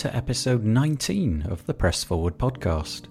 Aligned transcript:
To 0.00 0.16
episode 0.16 0.64
19 0.64 1.42
of 1.50 1.66
the 1.66 1.74
Press 1.74 2.02
Forward 2.02 2.38
podcast. 2.38 3.02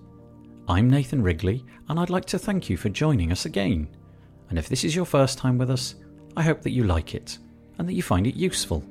I'm 0.67 0.89
Nathan 0.89 1.21
Wrigley, 1.21 1.63
and 1.87 1.99
I'd 1.99 2.09
like 2.09 2.25
to 2.25 2.39
thank 2.39 2.67
you 2.67 2.77
for 2.77 2.89
joining 2.89 3.31
us 3.31 3.45
again. 3.45 3.87
And 4.49 4.57
if 4.57 4.67
this 4.67 4.83
is 4.83 4.95
your 4.95 5.05
first 5.05 5.37
time 5.37 5.59
with 5.59 5.69
us, 5.69 5.93
I 6.35 6.41
hope 6.41 6.63
that 6.63 6.71
you 6.71 6.85
like 6.85 7.13
it 7.13 7.37
and 7.77 7.87
that 7.87 7.93
you 7.93 8.01
find 8.01 8.25
it 8.25 8.35
useful. 8.35 8.83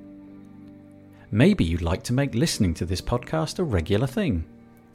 Maybe 1.33 1.65
you'd 1.65 1.83
like 1.83 2.05
to 2.05 2.12
make 2.12 2.37
listening 2.37 2.73
to 2.74 2.87
this 2.87 3.01
podcast 3.01 3.59
a 3.59 3.65
regular 3.65 4.07
thing. 4.07 4.45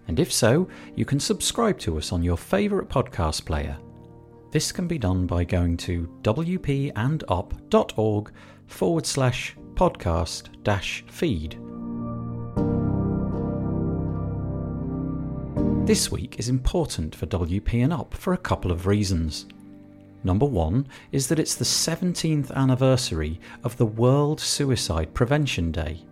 And 0.07 0.17
if 0.17 0.31
so, 0.31 0.69
you 0.95 1.03
can 1.03 1.19
subscribe 1.19 1.79
to 1.79 1.97
us 1.97 2.13
on 2.13 2.23
your 2.23 2.37
favourite 2.37 2.87
podcast 2.87 3.43
player. 3.43 3.77
This 4.51 4.71
can 4.71 4.87
be 4.87 4.97
done 4.97 5.27
by 5.27 5.43
going 5.43 5.75
to 5.75 6.09
wpandup.org 6.21 7.51
forward 8.67 9.05
slash 9.05 9.57
podcast 9.75 10.63
dash 10.63 11.03
feed. 11.09 11.59
This 15.85 16.09
week 16.09 16.39
is 16.39 16.47
important 16.47 17.13
for 17.13 17.25
WP 17.25 17.83
and 17.83 17.91
UP 17.91 18.13
for 18.13 18.31
a 18.31 18.37
couple 18.37 18.71
of 18.71 18.87
reasons. 18.87 19.47
Number 20.23 20.45
one 20.45 20.87
is 21.11 21.27
that 21.27 21.39
it's 21.39 21.55
the 21.55 21.65
17th 21.65 22.51
anniversary 22.53 23.41
of 23.65 23.75
the 23.75 23.85
World 23.85 24.39
Suicide 24.39 25.13
Prevention 25.13 25.73
Day. 25.73 26.05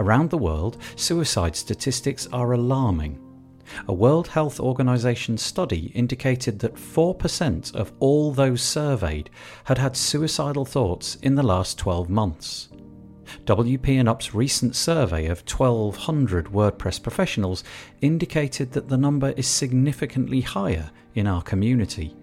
Around 0.00 0.30
the 0.30 0.36
world, 0.36 0.78
suicide 0.96 1.54
statistics 1.54 2.26
are 2.32 2.54
alarming. 2.54 3.20
A 3.86 3.94
World 3.94 4.26
Health 4.26 4.58
Organization 4.58 5.38
study 5.38 5.92
indicated 5.94 6.58
that 6.58 6.74
4% 6.74 7.76
of 7.76 7.92
all 8.00 8.32
those 8.32 8.62
surveyed 8.62 9.30
had 9.62 9.78
had 9.78 9.96
suicidal 9.96 10.64
thoughts 10.64 11.14
in 11.22 11.36
the 11.36 11.44
last 11.44 11.78
12 11.78 12.10
months. 12.10 12.68
WP 13.44 13.88
and 13.98 14.08
UP's 14.08 14.34
recent 14.34 14.76
survey 14.76 15.26
of 15.26 15.40
1,200 15.40 16.46
WordPress 16.46 17.02
professionals 17.02 17.64
indicated 18.00 18.72
that 18.72 18.88
the 18.88 18.96
number 18.96 19.30
is 19.36 19.46
significantly 19.46 20.40
higher 20.40 20.90
in 21.14 21.26
our 21.26 21.42
community. 21.42 22.14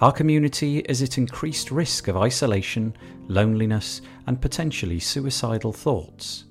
Our 0.00 0.12
community 0.12 0.78
is 0.80 1.02
at 1.02 1.18
increased 1.18 1.70
risk 1.70 2.08
of 2.08 2.16
isolation, 2.16 2.96
loneliness, 3.28 4.00
and 4.26 4.40
potentially 4.40 5.00
suicidal 5.00 5.72
thoughts. 5.72 6.44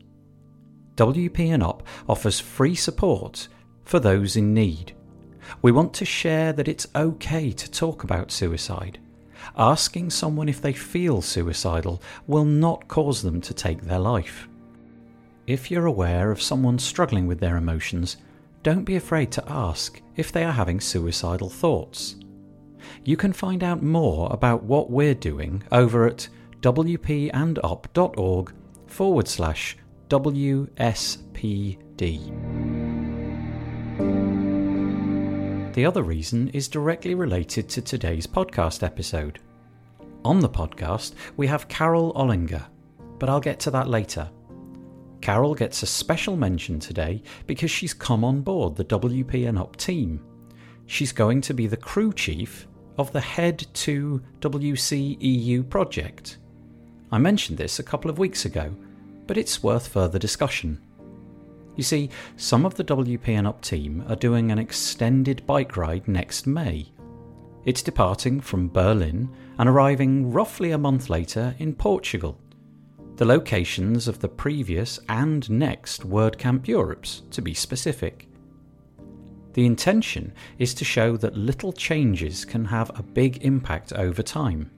WP 0.95 1.39
and 1.53 1.63
UP 1.63 1.83
offers 2.09 2.39
free 2.39 2.75
support 2.75 3.47
for 3.83 3.99
those 3.99 4.35
in 4.35 4.53
need. 4.53 4.93
We 5.61 5.71
want 5.71 5.93
to 5.95 6.05
share 6.05 6.51
that 6.53 6.67
it's 6.67 6.87
okay 6.95 7.51
to 7.51 7.71
talk 7.71 8.03
about 8.03 8.31
suicide. 8.31 8.99
Asking 9.55 10.09
someone 10.09 10.49
if 10.49 10.61
they 10.61 10.73
feel 10.73 11.21
suicidal 11.21 12.01
will 12.25 12.45
not 12.45 12.87
cause 12.87 13.21
them 13.21 13.41
to 13.41 13.53
take 13.53 13.81
their 13.81 13.99
life. 13.99 14.47
If 15.45 15.71
you're 15.71 15.85
aware 15.85 16.31
of 16.31 16.41
someone 16.41 16.79
struggling 16.79 17.27
with 17.27 17.39
their 17.39 17.57
emotions, 17.57 18.17
don't 18.63 18.83
be 18.83 18.95
afraid 18.97 19.31
to 19.31 19.49
ask 19.49 20.01
if 20.15 20.31
they 20.31 20.43
are 20.43 20.51
having 20.51 20.81
suicidal 20.81 21.49
thoughts. 21.49 22.15
You 23.03 23.15
can 23.15 23.33
find 23.33 23.63
out 23.63 23.81
more 23.81 24.27
about 24.31 24.63
what 24.63 24.89
we're 24.89 25.13
doing 25.13 25.63
over 25.71 26.05
at 26.07 26.27
wpandup.org 26.61 28.53
forward 28.87 29.27
slash 29.27 29.77
WSPD. 30.09 30.77
The 35.77 35.85
other 35.85 36.01
reason 36.01 36.47
is 36.55 36.67
directly 36.67 37.13
related 37.13 37.69
to 37.69 37.83
today's 37.83 38.25
podcast 38.25 38.81
episode. 38.81 39.37
On 40.25 40.39
the 40.39 40.49
podcast, 40.49 41.13
we 41.35 41.45
have 41.45 41.67
Carole 41.67 42.15
Olinger, 42.15 42.65
but 43.19 43.29
I'll 43.29 43.39
get 43.39 43.59
to 43.59 43.69
that 43.69 43.87
later. 43.87 44.27
Carole 45.21 45.53
gets 45.53 45.83
a 45.83 45.85
special 45.85 46.35
mention 46.35 46.79
today 46.79 47.21
because 47.45 47.69
she's 47.69 47.93
come 47.93 48.23
on 48.23 48.41
board 48.41 48.75
the 48.75 48.85
WP 48.85 49.47
and 49.47 49.59
UP 49.59 49.75
team. 49.75 50.19
She's 50.87 51.11
going 51.11 51.41
to 51.41 51.53
be 51.53 51.67
the 51.67 51.77
crew 51.77 52.11
chief 52.11 52.67
of 52.97 53.11
the 53.11 53.21
Head 53.21 53.67
to 53.73 54.23
WC 54.39 55.17
EU 55.19 55.61
project. 55.61 56.39
I 57.11 57.19
mentioned 57.19 57.59
this 57.59 57.77
a 57.77 57.83
couple 57.83 58.09
of 58.09 58.17
weeks 58.17 58.45
ago, 58.45 58.75
but 59.27 59.37
it's 59.37 59.61
worth 59.61 59.89
further 59.89 60.17
discussion. 60.17 60.81
You 61.77 61.83
see, 61.83 62.09
some 62.35 62.65
of 62.65 62.73
the 62.73 62.83
WP 62.83 63.27
and 63.29 63.47
UP 63.47 63.61
team 63.61 64.03
are 64.09 64.15
doing 64.15 64.51
an 64.51 64.57
extended 64.57 65.45
bike 65.45 65.77
ride 65.77 66.07
next 66.07 66.47
May. 66.47 66.91
It's 67.65 67.83
departing 67.83 68.41
from 68.41 68.69
Berlin 68.69 69.29
and 69.59 69.69
arriving 69.69 70.31
roughly 70.31 70.71
a 70.71 70.77
month 70.77 71.09
later 71.09 71.55
in 71.59 71.75
Portugal. 71.75 72.39
The 73.17 73.25
locations 73.25 74.07
of 74.07 74.19
the 74.19 74.27
previous 74.27 74.99
and 75.07 75.47
next 75.49 76.01
WordCamp 76.01 76.67
Europes, 76.67 77.21
to 77.31 77.41
be 77.43 77.53
specific. 77.53 78.27
The 79.53 79.65
intention 79.65 80.33
is 80.57 80.73
to 80.75 80.85
show 80.85 81.15
that 81.17 81.37
little 81.37 81.73
changes 81.73 82.43
can 82.43 82.65
have 82.65 82.89
a 82.97 83.03
big 83.03 83.43
impact 83.43 83.93
over 83.93 84.23
time. 84.23 84.71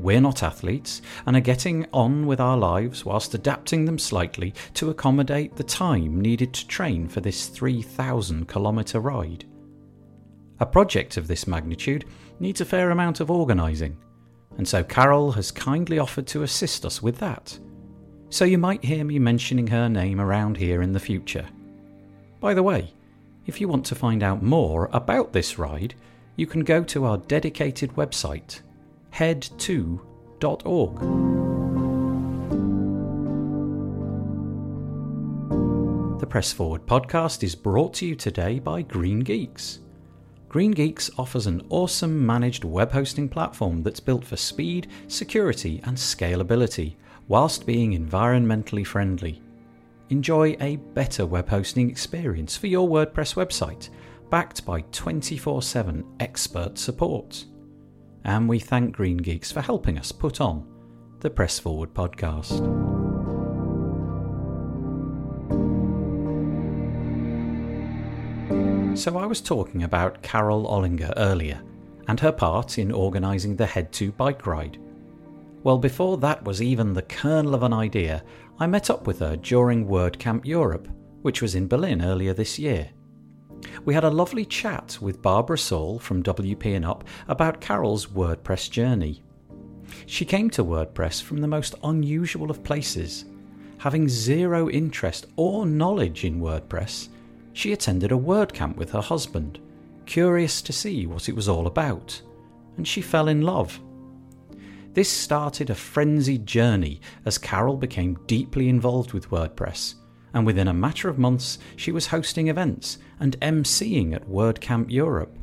We're 0.00 0.22
not 0.22 0.42
athletes 0.42 1.02
and 1.26 1.36
are 1.36 1.40
getting 1.40 1.86
on 1.92 2.26
with 2.26 2.40
our 2.40 2.56
lives 2.56 3.04
whilst 3.04 3.34
adapting 3.34 3.84
them 3.84 3.98
slightly 3.98 4.54
to 4.72 4.88
accommodate 4.88 5.56
the 5.56 5.62
time 5.62 6.22
needed 6.22 6.54
to 6.54 6.66
train 6.66 7.06
for 7.06 7.20
this 7.20 7.48
3,000 7.48 8.48
kilometre 8.48 8.98
ride. 8.98 9.44
A 10.58 10.64
project 10.64 11.18
of 11.18 11.28
this 11.28 11.46
magnitude 11.46 12.06
needs 12.38 12.62
a 12.62 12.64
fair 12.64 12.92
amount 12.92 13.20
of 13.20 13.30
organising, 13.30 13.98
and 14.56 14.66
so 14.66 14.82
Carole 14.82 15.32
has 15.32 15.50
kindly 15.50 15.98
offered 15.98 16.26
to 16.28 16.44
assist 16.44 16.86
us 16.86 17.02
with 17.02 17.18
that. 17.18 17.58
So 18.30 18.46
you 18.46 18.56
might 18.56 18.82
hear 18.82 19.04
me 19.04 19.18
mentioning 19.18 19.66
her 19.66 19.90
name 19.90 20.18
around 20.18 20.56
here 20.56 20.80
in 20.80 20.92
the 20.92 20.98
future. 20.98 21.46
By 22.40 22.54
the 22.54 22.62
way, 22.62 22.94
if 23.44 23.60
you 23.60 23.68
want 23.68 23.84
to 23.86 23.94
find 23.94 24.22
out 24.22 24.42
more 24.42 24.88
about 24.94 25.34
this 25.34 25.58
ride, 25.58 25.94
you 26.36 26.46
can 26.46 26.64
go 26.64 26.82
to 26.84 27.04
our 27.04 27.18
dedicated 27.18 27.90
website 27.96 28.60
headto.org. 29.12 30.00
The 36.20 36.26
Press 36.26 36.52
Forward 36.52 36.86
podcast 36.86 37.42
is 37.42 37.54
brought 37.54 37.94
to 37.94 38.06
you 38.06 38.14
today 38.14 38.58
by 38.58 38.82
Green 38.82 39.20
Geeks. 39.20 39.80
Green 40.48 40.70
Geeks 40.72 41.10
offers 41.16 41.46
an 41.46 41.64
awesome 41.70 42.26
managed 42.26 42.64
web 42.64 42.90
hosting 42.92 43.28
platform 43.28 43.82
that's 43.82 44.00
built 44.00 44.24
for 44.24 44.36
speed, 44.36 44.88
security, 45.08 45.80
and 45.84 45.96
scalability, 45.96 46.96
whilst 47.28 47.66
being 47.66 47.92
environmentally 47.92 48.86
friendly. 48.86 49.40
Enjoy 50.08 50.56
a 50.60 50.76
better 50.76 51.24
web 51.24 51.48
hosting 51.48 51.88
experience 51.88 52.56
for 52.56 52.66
your 52.66 52.88
WordPress 52.88 53.34
website, 53.34 53.90
backed 54.28 54.64
by 54.64 54.80
24 54.92 55.62
7 55.62 56.04
expert 56.18 56.78
support 56.78 57.44
and 58.24 58.48
we 58.48 58.58
thank 58.58 58.94
Green 58.94 59.16
Geeks 59.16 59.50
for 59.52 59.60
helping 59.60 59.98
us 59.98 60.12
put 60.12 60.40
on 60.40 60.66
the 61.20 61.30
Press 61.30 61.58
Forward 61.58 61.92
podcast. 61.94 62.58
So, 68.96 69.16
I 69.16 69.26
was 69.26 69.40
talking 69.40 69.84
about 69.84 70.22
Carole 70.22 70.66
Olinger 70.66 71.12
earlier 71.16 71.62
and 72.08 72.18
her 72.20 72.32
part 72.32 72.78
in 72.78 72.90
organising 72.90 73.56
the 73.56 73.66
Head 73.66 73.92
to 73.92 74.12
bike 74.12 74.46
ride. 74.46 74.78
Well, 75.62 75.78
before 75.78 76.16
that 76.18 76.42
was 76.44 76.62
even 76.62 76.92
the 76.92 77.02
kernel 77.02 77.54
of 77.54 77.62
an 77.62 77.72
idea, 77.72 78.24
I 78.58 78.66
met 78.66 78.90
up 78.90 79.06
with 79.06 79.20
her 79.20 79.36
during 79.36 79.86
WordCamp 79.86 80.44
Europe, 80.44 80.88
which 81.22 81.40
was 81.40 81.54
in 81.54 81.68
Berlin 81.68 82.02
earlier 82.02 82.34
this 82.34 82.58
year. 82.58 82.90
We 83.84 83.94
had 83.94 84.04
a 84.04 84.10
lovely 84.10 84.44
chat 84.44 84.98
with 85.00 85.22
Barbara 85.22 85.58
Saul 85.58 85.98
from 85.98 86.22
WP 86.22 86.76
and 86.76 86.84
Up 86.84 87.04
about 87.28 87.60
Carole's 87.60 88.06
WordPress 88.06 88.70
journey. 88.70 89.22
She 90.06 90.24
came 90.24 90.50
to 90.50 90.64
WordPress 90.64 91.22
from 91.22 91.38
the 91.38 91.48
most 91.48 91.74
unusual 91.82 92.50
of 92.50 92.62
places. 92.62 93.24
Having 93.78 94.08
zero 94.08 94.68
interest 94.68 95.26
or 95.36 95.66
knowledge 95.66 96.24
in 96.24 96.40
WordPress, 96.40 97.08
she 97.52 97.72
attended 97.72 98.12
a 98.12 98.16
WordCamp 98.16 98.76
with 98.76 98.90
her 98.92 99.00
husband, 99.00 99.58
curious 100.06 100.62
to 100.62 100.72
see 100.72 101.06
what 101.06 101.28
it 101.28 101.34
was 101.34 101.48
all 101.48 101.66
about, 101.66 102.20
and 102.76 102.86
she 102.86 103.00
fell 103.00 103.28
in 103.28 103.42
love. 103.42 103.80
This 104.92 105.08
started 105.08 105.70
a 105.70 105.74
frenzied 105.74 106.46
journey 106.46 107.00
as 107.24 107.38
Carole 107.38 107.76
became 107.76 108.18
deeply 108.26 108.68
involved 108.68 109.12
with 109.12 109.30
WordPress 109.30 109.94
and 110.32 110.46
within 110.46 110.68
a 110.68 110.74
matter 110.74 111.08
of 111.08 111.18
months 111.18 111.58
she 111.76 111.92
was 111.92 112.06
hosting 112.06 112.48
events 112.48 112.98
and 113.18 113.38
emceeing 113.40 114.14
at 114.14 114.28
WordCamp 114.28 114.90
Europe. 114.90 115.36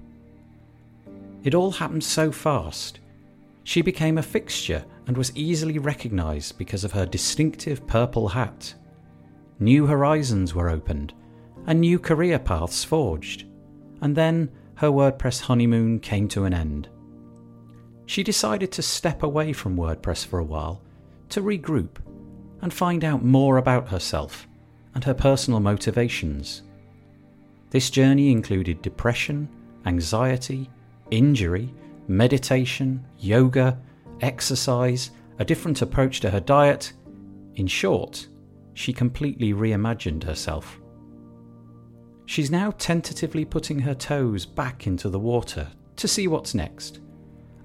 It 1.43 1.53
all 1.53 1.71
happened 1.71 2.03
so 2.03 2.31
fast. 2.31 2.99
She 3.63 3.81
became 3.81 4.17
a 4.17 4.23
fixture 4.23 4.85
and 5.07 5.17
was 5.17 5.35
easily 5.35 5.79
recognised 5.79 6.57
because 6.57 6.83
of 6.83 6.91
her 6.91 7.05
distinctive 7.05 7.85
purple 7.87 8.29
hat. 8.29 8.73
New 9.59 9.85
horizons 9.85 10.53
were 10.53 10.69
opened, 10.69 11.13
and 11.65 11.79
new 11.79 11.99
career 11.99 12.39
paths 12.39 12.83
forged, 12.83 13.45
and 14.01 14.15
then 14.15 14.49
her 14.75 14.89
WordPress 14.89 15.41
honeymoon 15.41 15.99
came 15.99 16.27
to 16.29 16.45
an 16.45 16.53
end. 16.53 16.89
She 18.05 18.23
decided 18.23 18.71
to 18.73 18.81
step 18.81 19.23
away 19.23 19.53
from 19.53 19.75
WordPress 19.75 20.25
for 20.25 20.39
a 20.39 20.43
while 20.43 20.81
to 21.29 21.41
regroup 21.41 21.97
and 22.61 22.73
find 22.73 23.03
out 23.03 23.23
more 23.23 23.57
about 23.57 23.89
herself 23.89 24.47
and 24.97 25.03
her 25.03 25.13
personal 25.13 25.59
motivations. 25.59 26.63
This 27.69 27.91
journey 27.91 28.31
included 28.31 28.81
depression, 28.81 29.47
anxiety, 29.85 30.71
injury, 31.11 31.71
meditation, 32.07 33.05
yoga, 33.19 33.77
exercise, 34.21 35.11
a 35.37 35.45
different 35.45 35.83
approach 35.83 36.19
to 36.21 36.31
her 36.31 36.39
diet. 36.39 36.93
In 37.53 37.67
short, 37.67 38.27
she 38.73 38.91
completely 38.91 39.53
reimagined 39.53 40.23
herself. 40.23 40.79
She's 42.25 42.49
now 42.49 42.71
tentatively 42.79 43.45
putting 43.45 43.77
her 43.77 43.93
toes 43.93 44.47
back 44.47 44.87
into 44.87 45.09
the 45.09 45.19
water 45.19 45.67
to 45.97 46.07
see 46.07 46.27
what's 46.27 46.55
next. 46.55 47.01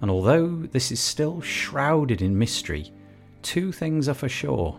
And 0.02 0.10
although 0.10 0.48
this 0.70 0.92
is 0.92 1.00
still 1.00 1.40
shrouded 1.40 2.20
in 2.20 2.38
mystery, 2.38 2.92
two 3.40 3.72
things 3.72 4.06
are 4.06 4.12
for 4.12 4.28
sure. 4.28 4.78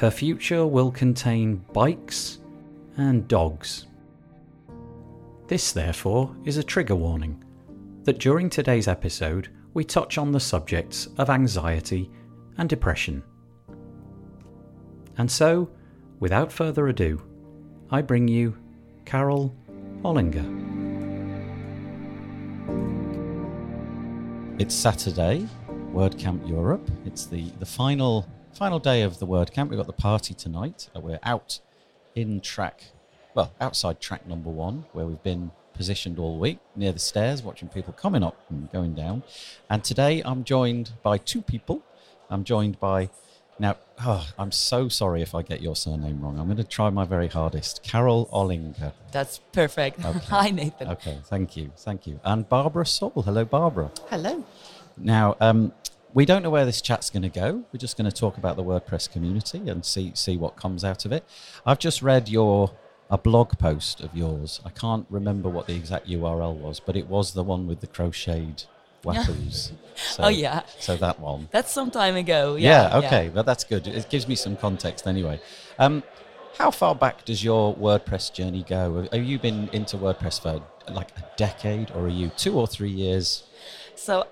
Her 0.00 0.10
future 0.10 0.66
will 0.66 0.90
contain 0.90 1.56
bikes 1.74 2.38
and 2.96 3.28
dogs. 3.28 3.86
This, 5.46 5.72
therefore, 5.72 6.34
is 6.42 6.56
a 6.56 6.62
trigger 6.62 6.96
warning 6.96 7.44
that 8.04 8.18
during 8.18 8.48
today's 8.48 8.88
episode 8.88 9.50
we 9.74 9.84
touch 9.84 10.16
on 10.16 10.32
the 10.32 10.40
subjects 10.40 11.08
of 11.18 11.28
anxiety 11.28 12.10
and 12.56 12.66
depression. 12.66 13.22
And 15.18 15.30
so, 15.30 15.68
without 16.18 16.50
further 16.50 16.88
ado, 16.88 17.20
I 17.90 18.00
bring 18.00 18.26
you 18.26 18.56
Carole 19.04 19.54
Olinger. 20.02 20.48
It's 24.58 24.74
Saturday, 24.74 25.46
WordCamp 25.92 26.48
Europe. 26.48 26.90
It's 27.04 27.26
the, 27.26 27.50
the 27.58 27.66
final 27.66 28.26
final 28.60 28.78
day 28.78 29.00
of 29.00 29.18
the 29.20 29.26
WordCamp. 29.26 29.70
We've 29.70 29.78
got 29.78 29.86
the 29.86 29.94
party 29.94 30.34
tonight. 30.34 30.90
Uh, 30.94 31.00
we're 31.00 31.18
out 31.22 31.60
in 32.14 32.42
track, 32.42 32.90
well, 33.34 33.54
outside 33.58 34.02
track 34.02 34.26
number 34.26 34.50
one, 34.50 34.84
where 34.92 35.06
we've 35.06 35.22
been 35.22 35.50
positioned 35.72 36.18
all 36.18 36.38
week 36.38 36.58
near 36.76 36.92
the 36.92 36.98
stairs, 36.98 37.42
watching 37.42 37.68
people 37.68 37.94
coming 37.94 38.22
up 38.22 38.36
and 38.50 38.70
going 38.70 38.92
down. 38.92 39.22
And 39.70 39.82
today 39.82 40.20
I'm 40.26 40.44
joined 40.44 40.92
by 41.02 41.16
two 41.16 41.40
people. 41.40 41.80
I'm 42.28 42.44
joined 42.44 42.78
by 42.78 43.08
now, 43.58 43.78
oh, 44.04 44.28
I'm 44.38 44.52
so 44.52 44.90
sorry 44.90 45.22
if 45.22 45.34
I 45.34 45.40
get 45.40 45.62
your 45.62 45.74
surname 45.74 46.20
wrong. 46.20 46.38
I'm 46.38 46.44
going 46.44 46.58
to 46.58 46.64
try 46.64 46.90
my 46.90 47.06
very 47.06 47.28
hardest. 47.28 47.82
Carole 47.82 48.26
Olinger. 48.30 48.92
That's 49.10 49.38
perfect. 49.52 50.00
Okay. 50.04 50.18
Hi, 50.26 50.50
Nathan. 50.50 50.88
Okay, 50.88 51.18
thank 51.24 51.56
you. 51.56 51.72
Thank 51.78 52.06
you. 52.06 52.20
And 52.24 52.46
Barbara 52.46 52.84
Saul. 52.84 53.22
Hello, 53.24 53.46
Barbara. 53.46 53.90
Hello. 54.10 54.44
Now, 54.98 55.36
um, 55.40 55.72
we 56.14 56.24
don't 56.24 56.42
know 56.42 56.50
where 56.50 56.64
this 56.64 56.80
chat's 56.80 57.10
going 57.10 57.22
to 57.22 57.28
go. 57.28 57.64
We're 57.72 57.78
just 57.78 57.96
going 57.96 58.10
to 58.10 58.16
talk 58.16 58.36
about 58.36 58.56
the 58.56 58.64
WordPress 58.64 59.10
community 59.10 59.68
and 59.68 59.84
see 59.84 60.12
see 60.14 60.36
what 60.36 60.56
comes 60.56 60.84
out 60.84 61.04
of 61.04 61.12
it. 61.12 61.24
I've 61.64 61.78
just 61.78 62.02
read 62.02 62.28
your 62.28 62.72
a 63.10 63.18
blog 63.18 63.58
post 63.58 64.00
of 64.00 64.14
yours. 64.14 64.60
I 64.64 64.70
can't 64.70 65.06
remember 65.10 65.48
what 65.48 65.66
the 65.66 65.74
exact 65.74 66.08
URL 66.08 66.54
was, 66.54 66.80
but 66.80 66.96
it 66.96 67.08
was 67.08 67.32
the 67.32 67.42
one 67.42 67.66
with 67.66 67.80
the 67.80 67.86
crocheted 67.86 68.64
waffles. 69.04 69.72
So, 69.96 70.24
oh 70.24 70.28
yeah. 70.28 70.62
So 70.78 70.96
that 70.96 71.18
one. 71.18 71.48
That's 71.50 71.72
some 71.72 71.90
time 71.90 72.16
ago. 72.16 72.54
Yeah. 72.56 72.90
yeah 72.90 72.98
okay, 72.98 73.24
yeah. 73.24 73.30
but 73.30 73.46
that's 73.46 73.64
good. 73.64 73.86
It 73.86 74.08
gives 74.10 74.28
me 74.28 74.34
some 74.34 74.56
context 74.56 75.06
anyway. 75.06 75.40
Um, 75.78 76.02
how 76.58 76.70
far 76.70 76.94
back 76.94 77.24
does 77.24 77.42
your 77.42 77.74
WordPress 77.76 78.32
journey 78.32 78.64
go? 78.68 79.08
Have 79.12 79.24
you 79.24 79.38
been 79.38 79.68
into 79.72 79.96
WordPress 79.96 80.40
for 80.42 80.62
like 80.92 81.10
a 81.16 81.24
decade, 81.36 81.90
or 81.92 82.02
are 82.02 82.08
you 82.08 82.30
two 82.36 82.58
or 82.58 82.66
three 82.66 82.90
years? 82.90 83.44
So 83.94 84.26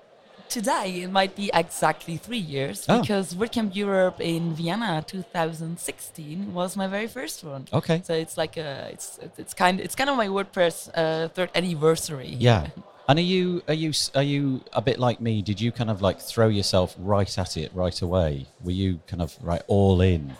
today 0.49 1.01
it 1.01 1.11
might 1.11 1.35
be 1.35 1.49
exactly 1.53 2.17
three 2.17 2.37
years 2.37 2.85
oh. 2.89 3.01
because 3.01 3.33
WordCamp 3.33 3.75
Europe 3.75 4.19
in 4.19 4.53
Vienna 4.53 5.03
2016 5.07 6.53
was 6.53 6.75
my 6.75 6.87
very 6.87 7.07
first 7.07 7.43
one. 7.43 7.67
Okay. 7.71 8.01
So 8.03 8.13
it's 8.13 8.37
like 8.37 8.57
a 8.57 8.89
it's 8.91 9.19
it's 9.37 9.53
kind 9.53 9.79
it's 9.79 9.95
kind 9.95 10.09
of 10.09 10.17
my 10.17 10.27
WordPress 10.27 10.89
uh, 10.95 11.29
third 11.29 11.51
anniversary. 11.55 12.35
Yeah. 12.39 12.67
And 13.07 13.17
are 13.17 13.23
you 13.23 13.63
are 13.67 13.73
you 13.73 13.93
are 14.15 14.23
you 14.23 14.61
a 14.73 14.81
bit 14.81 14.99
like 14.99 15.21
me? 15.21 15.41
Did 15.41 15.61
you 15.61 15.71
kind 15.71 15.89
of 15.89 16.01
like 16.01 16.19
throw 16.19 16.47
yourself 16.47 16.95
right 16.99 17.37
at 17.37 17.57
it 17.57 17.71
right 17.73 18.01
away? 18.01 18.47
Were 18.63 18.71
you 18.71 18.99
kind 19.07 19.21
of 19.21 19.35
right 19.41 19.61
all 19.67 20.01
in? 20.01 20.35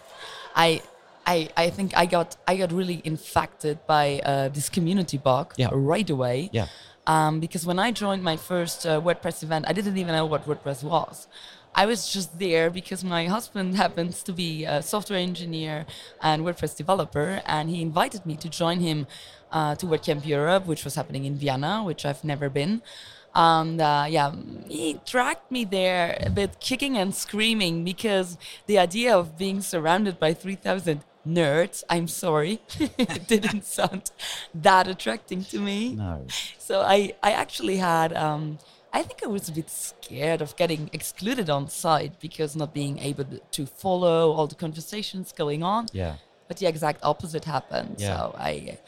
I 0.55 0.81
I, 1.25 1.49
I 1.55 1.69
think 1.69 1.95
I 1.95 2.05
got 2.07 2.37
I 2.47 2.57
got 2.57 2.71
really 2.71 3.01
infected 3.03 3.79
by 3.85 4.19
uh, 4.25 4.49
this 4.49 4.67
community 4.67 5.19
bug 5.19 5.53
yeah. 5.57 5.69
right 5.71 6.09
away. 6.09 6.49
Yeah. 6.51 6.67
Um, 7.09 7.39
because 7.39 7.65
when 7.65 7.79
I 7.79 7.89
joined 7.89 8.21
my 8.21 8.37
first 8.37 8.85
uh, 8.85 9.01
WordPress 9.01 9.41
event, 9.41 9.65
I 9.67 9.73
didn't 9.73 9.97
even 9.97 10.13
know 10.13 10.27
what 10.27 10.45
WordPress 10.45 10.83
was. 10.83 11.27
I 11.73 11.87
was 11.87 12.13
just 12.13 12.37
there 12.37 12.69
because 12.69 13.03
my 13.03 13.25
husband 13.25 13.75
happens 13.83 14.21
to 14.27 14.31
be 14.31 14.63
a 14.63 14.83
software 14.83 15.17
engineer 15.17 15.87
and 16.21 16.43
WordPress 16.43 16.77
developer, 16.77 17.41
and 17.47 17.67
he 17.67 17.81
invited 17.81 18.27
me 18.27 18.35
to 18.35 18.47
join 18.47 18.79
him 18.81 19.07
uh, 19.51 19.73
to 19.77 19.87
WordCamp 19.87 20.23
Europe, 20.23 20.67
which 20.67 20.85
was 20.85 20.93
happening 20.93 21.25
in 21.25 21.35
Vienna, 21.35 21.81
which 21.83 22.05
I've 22.05 22.23
never 22.23 22.47
been. 22.47 22.83
And 23.33 23.81
uh, 23.81 24.05
yeah, 24.07 24.31
he 24.67 24.99
dragged 25.03 25.49
me 25.49 25.65
there 25.65 26.15
a 26.21 26.29
bit 26.29 26.59
kicking 26.59 26.95
and 26.95 27.15
screaming 27.15 27.83
because 27.83 28.37
the 28.67 28.77
idea 28.77 29.17
of 29.17 29.35
being 29.35 29.61
surrounded 29.61 30.19
by 30.19 30.35
3,000 30.35 31.01
nerds, 31.27 31.83
I'm 31.89 32.07
sorry, 32.07 32.59
it 32.79 33.27
didn't 33.27 33.65
sound 33.77 34.11
that 34.53 34.87
attracting 34.87 35.43
to 35.45 35.59
me. 35.59 35.95
No. 35.95 36.25
So 36.57 36.81
I, 36.81 37.13
I 37.21 37.31
actually 37.31 37.77
had, 37.77 38.13
um, 38.13 38.59
I 38.91 39.03
think 39.03 39.23
I 39.23 39.27
was 39.27 39.49
a 39.49 39.51
bit 39.51 39.69
scared 39.69 40.41
of 40.41 40.55
getting 40.55 40.89
excluded 40.93 41.49
on 41.49 41.69
site 41.69 42.19
because 42.19 42.55
not 42.55 42.73
being 42.73 42.99
able 42.99 43.25
to 43.51 43.65
follow 43.65 44.31
all 44.31 44.47
the 44.47 44.55
conversations 44.55 45.31
going 45.31 45.63
on. 45.63 45.87
Yeah. 45.91 46.15
But 46.47 46.57
the 46.57 46.65
exact 46.65 47.01
opposite 47.03 47.45
happened. 47.45 47.97
Yeah. 47.99 48.17
So 48.17 48.35
I 48.37 48.79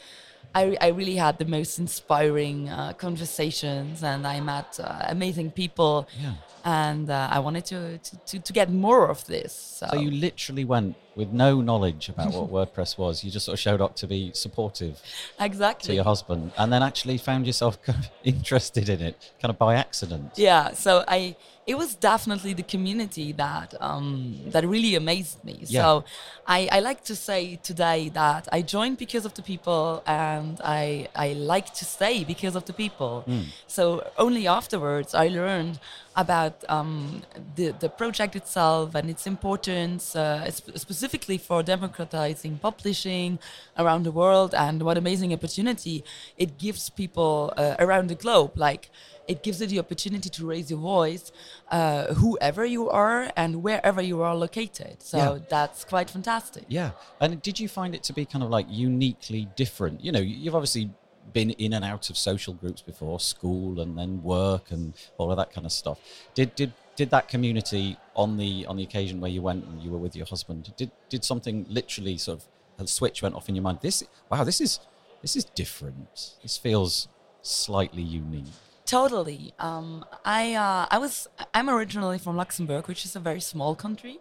I, 0.54 0.76
I 0.80 0.88
really 0.88 1.16
had 1.16 1.38
the 1.38 1.44
most 1.44 1.78
inspiring 1.78 2.68
uh, 2.68 2.92
conversations 2.94 4.02
and 4.02 4.26
I 4.26 4.40
met 4.40 4.78
uh, 4.82 5.06
amazing 5.08 5.50
people. 5.52 6.08
Yeah. 6.20 6.34
And 6.64 7.10
uh, 7.10 7.28
I 7.30 7.40
wanted 7.40 7.64
to, 7.66 7.98
to, 7.98 8.16
to, 8.26 8.38
to, 8.38 8.52
get 8.52 8.70
more 8.70 9.08
of 9.08 9.26
this. 9.26 9.52
So. 9.52 9.88
so. 9.90 9.98
you 9.98 10.12
literally 10.12 10.64
went 10.64 10.94
with 11.16 11.32
no 11.32 11.60
knowledge 11.60 12.08
about 12.08 12.32
what 12.32 12.50
WordPress 12.74 12.96
was. 12.96 13.24
You 13.24 13.32
just 13.32 13.46
sort 13.46 13.54
of 13.54 13.60
showed 13.60 13.80
up 13.80 13.96
to 13.96 14.06
be 14.06 14.30
supportive. 14.32 15.00
Exactly. 15.40 15.88
To 15.88 15.94
your 15.94 16.04
husband. 16.04 16.52
And 16.56 16.72
then 16.72 16.82
actually 16.82 17.18
found 17.18 17.46
yourself 17.48 17.82
kind 17.82 17.98
of 18.04 18.10
interested 18.22 18.88
in 18.88 19.00
it, 19.00 19.32
kind 19.40 19.50
of 19.50 19.58
by 19.58 19.74
accident. 19.74 20.32
Yeah. 20.36 20.72
So 20.72 21.04
I 21.08 21.34
it 21.64 21.76
was 21.76 21.94
definitely 21.94 22.54
the 22.54 22.62
community 22.64 23.30
that 23.32 23.74
um, 23.80 24.40
that 24.46 24.66
really 24.66 24.96
amazed 24.96 25.44
me. 25.44 25.58
Yeah. 25.62 25.82
So 25.82 26.04
I, 26.46 26.68
I 26.72 26.80
like 26.80 27.04
to 27.04 27.14
say 27.14 27.56
today 27.62 28.08
that 28.10 28.48
I 28.50 28.62
joined 28.62 28.98
because 28.98 29.24
of 29.24 29.34
the 29.34 29.42
people 29.42 30.02
and 30.04 30.60
I 30.64 31.08
I 31.14 31.34
like 31.34 31.72
to 31.74 31.84
stay 31.84 32.24
because 32.24 32.56
of 32.56 32.64
the 32.64 32.72
people. 32.72 33.24
Mm. 33.28 33.44
So 33.68 34.10
only 34.18 34.48
afterwards 34.48 35.14
I 35.14 35.28
learned 35.28 35.78
about 36.16 36.64
um, 36.68 37.22
the 37.54 37.72
the 37.78 37.88
project 37.88 38.34
itself 38.34 38.96
and 38.96 39.08
its 39.08 39.26
importance, 39.26 40.16
uh, 40.16 40.50
specifically 40.50 41.38
for 41.38 41.62
democratizing 41.62 42.58
publishing 42.58 43.38
around 43.78 44.02
the 44.02 44.12
world, 44.12 44.52
and 44.52 44.82
what 44.82 44.98
amazing 44.98 45.32
opportunity 45.32 46.02
it 46.36 46.58
gives 46.58 46.90
people 46.90 47.52
uh, 47.56 47.76
around 47.78 48.08
the 48.08 48.16
globe. 48.16 48.52
Like 48.56 48.90
it 49.32 49.42
gives 49.42 49.60
you 49.60 49.66
the 49.66 49.80
opportunity 49.84 50.28
to 50.36 50.46
raise 50.52 50.70
your 50.72 50.82
voice, 50.96 51.32
uh, 51.70 52.14
whoever 52.14 52.64
you 52.64 52.82
are 52.90 53.32
and 53.36 53.62
wherever 53.66 54.02
you 54.10 54.22
are 54.22 54.34
located. 54.46 54.96
So 55.02 55.18
yeah. 55.18 55.38
that's 55.48 55.84
quite 55.92 56.08
fantastic. 56.16 56.64
Yeah. 56.68 56.90
And 57.20 57.40
did 57.40 57.56
you 57.58 57.68
find 57.78 57.94
it 57.94 58.02
to 58.08 58.12
be 58.12 58.24
kind 58.32 58.42
of 58.44 58.50
like 58.50 58.66
uniquely 58.68 59.48
different? 59.62 60.04
You 60.04 60.12
know, 60.12 60.20
you've 60.20 60.54
obviously 60.54 60.90
been 61.32 61.50
in 61.50 61.72
and 61.72 61.84
out 61.84 62.10
of 62.10 62.16
social 62.16 62.54
groups 62.54 62.82
before, 62.82 63.18
school 63.20 63.80
and 63.80 63.96
then 63.98 64.22
work 64.22 64.70
and 64.70 64.92
all 65.18 65.30
of 65.30 65.36
that 65.36 65.50
kind 65.54 65.66
of 65.66 65.72
stuff. 65.72 65.98
Did 66.34 66.54
did 66.54 66.72
did 66.94 67.08
that 67.10 67.28
community 67.28 67.96
on 68.14 68.36
the 68.36 68.66
on 68.66 68.76
the 68.76 68.82
occasion 68.82 69.20
where 69.20 69.30
you 69.30 69.42
went 69.42 69.64
and 69.64 69.82
you 69.82 69.90
were 69.90 70.02
with 70.06 70.14
your 70.14 70.26
husband? 70.26 70.72
Did 70.76 70.90
did 71.08 71.24
something 71.24 71.66
literally 71.68 72.18
sort 72.18 72.38
of 72.38 72.44
a 72.84 72.86
switch 72.86 73.22
went 73.22 73.34
off 73.34 73.48
in 73.48 73.54
your 73.54 73.62
mind? 73.62 73.78
This 73.80 74.04
wow, 74.30 74.44
this 74.44 74.60
is 74.60 74.80
this 75.22 75.36
is 75.36 75.44
different. 75.44 76.36
This 76.42 76.56
feels 76.58 77.08
slightly 77.42 78.02
unique. 78.02 78.58
Totally. 78.92 79.54
Um, 79.58 80.04
I 80.22 80.52
uh, 80.52 80.86
I 80.90 80.98
was 80.98 81.26
I'm 81.54 81.70
originally 81.70 82.18
from 82.18 82.36
Luxembourg, 82.36 82.88
which 82.88 83.06
is 83.06 83.16
a 83.16 83.20
very 83.20 83.40
small 83.40 83.74
country, 83.74 84.18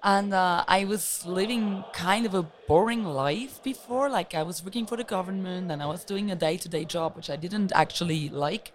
and 0.00 0.32
uh, 0.32 0.62
I 0.68 0.84
was 0.84 1.26
living 1.26 1.82
kind 1.92 2.24
of 2.24 2.32
a 2.32 2.44
boring 2.68 3.02
life 3.04 3.60
before. 3.64 4.08
Like 4.08 4.32
I 4.32 4.44
was 4.44 4.64
working 4.64 4.86
for 4.86 4.96
the 4.96 5.02
government, 5.02 5.72
and 5.72 5.82
I 5.82 5.86
was 5.86 6.04
doing 6.04 6.30
a 6.30 6.36
day-to-day 6.36 6.84
job, 6.84 7.16
which 7.16 7.28
I 7.28 7.34
didn't 7.34 7.72
actually 7.74 8.28
like, 8.28 8.70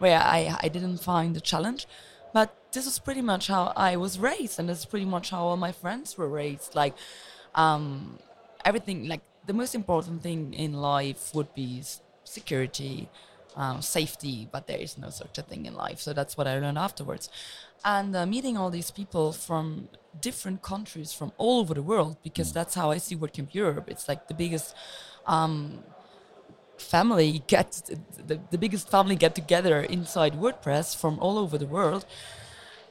where 0.00 0.20
I 0.20 0.54
I 0.60 0.68
didn't 0.68 0.98
find 0.98 1.34
the 1.34 1.40
challenge. 1.40 1.86
But 2.34 2.54
this 2.72 2.84
was 2.84 2.98
pretty 2.98 3.22
much 3.22 3.46
how 3.46 3.72
I 3.74 3.96
was 3.96 4.18
raised, 4.18 4.58
and 4.58 4.68
is 4.68 4.84
pretty 4.84 5.06
much 5.06 5.30
how 5.30 5.46
all 5.46 5.56
my 5.56 5.72
friends 5.72 6.18
were 6.18 6.28
raised. 6.28 6.74
Like 6.74 6.94
um, 7.54 8.18
everything, 8.66 9.08
like 9.08 9.22
the 9.46 9.54
most 9.54 9.74
important 9.74 10.22
thing 10.22 10.52
in 10.52 10.74
life 10.74 11.34
would 11.34 11.54
be 11.54 11.82
security 12.24 13.08
uh, 13.56 13.80
safety, 13.80 14.48
but 14.50 14.66
there 14.66 14.78
is 14.78 14.98
no 14.98 15.10
such 15.10 15.38
a 15.38 15.42
thing 15.42 15.66
in 15.66 15.74
life. 15.74 16.00
So 16.00 16.12
that's 16.12 16.36
what 16.36 16.46
I 16.46 16.58
learned 16.58 16.78
afterwards. 16.78 17.28
And 17.84 18.16
uh, 18.16 18.26
meeting 18.26 18.56
all 18.56 18.70
these 18.70 18.90
people 18.90 19.32
from 19.32 19.88
different 20.20 20.62
countries 20.62 21.12
from 21.12 21.32
all 21.36 21.60
over 21.60 21.74
the 21.74 21.82
world, 21.82 22.16
because 22.22 22.52
that's 22.52 22.74
how 22.74 22.90
I 22.90 22.98
see 22.98 23.16
WordCamp 23.16 23.54
Europe. 23.54 23.86
It's 23.88 24.08
like 24.08 24.28
the 24.28 24.34
biggest 24.34 24.74
um, 25.26 25.84
family 26.78 27.42
get 27.46 27.82
the, 28.26 28.40
the 28.50 28.58
biggest 28.58 28.90
family 28.90 29.16
get 29.16 29.34
together 29.34 29.80
inside 29.80 30.34
WordPress 30.34 30.96
from 30.96 31.18
all 31.18 31.38
over 31.38 31.58
the 31.58 31.66
world. 31.66 32.06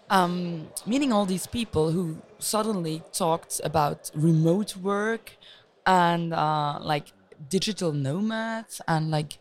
Um, 0.10 0.70
meeting 0.86 1.12
all 1.12 1.26
these 1.26 1.48
people 1.48 1.92
who 1.92 2.22
suddenly 2.38 3.02
talked 3.14 3.62
about 3.64 4.12
remote 4.14 4.76
work 4.78 5.38
and 5.86 6.34
uh, 6.34 6.78
like 6.82 7.08
digital 7.50 7.92
nomads 7.94 8.82
and 8.88 9.10
like 9.10 9.40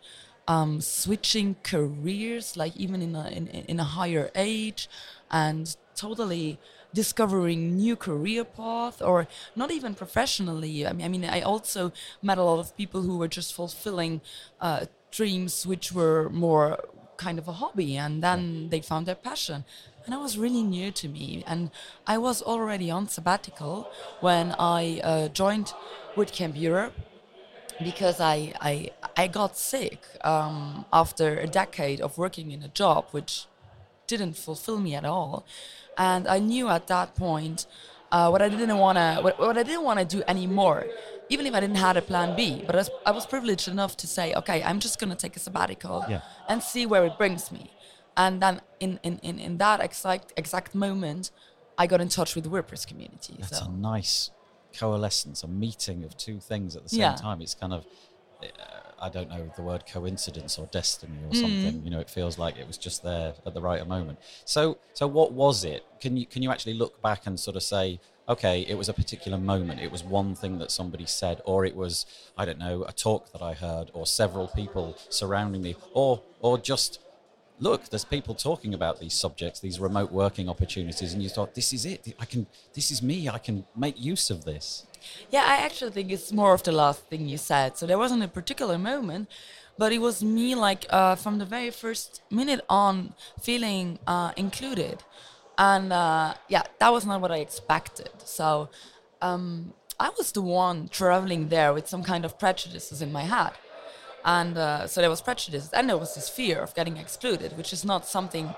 um, 0.49 0.81
switching 0.81 1.57
careers, 1.63 2.57
like 2.57 2.77
even 2.77 3.03
in 3.03 3.15
a, 3.15 3.29
in, 3.29 3.49
in 3.49 3.81
a 3.81 3.85
higher 3.85 4.31
age, 4.35 4.89
and 5.31 5.77
totally 5.95 6.59
discovering 6.95 7.77
new 7.77 7.97
career 7.97 8.45
path 8.45 9.01
or 9.01 9.27
not 9.57 9.71
even 9.71 9.95
professionally. 9.95 10.87
I 10.87 10.93
mean, 10.93 11.05
I 11.05 11.09
mean, 11.09 11.25
I 11.25 11.41
also 11.41 11.93
met 12.23 12.39
a 12.39 12.43
lot 12.43 12.59
of 12.59 12.77
people 12.77 13.03
who 13.03 13.17
were 13.19 13.29
just 13.29 13.55
fulfilling 13.55 14.21
uh, 14.61 14.87
dreams 15.11 15.67
which 15.67 15.93
were 15.93 16.29
more 16.31 16.79
kind 17.17 17.39
of 17.39 17.47
a 17.49 17.53
hobby, 17.53 17.97
and 17.97 18.23
then 18.23 18.69
they 18.71 18.81
found 18.81 19.07
their 19.07 19.15
passion. 19.15 19.65
And 20.05 20.13
that 20.13 20.21
was 20.21 20.37
really 20.37 20.63
new 20.63 20.91
to 20.91 21.09
me. 21.09 21.45
And 21.47 21.71
I 22.07 22.19
was 22.19 22.43
already 22.43 22.91
on 22.91 23.09
sabbatical 23.09 23.89
when 24.21 24.55
I 24.59 25.01
uh, 25.05 25.29
joined 25.29 25.73
WordCamp 26.17 26.61
Europe 26.61 26.95
because 27.83 28.21
I, 28.21 28.53
I, 28.61 28.91
I 29.17 29.27
got 29.27 29.57
sick 29.57 30.01
um, 30.23 30.85
after 30.93 31.39
a 31.39 31.47
decade 31.47 32.01
of 32.01 32.19
working 32.19 32.51
in 32.51 32.62
a 32.62 32.69
job 32.69 33.07
which 33.11 33.47
didn't 34.07 34.37
fulfill 34.37 34.79
me 34.81 34.95
at 34.95 35.05
all. 35.05 35.45
And 35.97 36.27
I 36.27 36.39
knew 36.39 36.69
at 36.69 36.87
that 36.89 37.15
point 37.15 37.67
uh, 38.11 38.29
what 38.29 38.43
I 38.43 38.49
didn't 38.49 38.77
want 38.79 38.99
to 38.99 39.21
what, 39.23 39.39
what 39.39 39.57
I 39.59 39.62
didn't 39.62 39.85
want 39.85 39.99
to 40.01 40.05
do 40.05 40.23
anymore, 40.29 40.87
even 41.29 41.47
if 41.47 41.55
I 41.55 41.61
didn't 41.61 41.77
have 41.77 41.97
a 41.97 42.03
plan 42.03 42.37
B. 42.37 42.62
But 42.67 42.75
I 42.75 42.79
was, 42.79 42.91
I 43.07 43.11
was 43.11 43.27
privileged 43.27 43.69
enough 43.69 43.97
to 43.99 44.07
say, 44.07 44.35
okay, 44.35 44.62
I'm 44.62 44.81
just 44.81 44.99
gonna 45.01 45.17
take 45.17 45.37
a 45.37 45.41
sabbatical 45.41 46.05
Yeah. 46.09 46.21
and 46.49 46.62
see 46.62 46.85
where 46.87 47.05
it 47.07 47.17
brings 47.17 47.51
me. 47.51 47.71
And 48.17 48.43
then 48.43 48.61
in, 48.81 49.01
in, 49.03 49.19
in, 49.23 49.39
in 49.39 49.57
that 49.59 49.81
exact 49.81 50.33
exact 50.37 50.75
moment, 50.75 51.31
I 51.79 51.87
got 51.87 52.01
in 52.03 52.09
touch 52.09 52.35
with 52.35 52.45
the 52.45 52.51
WordPress 52.51 52.87
community. 52.87 53.37
That's 53.39 53.59
so 53.59 53.67
a 53.67 53.71
nice 53.71 54.31
coalescence, 54.73 55.43
a 55.43 55.49
meeting 55.49 56.05
of 56.05 56.17
two 56.17 56.41
things 56.41 56.76
at 56.76 56.83
the 56.83 56.88
same 56.88 57.00
Yeah. 57.00 57.14
time. 57.14 57.41
It's 57.43 57.55
kind 57.55 57.73
of, 57.73 57.87
uh, 58.43 58.47
I 58.99 59.09
don't 59.09 59.29
know 59.29 59.50
the 59.55 59.62
word 59.62 59.85
coincidence 59.87 60.59
or 60.59 60.67
destiny 60.67 61.23
or 61.25 61.31
Mm. 61.31 61.37
something. 61.37 61.85
You 61.85 61.91
know, 61.91 62.00
it 62.00 62.11
feels 62.11 62.38
like 62.38 62.57
it 62.57 62.67
was 62.67 62.79
just 62.79 63.02
there 63.02 63.35
at 63.47 63.55
the 63.55 63.61
right 63.62 63.87
moment. 63.87 64.19
So, 64.45 64.79
so 64.93 65.07
what 65.07 65.33
was 65.33 65.64
it? 65.64 65.87
Can 66.00 66.17
you 66.17 66.26
can 66.26 66.43
you 66.43 66.50
actually 66.50 66.75
look 66.75 67.00
back 67.02 67.26
and 67.26 67.38
sort 67.38 67.57
of 67.57 67.62
say, 67.62 68.00
okay, 68.29 68.62
it 68.62 68.75
was 68.76 68.88
a 68.88 68.95
particular 68.95 69.38
moment. 69.38 69.81
It 69.81 69.91
was 69.93 70.05
one 70.05 70.35
thing 70.35 70.59
that 70.59 70.71
somebody 70.71 71.07
said, 71.07 71.41
or 71.45 71.64
it 71.64 71.76
was 71.76 72.07
I 72.37 72.45
don't 72.45 72.59
know 72.59 72.85
a 72.85 72.93
talk 72.93 73.31
that 73.33 73.43
I 73.43 73.55
heard, 73.55 73.91
or 73.95 74.07
several 74.07 74.49
people 74.49 74.97
surrounding 75.09 75.62
me, 75.62 75.76
or 75.95 76.23
or 76.41 76.59
just 76.59 76.99
look, 77.62 77.88
there's 77.90 78.04
people 78.04 78.35
talking 78.35 78.75
about 78.75 78.99
these 78.99 79.14
subjects, 79.14 79.61
these 79.61 79.78
remote 79.78 80.11
working 80.11 80.49
opportunities, 80.49 81.12
and 81.12 81.23
you 81.23 81.28
thought, 81.28 81.54
this 81.54 81.73
is 81.73 81.87
it. 81.87 82.14
I 82.19 82.25
can, 82.25 82.47
this 82.75 82.90
is 82.90 83.02
me. 83.02 83.28
I 83.28 83.38
can 83.38 83.64
make 83.76 83.99
use 83.99 84.31
of 84.31 84.45
this. 84.45 84.87
Yeah, 85.31 85.45
I 85.47 85.57
actually 85.66 85.92
think 85.92 86.11
it's 86.11 86.33
more 86.33 86.54
of 86.54 86.62
the 86.64 86.73
last 86.73 87.00
thing 87.09 87.28
you 87.28 87.38
said. 87.38 87.78
So 87.78 87.87
there 87.87 87.99
wasn't 87.99 88.23
a 88.25 88.28
particular 88.28 88.78
moment, 88.78 89.28
but 89.78 89.92
it 89.92 90.00
was 90.00 90.23
me 90.25 90.54
like 90.54 90.87
uh, 90.90 91.14
from 91.14 91.38
the 91.38 91.47
very 91.47 91.71
first 91.71 92.23
minute 92.31 92.61
on 92.69 93.14
feeling 93.40 93.99
uh, 94.07 94.33
included, 94.37 95.04
and 95.57 95.92
uh, 95.92 96.35
yeah, 96.49 96.64
that 96.81 96.92
was 96.92 97.07
not 97.07 97.21
what 97.21 97.31
I 97.31 97.38
expected. 97.38 98.11
So 98.25 98.71
um, 99.21 99.73
I 100.00 100.11
was 100.19 100.33
the 100.33 100.42
one 100.42 100.88
traveling 100.88 101.49
there 101.49 101.73
with 101.73 101.87
some 101.88 102.02
kind 102.02 102.25
of 102.25 102.38
prejudices 102.38 103.00
in 103.02 103.12
my 103.12 103.23
head. 103.23 103.52
And 104.25 104.57
uh, 104.57 104.87
so 104.87 105.00
there 105.00 105.11
was 105.11 105.21
prejudice, 105.21 105.71
and 105.73 105.88
there 105.88 105.99
was 105.99 106.14
this 106.14 106.29
fear 106.29 106.61
of 106.61 106.75
getting 106.75 106.97
excluded, 106.97 107.57
which 107.57 107.73
is 107.73 107.85
not 107.85 108.07
something 108.07 108.55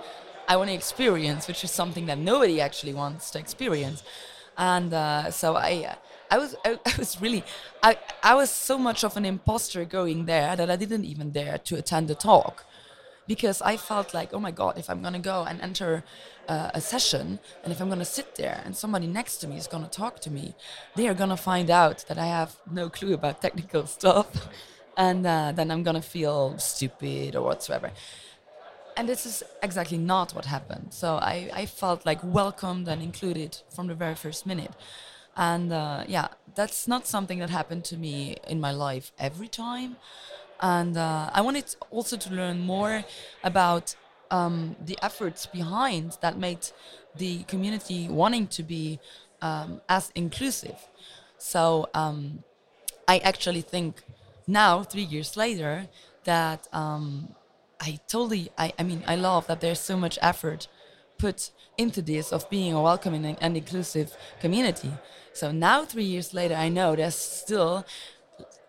I 0.47 0.56
want 0.56 0.68
to 0.68 0.75
experience, 0.75 1.49
which 1.49 1.64
is 1.64 1.71
something 1.71 2.06
that 2.06 2.18
nobody 2.18 2.61
actually 2.61 2.94
wants 2.94 3.30
to 3.30 3.38
experience. 3.38 4.02
And 4.59 4.92
uh, 4.92 5.30
so 5.30 5.56
I, 5.56 5.97
I 6.30 6.38
was, 6.38 6.54
I, 6.64 6.78
I 6.87 6.92
was 6.99 7.21
really, 7.21 7.44
I, 7.83 7.99
I 8.23 8.35
was 8.35 8.50
so 8.50 8.78
much 8.78 9.04
of 9.04 9.16
an 9.16 9.25
imposter 9.25 9.85
going 9.85 10.26
there 10.26 10.54
that 10.54 10.71
I 10.71 10.76
didn't 10.76 11.04
even 11.04 11.30
dare 11.30 11.59
to 11.59 11.76
attend 11.76 12.09
the 12.09 12.14
talk, 12.14 12.64
because 13.26 13.62
I 13.62 13.78
felt 13.78 14.12
like, 14.12 14.35
oh 14.35 14.40
my 14.40 14.50
god, 14.50 14.78
if 14.78 14.90
I'm 14.90 15.02
gonna 15.02 15.18
go 15.18 15.44
and 15.44 15.61
enter 15.62 16.04
uh, 16.47 16.73
a 16.75 16.80
session, 16.80 17.38
and 17.62 17.73
if 17.73 17.80
I'm 17.80 17.88
gonna 17.88 18.04
sit 18.04 18.35
there 18.35 18.61
and 18.66 18.76
somebody 18.76 19.06
next 19.06 19.38
to 19.38 19.49
me 19.49 19.56
is 19.56 19.66
gonna 19.66 19.88
talk 19.88 20.21
to 20.21 20.30
me, 20.30 20.54
they 20.94 21.09
are 21.09 21.14
gonna 21.14 21.38
find 21.38 21.71
out 21.71 22.04
that 22.09 22.18
I 22.18 22.26
have 22.26 22.56
no 22.71 22.90
clue 22.90 23.14
about 23.14 23.40
technical 23.40 23.87
stuff 23.99 24.49
and 24.96 25.26
uh, 25.26 25.52
then 25.52 25.70
I'm 25.70 25.82
gonna 25.82 26.02
feel 26.02 26.58
stupid 26.58 27.36
or 27.36 27.42
whatsoever. 27.42 27.90
And 28.96 29.08
this 29.08 29.26
is 29.26 29.42
exactly 29.62 29.98
not 29.98 30.32
what 30.34 30.44
happened. 30.44 30.88
So 30.94 31.16
I, 31.16 31.50
I 31.52 31.66
felt 31.66 32.06
like 32.06 32.20
welcomed 32.22 32.86
and 32.86 33.02
included 33.02 33.58
from 33.74 33.88
the 33.88 33.94
very 33.94 34.14
first 34.14 34.46
minute. 34.46 34.70
And 35.36 35.72
uh, 35.72 36.04
yeah, 36.06 36.28
that's 36.54 36.86
not 36.86 37.06
something 37.06 37.40
that 37.40 37.50
happened 37.50 37.84
to 37.86 37.96
me 37.96 38.36
in 38.46 38.60
my 38.60 38.70
life 38.70 39.10
every 39.18 39.48
time. 39.48 39.96
And 40.60 40.96
uh, 40.96 41.30
I 41.32 41.40
wanted 41.40 41.74
also 41.90 42.16
to 42.16 42.30
learn 42.32 42.60
more 42.60 43.04
about 43.42 43.96
um, 44.30 44.76
the 44.84 44.96
efforts 45.02 45.46
behind 45.46 46.18
that 46.20 46.38
made 46.38 46.68
the 47.16 47.42
community 47.44 48.08
wanting 48.08 48.46
to 48.48 48.62
be 48.62 49.00
um, 49.42 49.80
as 49.88 50.12
inclusive. 50.14 50.76
So 51.38 51.88
um, 51.94 52.44
I 53.08 53.18
actually 53.18 53.60
think 53.60 54.02
now, 54.46 54.82
three 54.82 55.02
years 55.02 55.36
later, 55.36 55.88
that 56.24 56.68
um, 56.72 57.34
I 57.80 57.98
totally, 58.08 58.50
I, 58.58 58.72
I 58.78 58.82
mean, 58.82 59.02
I 59.06 59.16
love 59.16 59.46
that 59.46 59.60
there's 59.60 59.80
so 59.80 59.96
much 59.96 60.18
effort 60.22 60.68
put 61.18 61.50
into 61.78 62.02
this 62.02 62.32
of 62.32 62.48
being 62.50 62.72
a 62.72 62.82
welcoming 62.82 63.36
and, 63.40 63.56
inclusive 63.56 64.16
community. 64.40 64.92
So 65.32 65.50
now, 65.50 65.84
three 65.84 66.04
years 66.04 66.34
later, 66.34 66.54
I 66.54 66.68
know 66.68 66.94
there's 66.94 67.14
still 67.14 67.84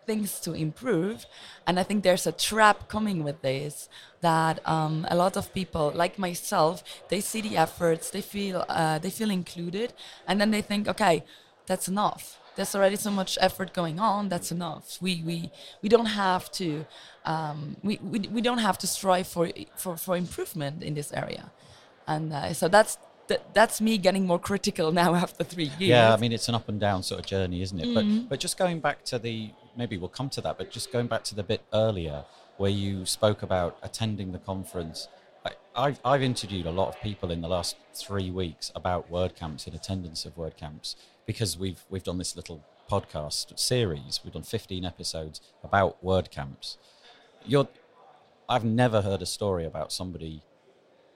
things 0.05 0.39
to 0.41 0.53
improve. 0.53 1.25
And 1.67 1.79
I 1.79 1.83
think 1.83 2.03
there's 2.03 2.27
a 2.27 2.31
trap 2.31 2.87
coming 2.87 3.23
with 3.23 3.41
this 3.41 3.89
that 4.21 4.59
um, 4.67 5.05
a 5.09 5.15
lot 5.15 5.37
of 5.37 5.53
people, 5.53 5.91
like 5.93 6.17
myself, 6.17 6.83
they 7.09 7.21
see 7.21 7.41
the 7.41 7.57
efforts, 7.57 8.09
they 8.09 8.21
feel 8.21 8.65
uh, 8.69 8.99
they 8.99 9.09
feel 9.09 9.31
included, 9.31 9.93
and 10.27 10.39
then 10.39 10.51
they 10.51 10.61
think, 10.61 10.87
okay, 10.87 11.23
that's 11.65 11.87
enough. 11.87 12.39
There's 12.55 12.73
already 12.75 12.95
so 12.95 13.11
much 13.11 13.37
effort 13.41 13.73
going 13.73 13.99
on. 13.99 14.29
That's 14.29 14.51
enough. 14.51 14.97
We 15.01 15.21
we 15.25 15.51
we 15.81 15.89
don't 15.89 16.05
have 16.05 16.51
to 16.53 16.85
um, 17.25 17.77
we, 17.83 17.99
we 18.01 18.19
we 18.19 18.41
don't 18.41 18.59
have 18.59 18.77
to 18.79 18.87
strive 18.87 19.27
for 19.27 19.49
for 19.75 19.97
for 19.97 20.15
improvement 20.15 20.83
in 20.83 20.93
this 20.93 21.11
area, 21.13 21.51
and 22.07 22.33
uh, 22.33 22.53
so 22.53 22.67
that's. 22.67 22.97
That, 23.27 23.55
that's 23.55 23.81
me 23.81 23.97
getting 23.97 24.27
more 24.27 24.37
critical 24.37 24.91
now 24.91 25.15
after 25.25 25.43
three 25.43 25.71
years. 25.79 25.89
Yeah, 25.89 26.13
I 26.13 26.17
mean, 26.17 26.31
it's 26.31 26.47
an 26.47 26.53
up 26.53 26.69
and 26.69 26.79
down 26.79 27.01
sort 27.01 27.21
of 27.21 27.25
journey, 27.25 27.63
isn't 27.63 27.79
it? 27.79 27.87
Mm-hmm. 27.87 28.17
But 28.19 28.29
but 28.29 28.39
just 28.39 28.55
going 28.55 28.81
back 28.81 29.03
to 29.05 29.17
the 29.17 29.49
maybe 29.75 29.97
we'll 29.97 30.09
come 30.09 30.29
to 30.29 30.41
that, 30.41 30.59
but 30.59 30.69
just 30.69 30.91
going 30.91 31.07
back 31.07 31.23
to 31.23 31.33
the 31.33 31.41
bit 31.41 31.63
earlier 31.73 32.23
where 32.57 32.69
you 32.69 33.03
spoke 33.05 33.41
about 33.41 33.79
attending 33.81 34.31
the 34.31 34.37
conference. 34.37 35.07
I, 35.43 35.51
I've 35.75 35.99
I've 36.05 36.21
interviewed 36.21 36.67
a 36.67 36.71
lot 36.71 36.89
of 36.89 37.01
people 37.01 37.31
in 37.31 37.41
the 37.41 37.47
last 37.47 37.77
three 37.95 38.29
weeks 38.29 38.71
about 38.75 39.11
WordCamps 39.11 39.65
and 39.65 39.75
attendance 39.75 40.25
of 40.25 40.35
WordCamps 40.35 40.95
because 41.25 41.57
we've 41.57 41.83
we've 41.89 42.03
done 42.03 42.17
this 42.17 42.35
little 42.35 42.63
podcast 42.89 43.57
series. 43.57 44.19
We've 44.23 44.33
done 44.33 44.43
15 44.43 44.85
episodes 44.85 45.41
about 45.63 46.03
WordCamps. 46.03 46.77
You're 47.45 47.67
I've 48.47 48.65
never 48.65 49.01
heard 49.01 49.21
a 49.21 49.25
story 49.25 49.65
about 49.65 49.91
somebody 49.91 50.43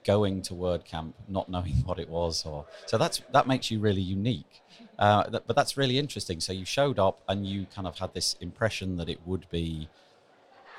going 0.06 0.42
to 0.42 0.54
WordCamp 0.54 1.14
not 1.28 1.50
knowing 1.50 1.74
what 1.86 2.00
it 2.00 2.10
was, 2.10 2.46
or 2.46 2.66
so 2.86 2.98
that's 2.98 3.22
that 3.32 3.48
makes 3.48 3.70
you 3.72 3.80
really 3.80 4.02
unique. 4.02 4.62
Uh, 4.98 5.30
that, 5.30 5.48
but 5.48 5.56
that's 5.56 5.78
really 5.78 5.98
interesting. 5.98 6.40
So 6.40 6.52
you 6.52 6.66
showed 6.66 7.00
up 7.00 7.22
and 7.28 7.46
you 7.46 7.68
kind 7.74 7.88
of 7.88 7.98
had 8.00 8.14
this 8.14 8.36
impression 8.42 8.98
that 8.98 9.08
it 9.08 9.20
would 9.26 9.50
be, 9.50 9.88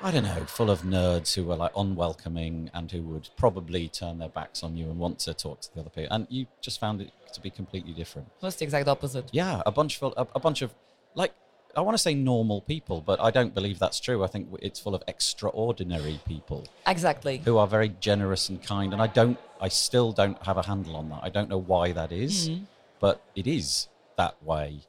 I 0.03 0.09
don't 0.09 0.23
know, 0.23 0.43
full 0.47 0.71
of 0.71 0.81
nerds 0.81 1.35
who 1.35 1.43
were 1.43 1.55
like 1.55 1.71
unwelcoming 1.75 2.71
and 2.73 2.91
who 2.91 3.03
would 3.03 3.29
probably 3.37 3.87
turn 3.87 4.17
their 4.17 4.29
backs 4.29 4.63
on 4.63 4.75
you 4.75 4.85
and 4.85 4.97
want 4.97 5.19
to 5.19 5.33
talk 5.33 5.61
to 5.61 5.73
the 5.73 5.81
other 5.81 5.91
people. 5.91 6.15
And 6.15 6.25
you 6.29 6.47
just 6.59 6.79
found 6.79 7.01
it 7.01 7.11
to 7.33 7.41
be 7.41 7.51
completely 7.51 7.93
different. 7.93 8.27
was 8.41 8.55
the 8.55 8.65
exact 8.65 8.87
opposite. 8.87 9.29
Yeah, 9.31 9.61
a 9.65 9.71
bunch 9.71 9.97
full, 9.97 10.13
a, 10.17 10.27
a 10.35 10.39
bunch 10.39 10.63
of 10.63 10.73
like 11.13 11.33
I 11.75 11.81
want 11.81 11.95
to 11.95 12.01
say 12.01 12.13
normal 12.13 12.61
people, 12.61 13.01
but 13.01 13.21
I 13.21 13.31
don't 13.31 13.53
believe 13.53 13.79
that's 13.79 13.99
true. 13.99 14.23
I 14.23 14.27
think 14.27 14.49
it's 14.61 14.79
full 14.79 14.95
of 14.95 15.03
extraordinary 15.07 16.19
people 16.27 16.65
Exactly. 16.87 17.37
who 17.45 17.57
are 17.57 17.67
very 17.67 17.89
generous 17.99 18.49
and 18.49 18.61
kind. 18.61 18.93
And 18.93 19.01
I 19.01 19.07
don't, 19.07 19.37
I 19.61 19.69
still 19.69 20.11
don't 20.11 20.41
have 20.45 20.57
a 20.57 20.63
handle 20.63 20.95
on 20.95 21.09
that. 21.09 21.19
I 21.23 21.29
don't 21.29 21.49
know 21.49 21.59
why 21.59 21.91
that 21.93 22.11
is, 22.11 22.49
mm-hmm. 22.49 22.63
but 22.99 23.21
it 23.35 23.47
is 23.47 23.87
that 24.17 24.41
way. 24.43 24.81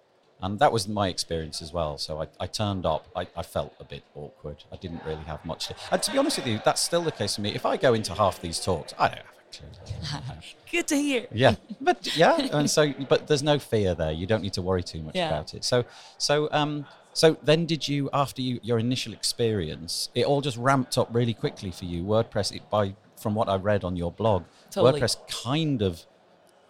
And 0.43 0.59
that 0.59 0.73
was 0.73 0.89
my 0.89 1.09
experience 1.09 1.63
as 1.63 1.73
well. 1.73 1.99
So 1.99 2.21
I, 2.21 2.27
I 2.41 2.47
turned 2.47 2.85
up. 2.85 3.07
I, 3.15 3.29
I 3.37 3.43
felt 3.43 3.75
a 3.79 3.85
bit 3.85 4.03
awkward. 4.17 4.65
I 4.73 4.77
didn't 4.77 5.03
really 5.07 5.23
have 5.25 5.45
much 5.45 5.69
to. 5.69 5.77
And 5.93 6.03
to 6.03 6.11
be 6.11 6.19
honest 6.19 6.37
with 6.39 6.49
you, 6.49 6.61
that's 6.65 6.81
still 6.81 7.03
the 7.03 7.13
case 7.13 7.37
for 7.37 7.43
me. 7.43 7.55
If 7.55 7.65
I 7.65 7.77
go 7.77 7.95
into 7.95 8.13
half 8.13 8.41
these 8.41 8.59
talks, 8.59 8.93
I 8.99 9.09
don't 9.09 9.19
have 9.19 10.25
a 10.25 10.33
clue. 10.33 10.41
Good 10.73 10.89
to 10.89 10.97
hear. 10.97 11.27
Yeah, 11.31 11.55
but 11.81 12.17
yeah, 12.17 12.49
and 12.53 12.69
so 12.69 12.93
but 13.09 13.27
there's 13.29 13.43
no 13.43 13.59
fear 13.59 13.95
there. 13.95 14.11
You 14.11 14.27
don't 14.27 14.43
need 14.43 14.55
to 14.55 14.63
worry 14.63 14.83
too 14.83 15.03
much 15.03 15.15
Yeah. 15.15 15.29
about 15.29 15.55
it. 15.55 15.65
So 15.65 15.85
so 16.19 16.49
um 16.51 16.87
so 17.13 17.37
then 17.43 17.67
did 17.67 17.87
you 17.87 18.09
after 18.13 18.41
you 18.43 18.59
your 18.63 18.79
initial 18.79 19.13
experience, 19.13 20.09
it 20.15 20.25
all 20.25 20.41
just 20.41 20.57
ramped 20.57 20.97
up 20.99 21.09
really 21.13 21.35
quickly 21.35 21.71
for 21.71 21.85
you. 21.85 22.03
WordPress 22.03 22.55
it, 22.57 22.69
by 22.71 22.95
from 23.17 23.35
what 23.35 23.49
I 23.49 23.57
read 23.57 23.85
on 23.85 23.95
your 23.97 24.11
blog, 24.11 24.45
Totally. 24.71 25.01
WordPress 25.01 25.17
kind 25.45 25.83
of 25.83 26.05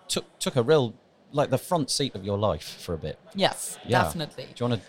took 0.08 0.38
took 0.38 0.56
a 0.56 0.62
real 0.62 0.94
like 1.32 1.50
the 1.50 1.58
front 1.58 1.90
seat 1.90 2.14
of 2.14 2.24
your 2.24 2.38
life 2.38 2.64
for 2.84 2.94
a 2.94 2.98
bit. 2.98 3.18
Yes, 3.34 3.78
Yeah. 3.86 4.02
definitely. 4.02 4.44
Do 4.54 4.64
you 4.64 4.70
want 4.70 4.82
to 4.82 4.88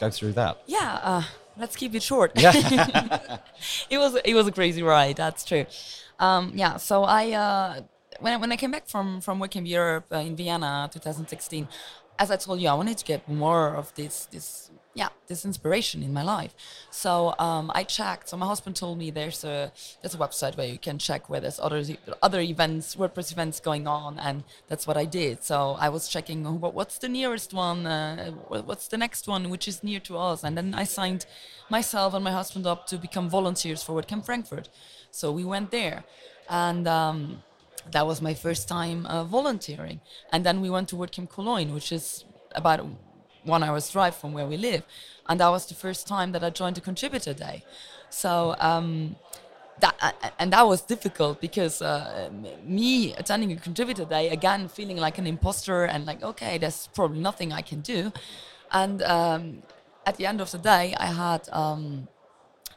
go 0.00 0.10
through 0.10 0.32
that? 0.32 0.58
Yeah, 0.66 0.98
uh, 1.02 1.22
let's 1.58 1.76
keep 1.76 1.94
it 1.94 2.02
short. 2.02 2.32
Yeah. 2.34 2.52
it 3.90 3.98
was 3.98 4.14
it 4.24 4.34
was 4.34 4.46
a 4.46 4.52
crazy 4.52 4.82
ride. 4.82 5.16
That's 5.16 5.44
true. 5.44 5.66
Um, 6.18 6.52
yeah. 6.54 6.76
So 6.78 7.04
I 7.04 7.32
uh, 7.32 7.80
when 8.20 8.32
I, 8.32 8.36
when 8.36 8.52
I 8.52 8.56
came 8.56 8.70
back 8.70 8.88
from 8.88 9.20
from 9.20 9.40
WordCamp 9.40 9.68
Europe 9.68 10.06
uh, 10.12 10.16
in 10.18 10.36
Vienna 10.36 10.88
2016, 10.92 11.68
as 12.18 12.30
I 12.30 12.36
told 12.36 12.60
you, 12.60 12.68
I 12.68 12.74
wanted 12.74 12.98
to 12.98 13.04
get 13.04 13.28
more 13.28 13.74
of 13.76 13.92
this 13.94 14.26
this 14.26 14.70
yeah 14.94 15.08
this 15.26 15.44
inspiration 15.44 16.02
in 16.02 16.12
my 16.12 16.22
life. 16.22 16.54
So 16.90 17.34
um, 17.38 17.70
I 17.74 17.84
checked. 17.84 18.28
So 18.28 18.36
my 18.36 18.46
husband 18.46 18.76
told 18.76 18.98
me 18.98 19.10
there's 19.10 19.44
a 19.44 19.72
there's 20.00 20.14
a 20.14 20.18
website 20.18 20.56
where 20.56 20.66
you 20.66 20.78
can 20.78 20.98
check 20.98 21.28
where 21.30 21.40
there's 21.40 21.60
other 21.60 21.82
other 22.22 22.40
events 22.40 22.96
WordPress 22.96 23.32
events 23.32 23.60
going 23.60 23.86
on, 23.86 24.18
and 24.18 24.44
that's 24.68 24.86
what 24.86 24.96
I 24.96 25.04
did. 25.04 25.44
So 25.44 25.76
I 25.78 25.88
was 25.88 26.08
checking 26.08 26.60
what, 26.60 26.74
what's 26.74 26.98
the 26.98 27.08
nearest 27.08 27.54
one, 27.54 27.86
uh, 27.86 28.32
what's 28.70 28.88
the 28.88 28.98
next 28.98 29.26
one 29.26 29.50
which 29.50 29.66
is 29.66 29.82
near 29.82 30.00
to 30.00 30.18
us, 30.18 30.44
and 30.44 30.56
then 30.56 30.74
I 30.74 30.84
signed 30.84 31.26
myself 31.70 32.14
and 32.14 32.24
my 32.24 32.32
husband 32.32 32.66
up 32.66 32.86
to 32.88 32.98
become 32.98 33.28
volunteers 33.28 33.82
for 33.82 34.00
WordCamp 34.00 34.24
Frankfurt. 34.26 34.68
So 35.10 35.32
we 35.32 35.44
went 35.44 35.70
there, 35.70 36.04
and. 36.48 36.86
Um, 36.86 37.42
that 37.90 38.06
was 38.06 38.22
my 38.22 38.32
first 38.32 38.68
time 38.68 39.06
uh, 39.06 39.24
volunteering. 39.24 40.00
And 40.32 40.46
then 40.46 40.60
we 40.60 40.70
went 40.70 40.88
to 40.90 40.96
WordCamp 40.96 41.30
Cologne, 41.30 41.74
which 41.74 41.90
is 41.90 42.24
about 42.54 42.86
one 43.44 43.62
hour's 43.62 43.90
drive 43.90 44.14
from 44.14 44.32
where 44.32 44.46
we 44.46 44.56
live. 44.56 44.82
And 45.28 45.40
that 45.40 45.48
was 45.48 45.66
the 45.66 45.74
first 45.74 46.06
time 46.06 46.32
that 46.32 46.42
I 46.42 46.50
joined 46.50 46.78
a 46.78 46.80
contributor 46.80 47.34
day. 47.34 47.64
So, 48.10 48.54
um, 48.58 49.16
that, 49.80 49.96
uh, 50.00 50.12
and 50.38 50.52
that 50.52 50.66
was 50.66 50.82
difficult 50.82 51.40
because 51.40 51.82
uh, 51.82 52.30
me 52.64 53.14
attending 53.14 53.52
a 53.52 53.56
contributor 53.56 54.04
day, 54.04 54.28
again, 54.28 54.68
feeling 54.68 54.96
like 54.96 55.18
an 55.18 55.26
imposter 55.26 55.84
and 55.84 56.06
like, 56.06 56.22
okay, 56.22 56.58
there's 56.58 56.88
probably 56.94 57.20
nothing 57.20 57.52
I 57.52 57.62
can 57.62 57.80
do. 57.80 58.12
And 58.70 59.02
um, 59.02 59.62
at 60.06 60.16
the 60.16 60.26
end 60.26 60.40
of 60.40 60.50
the 60.50 60.58
day, 60.58 60.94
I 60.98 61.06
had. 61.06 61.48
Um, 61.52 62.08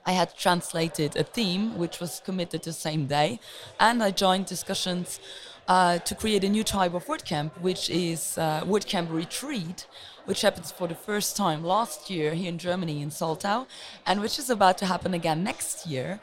I 0.08 0.12
had 0.12 0.38
translated 0.38 1.16
a 1.16 1.24
theme 1.24 1.80
which 1.80 2.00
was 2.00 2.22
committed 2.24 2.62
the 2.62 2.74
same 2.74 3.08
day, 3.08 3.40
and 3.80 4.04
I 4.04 4.12
joined 4.12 4.46
discussions 4.46 5.20
uh, 5.68 5.98
to 5.98 6.14
create 6.14 6.44
a 6.44 6.50
new 6.50 6.64
type 6.64 6.94
of 6.94 7.06
WordCamp, 7.08 7.60
which 7.60 7.90
is 7.90 8.38
uh, 8.38 8.62
WordCamp 8.66 9.12
Retreat, 9.12 9.88
which 10.26 10.42
happens 10.42 10.72
for 10.72 10.88
the 10.88 10.96
first 10.96 11.38
time 11.38 11.64
last 11.64 12.10
year 12.10 12.34
here 12.34 12.50
in 12.50 12.58
Germany 12.58 13.02
in 13.02 13.10
Soltau, 13.10 13.66
and 14.06 14.22
which 14.22 14.38
is 14.40 14.50
about 14.50 14.78
to 14.80 14.86
happen 14.86 15.14
again 15.14 15.44
next 15.44 15.88
year. 15.88 16.20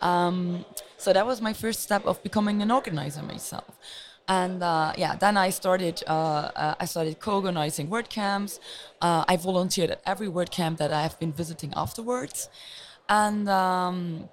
Um, 0.00 0.64
so 0.96 1.12
that 1.12 1.26
was 1.26 1.40
my 1.40 1.52
first 1.52 1.80
step 1.80 2.04
of 2.06 2.22
becoming 2.22 2.62
an 2.62 2.70
organizer 2.70 3.22
myself. 3.22 3.76
And 4.28 4.62
uh, 4.62 4.92
yeah, 4.96 5.16
then 5.16 5.36
I 5.36 5.50
started. 5.50 6.02
Uh, 6.06 6.50
uh, 6.54 6.74
I 6.78 6.84
started 6.84 7.18
co-organizing 7.18 7.88
WordCamps. 7.88 8.60
Uh, 9.00 9.24
I 9.26 9.36
volunteered 9.36 9.90
at 9.90 10.00
every 10.06 10.28
WordCamp 10.28 10.76
that 10.76 10.92
I 10.92 11.02
have 11.02 11.18
been 11.18 11.32
visiting 11.32 11.72
afterwards. 11.74 12.48
And 13.08 13.48
um, 13.48 14.28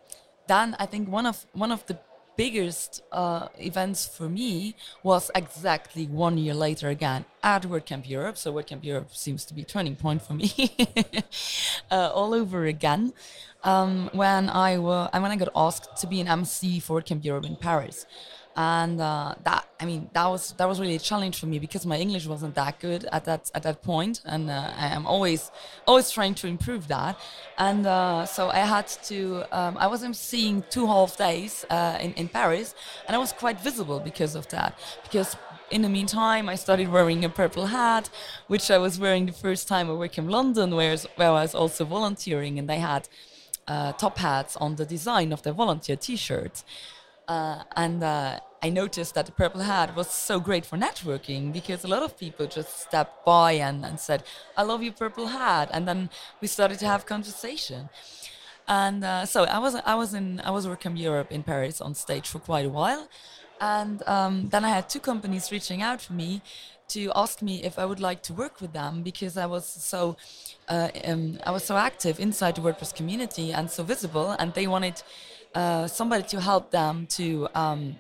then 0.48 0.76
I 0.78 0.86
think 0.86 1.10
one 1.10 1.26
of 1.26 1.46
one 1.54 1.72
of 1.72 1.84
the 1.88 1.98
biggest 2.38 3.02
uh, 3.12 3.48
events 3.58 4.06
for 4.06 4.30
me 4.30 4.76
was 5.04 5.30
exactly 5.36 6.06
one 6.06 6.38
year 6.38 6.54
later 6.54 6.88
again 6.90 7.26
at 7.44 7.64
WordCamp 7.64 8.08
Europe. 8.08 8.38
So 8.38 8.54
WordCamp 8.54 8.84
Europe 8.84 9.14
seems 9.14 9.44
to 9.46 9.54
be 9.54 9.64
turning 9.64 9.96
point 9.96 10.22
for 10.22 10.34
me 10.34 10.52
uh, 11.92 12.12
all 12.14 12.34
over 12.34 12.66
again. 12.66 13.14
Um, 13.64 14.10
when 14.14 14.50
I 14.50 14.78
wa- 14.78 15.10
and 15.12 15.24
when 15.24 15.32
I 15.32 15.36
got 15.36 15.50
asked 15.56 15.98
to 15.98 16.08
be 16.08 16.22
an 16.22 16.28
MC 16.28 16.80
for 16.80 17.02
WordCamp 17.02 17.26
Europe 17.26 17.46
in 17.46 17.56
Paris 17.56 18.06
and 18.58 19.00
uh, 19.00 19.36
that 19.44 19.68
I 19.80 19.86
mean 19.86 20.10
that 20.14 20.26
was 20.26 20.54
that 20.54 20.68
was 20.68 20.80
really 20.80 20.96
a 20.96 21.00
challenge 21.00 21.40
for 21.40 21.46
me 21.46 21.60
because 21.60 21.86
my 21.86 21.98
English 21.98 22.26
wasn't 22.26 22.56
that 22.56 22.80
good 22.80 23.06
at 23.12 23.24
that 23.26 23.52
at 23.54 23.62
that 23.64 23.84
point, 23.84 24.22
and 24.26 24.50
uh, 24.50 24.74
I 24.76 24.88
am 24.88 25.06
always 25.06 25.52
always 25.86 26.10
trying 26.10 26.34
to 26.36 26.48
improve 26.48 26.88
that. 26.88 27.20
And 27.60 27.86
uh, 27.86 28.26
so 28.26 28.50
I 28.50 28.66
had 28.76 28.88
to 29.04 29.46
um, 29.52 29.78
I 29.78 29.86
was 29.86 30.02
seeing 30.18 30.64
two 30.72 30.88
half 30.88 31.18
days 31.18 31.66
uh, 31.70 32.00
in 32.02 32.14
in 32.14 32.28
Paris, 32.30 32.74
and 33.06 33.16
I 33.16 33.20
was 33.20 33.32
quite 33.32 33.62
visible 33.62 34.00
because 34.00 34.34
of 34.34 34.48
that. 34.50 34.78
Because 35.04 35.38
in 35.70 35.84
the 35.84 35.90
meantime, 35.90 36.50
I 36.50 36.56
started 36.56 36.90
wearing 36.90 37.24
a 37.26 37.30
purple 37.30 37.68
hat, 37.68 38.10
which 38.48 38.72
I 38.72 38.80
was 38.80 38.98
wearing 38.98 39.28
the 39.28 39.34
first 39.34 39.68
time 39.68 39.88
I 39.88 39.94
worked 39.94 40.18
in 40.18 40.30
London, 40.30 40.76
where 40.76 40.98
where 41.16 41.30
I 41.30 41.44
was 41.44 41.54
also 41.54 41.86
volunteering, 41.86 42.58
and 42.58 42.68
they 42.68 42.80
had 42.80 43.08
uh, 43.68 43.92
top 43.92 44.18
hats 44.18 44.58
on 44.58 44.78
the 44.78 44.86
design 44.86 45.32
of 45.32 45.44
their 45.44 45.54
volunteer 45.54 45.96
T-shirts. 45.96 46.66
Uh, 47.28 47.64
and 47.76 48.02
I 48.62 48.70
noticed 48.70 49.14
that 49.14 49.28
the 49.28 49.32
purple 49.32 49.62
hat 49.62 49.96
was 49.96 50.10
so 50.10 50.40
great 50.40 50.66
for 50.66 50.78
networking 50.78 51.54
because 51.54 51.84
a 51.84 51.88
lot 51.88 52.02
of 52.02 52.18
people 52.18 52.48
just 52.48 52.80
stepped 52.80 53.24
by 53.24 53.52
and, 53.54 53.86
and 53.86 54.00
said, 54.00 54.24
I 54.56 54.64
love 54.64 54.82
your 54.82 54.94
purple 54.94 55.28
hat. 55.28 55.70
And 55.72 55.88
then 55.88 56.10
we 56.42 56.48
started 56.48 56.80
to 56.80 56.88
have 56.88 57.06
conversation. 57.06 57.90
And 58.68 59.04
uh, 59.04 59.26
so 59.26 59.46
I 59.46 59.60
was 59.60 59.76
I 59.76 59.96
was 59.96 60.14
in 60.14 60.42
I 60.42 60.52
was 60.52 60.68
working 60.68 60.98
Europe 60.98 61.32
in 61.32 61.42
Paris 61.42 61.80
on 61.80 61.96
stage 61.96 62.28
for 62.28 62.40
quite 62.40 62.66
a 62.66 62.70
while, 62.70 63.08
and 63.62 64.04
um, 64.08 64.50
then 64.50 64.66
I 64.66 64.70
had 64.70 64.90
two 64.90 65.00
companies 65.00 65.54
reaching 65.54 65.82
out 65.82 66.02
for 66.02 66.12
me 66.12 66.42
to 66.90 67.12
ask 67.16 67.42
me 67.42 67.64
if 67.64 67.80
I 67.80 67.86
would 67.86 68.02
like 68.02 68.22
to 68.24 68.34
work 68.34 68.60
with 68.60 68.74
them 68.74 69.04
because 69.04 69.38
I 69.38 69.46
was 69.46 69.66
so 69.66 70.18
uh, 70.68 70.90
um, 71.06 71.40
I 71.46 71.52
was 71.52 71.64
so 71.64 71.78
active 71.78 72.20
inside 72.20 72.56
the 72.56 72.62
WordPress 72.62 72.94
community 72.94 73.54
and 73.54 73.72
so 73.72 73.84
visible, 73.84 74.32
and 74.32 74.54
they 74.54 74.68
wanted 74.68 75.02
uh, 75.56 75.88
somebody 75.88 76.24
to 76.24 76.42
help 76.42 76.72
them 76.72 77.08
to. 77.12 77.48
Um, 77.56 78.00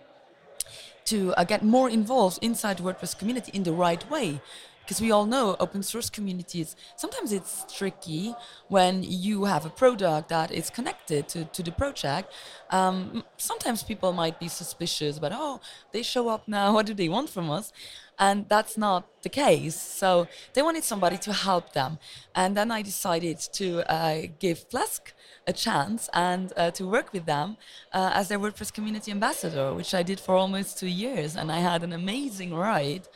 to 1.08 1.34
uh, 1.38 1.43
get 1.43 1.63
more 1.63 1.89
involved 1.89 2.39
inside 2.41 2.78
the 2.78 2.84
WordPress 2.84 3.17
community 3.17 3.52
in 3.54 3.63
the 3.63 3.74
right 3.74 4.10
way. 4.10 4.41
Because 4.88 5.02
we 5.02 5.12
all 5.12 5.26
know 5.26 5.58
open 5.60 5.84
source 5.84 6.10
communities, 6.10 6.78
sometimes 6.96 7.34
it's 7.34 7.65
tricky 7.78 8.34
when 8.70 9.04
you 9.04 9.43
have 9.43 9.65
a 9.65 9.70
product 9.70 10.30
that 10.30 10.50
is 10.50 10.70
connected 10.70 11.28
to, 11.28 11.43
to 11.43 11.62
the 11.62 11.74
project. 11.74 12.34
Um, 12.70 13.26
sometimes 13.36 13.84
people 13.84 14.13
might 14.13 14.39
be 14.39 14.48
suspicious 14.48 15.17
about, 15.17 15.34
oh, 15.36 15.60
they 15.91 16.04
show 16.04 16.30
up 16.30 16.48
now, 16.48 16.74
what 16.76 16.86
do 16.86 16.93
they 16.93 17.10
want 17.10 17.30
from 17.30 17.50
us? 17.50 17.74
And 18.17 18.48
that's 18.48 18.78
not 18.78 19.06
the 19.24 19.30
case. 19.30 19.76
So 19.76 20.28
they 20.54 20.62
wanted 20.62 20.86
somebody 20.86 21.17
to 21.17 21.34
help 21.34 21.74
them. 21.74 22.00
And 22.34 22.56
then 22.56 22.72
I 22.72 22.82
decided 22.82 23.39
to 23.54 23.91
uh, 23.91 24.28
give 24.39 24.70
Flask 24.70 25.13
a 25.47 25.53
chance 25.53 26.10
and 26.13 26.51
uh, 26.57 26.71
to 26.71 26.86
work 26.86 27.13
with 27.13 27.25
them 27.25 27.57
uh, 27.93 28.12
as 28.13 28.27
their 28.27 28.39
WordPress 28.39 28.71
community 28.73 29.12
ambassador, 29.12 29.73
which 29.73 29.93
I 29.93 30.03
did 30.03 30.19
for 30.19 30.36
almost 30.36 30.77
two 30.77 30.88
years. 30.88 31.36
And 31.36 31.51
I 31.51 31.60
had 31.60 31.83
an 31.83 31.93
amazing 31.93 32.53
ride. 32.53 33.07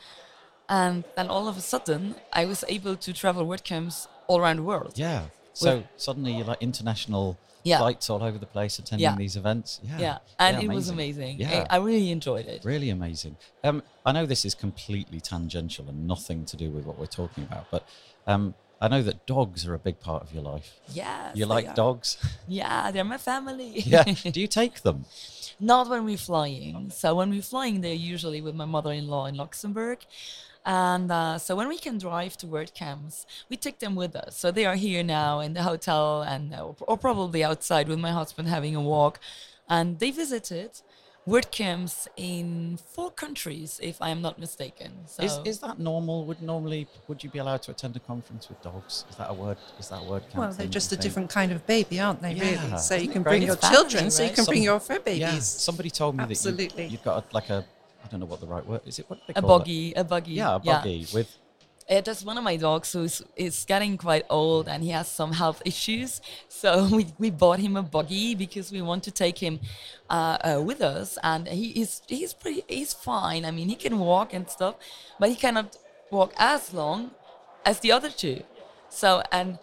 And 0.68 1.04
then 1.16 1.28
all 1.28 1.46
of 1.48 1.56
a 1.56 1.60
sudden, 1.60 2.14
I 2.32 2.46
was 2.46 2.64
able 2.68 2.96
to 2.96 3.12
travel 3.12 3.46
WordCamps 3.46 4.06
all 4.26 4.40
around 4.40 4.56
the 4.56 4.62
world. 4.62 4.92
Yeah. 4.96 5.26
So 5.52 5.84
suddenly 5.96 6.32
you're 6.32 6.46
like 6.46 6.62
international 6.62 7.36
Yeah. 7.64 7.78
flights 7.78 8.08
all 8.08 8.22
over 8.22 8.38
the 8.38 8.46
place 8.46 8.78
attending 8.78 9.04
Yeah. 9.04 9.16
these 9.16 9.36
events. 9.36 9.80
Yeah. 9.84 9.98
Yeah, 9.98 10.18
and 10.38 10.56
Yeah, 10.56 10.64
it 10.64 10.74
was 10.74 10.88
amazing. 10.88 11.38
Yeah. 11.38 11.66
I, 11.68 11.76
I 11.76 11.78
really 11.78 12.10
enjoyed 12.10 12.46
it. 12.46 12.64
Really 12.64 12.90
amazing. 12.90 13.36
Um, 13.62 13.82
I 14.06 14.10
know 14.12 14.24
this 14.26 14.44
is 14.44 14.54
completely 14.54 15.20
tangential 15.20 15.84
and 15.90 16.06
nothing 16.08 16.44
to 16.46 16.56
do 16.56 16.70
with 16.70 16.84
what 16.86 16.98
we're 16.98 17.14
talking 17.22 17.44
about, 17.44 17.66
but 17.70 17.86
um, 18.26 18.54
I 18.82 18.88
know 18.88 19.02
that 19.02 19.26
dogs 19.26 19.64
are 19.66 19.74
a 19.74 19.78
big 19.78 20.00
part 20.00 20.22
of 20.24 20.34
your 20.34 20.42
life. 20.42 20.68
Yes, 20.92 21.36
You 21.36 21.46
like 21.46 21.68
are. 21.68 21.74
dogs? 21.74 22.16
Yeah, 22.48 22.90
they're 22.90 23.04
my 23.04 23.16
family. 23.32 23.70
yeah. 23.94 24.02
Do 24.34 24.40
you 24.40 24.48
take 24.48 24.82
them? 24.82 25.04
Not 25.60 25.88
when 25.88 26.04
we're 26.04 26.16
flying. 26.32 26.90
So 26.90 27.14
when 27.14 27.30
we're 27.30 27.42
flying, 27.54 27.80
they're 27.80 27.94
usually 28.14 28.40
with 28.40 28.56
my 28.56 28.64
mother-in-law 28.64 29.26
in 29.26 29.36
Luxembourg. 29.36 29.98
And 30.66 31.10
uh, 31.12 31.38
so 31.38 31.54
when 31.54 31.68
we 31.68 31.78
can 31.78 31.98
drive 31.98 32.36
to 32.38 32.46
WordCamps, 32.46 33.24
we 33.48 33.56
take 33.56 33.78
them 33.78 33.94
with 33.94 34.14
us. 34.16 34.36
So 34.36 34.50
they 34.50 34.66
are 34.66 34.74
here 34.76 35.04
now 35.04 35.38
in 35.40 35.54
the 35.54 35.62
hotel 35.62 36.22
and 36.22 36.52
uh, 36.52 36.72
or 36.90 36.98
probably 36.98 37.44
outside 37.44 37.86
with 37.88 38.00
my 38.00 38.10
husband 38.10 38.48
having 38.48 38.74
a 38.74 38.80
walk. 38.80 39.20
And 39.68 40.00
they 40.00 40.10
visited 40.10 40.70
WordCamps 41.28 42.08
in 42.16 42.78
four 42.94 43.10
countries, 43.12 43.78
if 43.82 44.02
I 44.02 44.08
am 44.10 44.20
not 44.22 44.40
mistaken. 44.40 44.90
So 45.06 45.22
Is, 45.22 45.38
is 45.44 45.58
that 45.60 45.78
normal? 45.78 46.24
Would 46.24 46.42
normally 46.42 46.88
would 47.06 47.22
you 47.22 47.30
be 47.30 47.38
allowed 47.38 47.62
to 47.62 47.70
attend 47.70 47.94
a 47.94 48.00
conference 48.00 48.48
with 48.48 48.60
dogs? 48.60 49.04
Is 49.08 49.16
that 49.16 49.30
a 49.30 49.34
word? 49.34 49.56
Is 49.78 49.88
that 49.90 50.00
a 50.00 50.04
word? 50.04 50.22
count 50.24 50.34
Well, 50.36 50.52
they're 50.52 50.66
just 50.66 50.88
a 50.88 50.96
think? 50.96 51.02
different 51.02 51.30
kind 51.30 51.52
of 51.52 51.64
baby, 51.64 52.00
aren't 52.00 52.22
they? 52.22 52.32
Yeah. 52.32 52.64
Really. 52.64 52.78
So 52.78 52.96
Isn't 52.96 53.06
you 53.06 53.12
can 53.12 53.22
bring 53.22 53.42
your 53.42 53.54
family, 53.56 53.76
children, 53.76 54.10
so 54.10 54.22
you 54.24 54.28
right? 54.30 54.34
can 54.36 54.44
bring 54.46 54.62
your 54.64 54.80
fur 54.80 54.98
babies. 54.98 55.20
Yeah. 55.20 55.38
Somebody 55.38 55.90
told 55.90 56.16
me 56.16 56.24
that 56.24 56.30
Absolutely. 56.30 56.84
you, 56.84 56.90
you've 56.90 57.04
got 57.04 57.24
a, 57.24 57.34
like 57.34 57.50
a 57.50 57.64
I 58.04 58.08
don't 58.08 58.18
know 58.18 58.26
what 58.26 58.40
the 58.40 58.46
right 58.48 58.66
word 58.66 58.80
is. 58.84 58.98
It 58.98 59.08
what 59.08 59.20
do 59.20 59.22
they 59.28 59.38
a 59.38 59.40
call 59.42 59.56
it? 59.56 59.58
buggy, 59.60 59.92
a 59.94 60.02
buggy. 60.04 60.32
Yeah, 60.32 60.56
a 60.56 60.58
buggy 60.58 61.06
with 61.14 61.36
Yeah, 61.92 62.00
just 62.00 62.24
one 62.24 62.38
of 62.38 62.44
my 62.44 62.56
dogs 62.56 62.90
who's 62.94 63.20
is 63.36 63.66
getting 63.66 63.98
quite 63.98 64.24
old 64.30 64.66
and 64.66 64.82
he 64.82 64.88
has 64.92 65.08
some 65.08 65.32
health 65.32 65.60
issues. 65.66 66.22
So 66.48 66.88
we, 66.96 67.08
we 67.18 67.28
bought 67.28 67.58
him 67.58 67.76
a 67.76 67.82
buggy 67.82 68.34
because 68.34 68.72
we 68.72 68.80
want 68.80 69.04
to 69.04 69.10
take 69.10 69.36
him 69.36 69.60
uh, 70.08 70.38
uh, 70.42 70.62
with 70.62 70.80
us, 70.80 71.18
and 71.22 71.46
he 71.46 71.68
is 71.82 72.00
he's 72.08 72.32
pretty 72.32 72.64
he's 72.66 72.94
fine. 72.94 73.44
I 73.44 73.50
mean, 73.50 73.68
he 73.68 73.74
can 73.74 73.98
walk 73.98 74.32
and 74.32 74.48
stuff, 74.48 74.76
but 75.20 75.28
he 75.28 75.36
cannot 75.36 75.76
walk 76.10 76.32
as 76.38 76.72
long 76.72 77.10
as 77.66 77.80
the 77.80 77.92
other 77.92 78.08
two. 78.08 78.42
So 78.88 79.22
and 79.30 79.58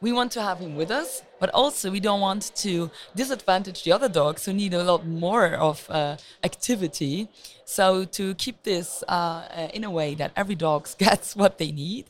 we 0.00 0.12
want 0.12 0.30
to 0.32 0.42
have 0.42 0.58
him 0.58 0.76
with 0.76 0.90
us, 0.90 1.22
but 1.40 1.50
also 1.50 1.90
we 1.90 2.00
don't 2.00 2.20
want 2.20 2.54
to 2.56 2.90
disadvantage 3.16 3.82
the 3.82 3.92
other 3.92 4.08
dogs 4.08 4.44
who 4.44 4.52
need 4.52 4.74
a 4.74 4.84
lot 4.84 5.06
more 5.06 5.54
of 5.54 5.88
uh, 5.90 6.16
activity. 6.44 7.28
So 7.64 8.04
to 8.04 8.34
keep 8.34 8.62
this 8.62 9.02
uh, 9.08 9.12
uh, 9.12 9.68
in 9.74 9.84
a 9.84 9.90
way 9.90 10.14
that 10.14 10.32
every 10.36 10.54
dog 10.54 10.88
gets 10.98 11.34
what 11.34 11.58
they 11.58 11.72
need, 11.72 12.06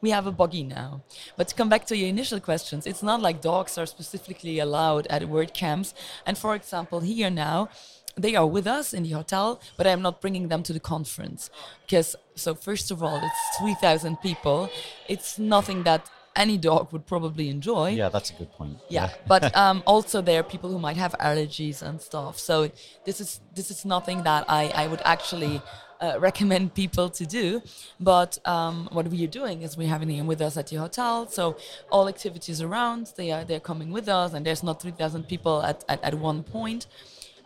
we 0.00 0.10
have 0.10 0.26
a 0.26 0.32
buggy 0.32 0.64
now. 0.64 1.02
But 1.36 1.48
to 1.48 1.54
come 1.54 1.68
back 1.68 1.86
to 1.86 1.96
your 1.96 2.08
initial 2.08 2.40
questions, 2.40 2.86
it's 2.86 3.02
not 3.02 3.22
like 3.22 3.40
dogs 3.40 3.78
are 3.78 3.86
specifically 3.86 4.58
allowed 4.58 5.06
at 5.06 5.22
WordCamps. 5.22 5.94
And 6.26 6.36
for 6.36 6.54
example, 6.54 7.00
here 7.00 7.30
now, 7.30 7.68
they 8.16 8.34
are 8.34 8.46
with 8.46 8.66
us 8.66 8.92
in 8.92 9.04
the 9.04 9.10
hotel, 9.10 9.60
but 9.78 9.86
I'm 9.86 10.02
not 10.02 10.20
bringing 10.20 10.48
them 10.48 10.62
to 10.64 10.72
the 10.72 10.80
conference 10.80 11.50
because. 11.86 12.14
So 12.34 12.54
first 12.54 12.90
of 12.90 13.02
all, 13.02 13.20
it's 13.22 13.58
3,000 13.58 14.16
people. 14.22 14.70
It's 15.06 15.38
nothing 15.38 15.82
that 15.82 16.10
any 16.36 16.56
dog 16.56 16.92
would 16.92 17.06
probably 17.06 17.48
enjoy. 17.48 17.90
Yeah, 17.90 18.08
that's 18.08 18.30
a 18.30 18.34
good 18.34 18.52
point. 18.52 18.78
Yeah, 18.88 19.10
but 19.26 19.54
um, 19.64 19.82
also 19.86 20.22
there 20.22 20.40
are 20.40 20.42
people 20.42 20.70
who 20.70 20.78
might 20.78 20.96
have 20.96 21.14
allergies 21.20 21.82
and 21.82 22.00
stuff. 22.00 22.38
So 22.38 22.70
this 23.04 23.20
is 23.20 23.40
this 23.54 23.70
is 23.70 23.84
nothing 23.84 24.22
that 24.24 24.44
I 24.48 24.68
I 24.74 24.86
would 24.86 25.02
actually. 25.04 25.62
Uh, 26.02 26.18
recommend 26.18 26.74
people 26.74 27.08
to 27.08 27.24
do, 27.24 27.62
but 28.00 28.36
um, 28.44 28.88
what 28.90 29.06
we 29.06 29.22
are 29.22 29.28
doing 29.28 29.62
is 29.62 29.76
we're 29.76 29.86
having 29.86 30.10
him 30.10 30.26
with 30.26 30.40
us 30.40 30.56
at 30.56 30.66
the 30.66 30.74
hotel. 30.74 31.28
So 31.28 31.56
all 31.92 32.08
activities 32.08 32.60
around, 32.60 33.12
they 33.16 33.30
are 33.30 33.44
they're 33.44 33.60
coming 33.60 33.92
with 33.92 34.08
us, 34.08 34.34
and 34.34 34.44
there's 34.44 34.64
not 34.64 34.82
3,000 34.82 35.28
people 35.28 35.62
at, 35.62 35.84
at, 35.88 36.02
at 36.02 36.14
one 36.14 36.42
point. 36.42 36.88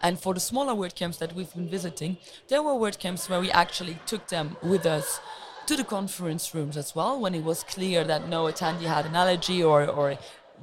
And 0.02 0.18
for 0.18 0.32
the 0.32 0.40
smaller 0.40 0.72
WordCamps 0.72 1.18
that 1.18 1.34
we've 1.34 1.52
been 1.54 1.68
visiting, 1.68 2.16
there 2.48 2.62
were 2.62 2.72
WordCamps 2.72 3.28
where 3.28 3.40
we 3.40 3.50
actually 3.50 3.98
took 4.06 4.28
them 4.28 4.56
with 4.62 4.86
us 4.86 5.20
to 5.66 5.76
the 5.76 5.84
conference 5.84 6.54
rooms 6.54 6.76
as 6.76 6.94
well 6.94 7.18
when 7.20 7.34
it 7.34 7.42
was 7.42 7.64
clear 7.64 8.04
that 8.04 8.28
no 8.28 8.44
attendee 8.44 8.84
had 8.84 9.06
an 9.06 9.16
allergy 9.16 9.62
or, 9.62 9.86
or 9.86 10.16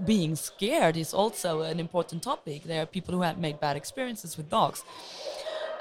being 0.06 0.36
scared 0.36 0.98
is 0.98 1.14
also 1.14 1.62
an 1.62 1.80
important 1.80 2.24
topic. 2.24 2.64
There 2.64 2.82
are 2.82 2.86
people 2.86 3.14
who 3.14 3.22
have 3.22 3.38
made 3.38 3.60
bad 3.60 3.78
experiences 3.78 4.38
with 4.38 4.50
dogs. 4.50 4.84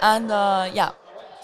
And 0.00 0.30
uh, 0.30 0.70
yeah, 0.74 0.90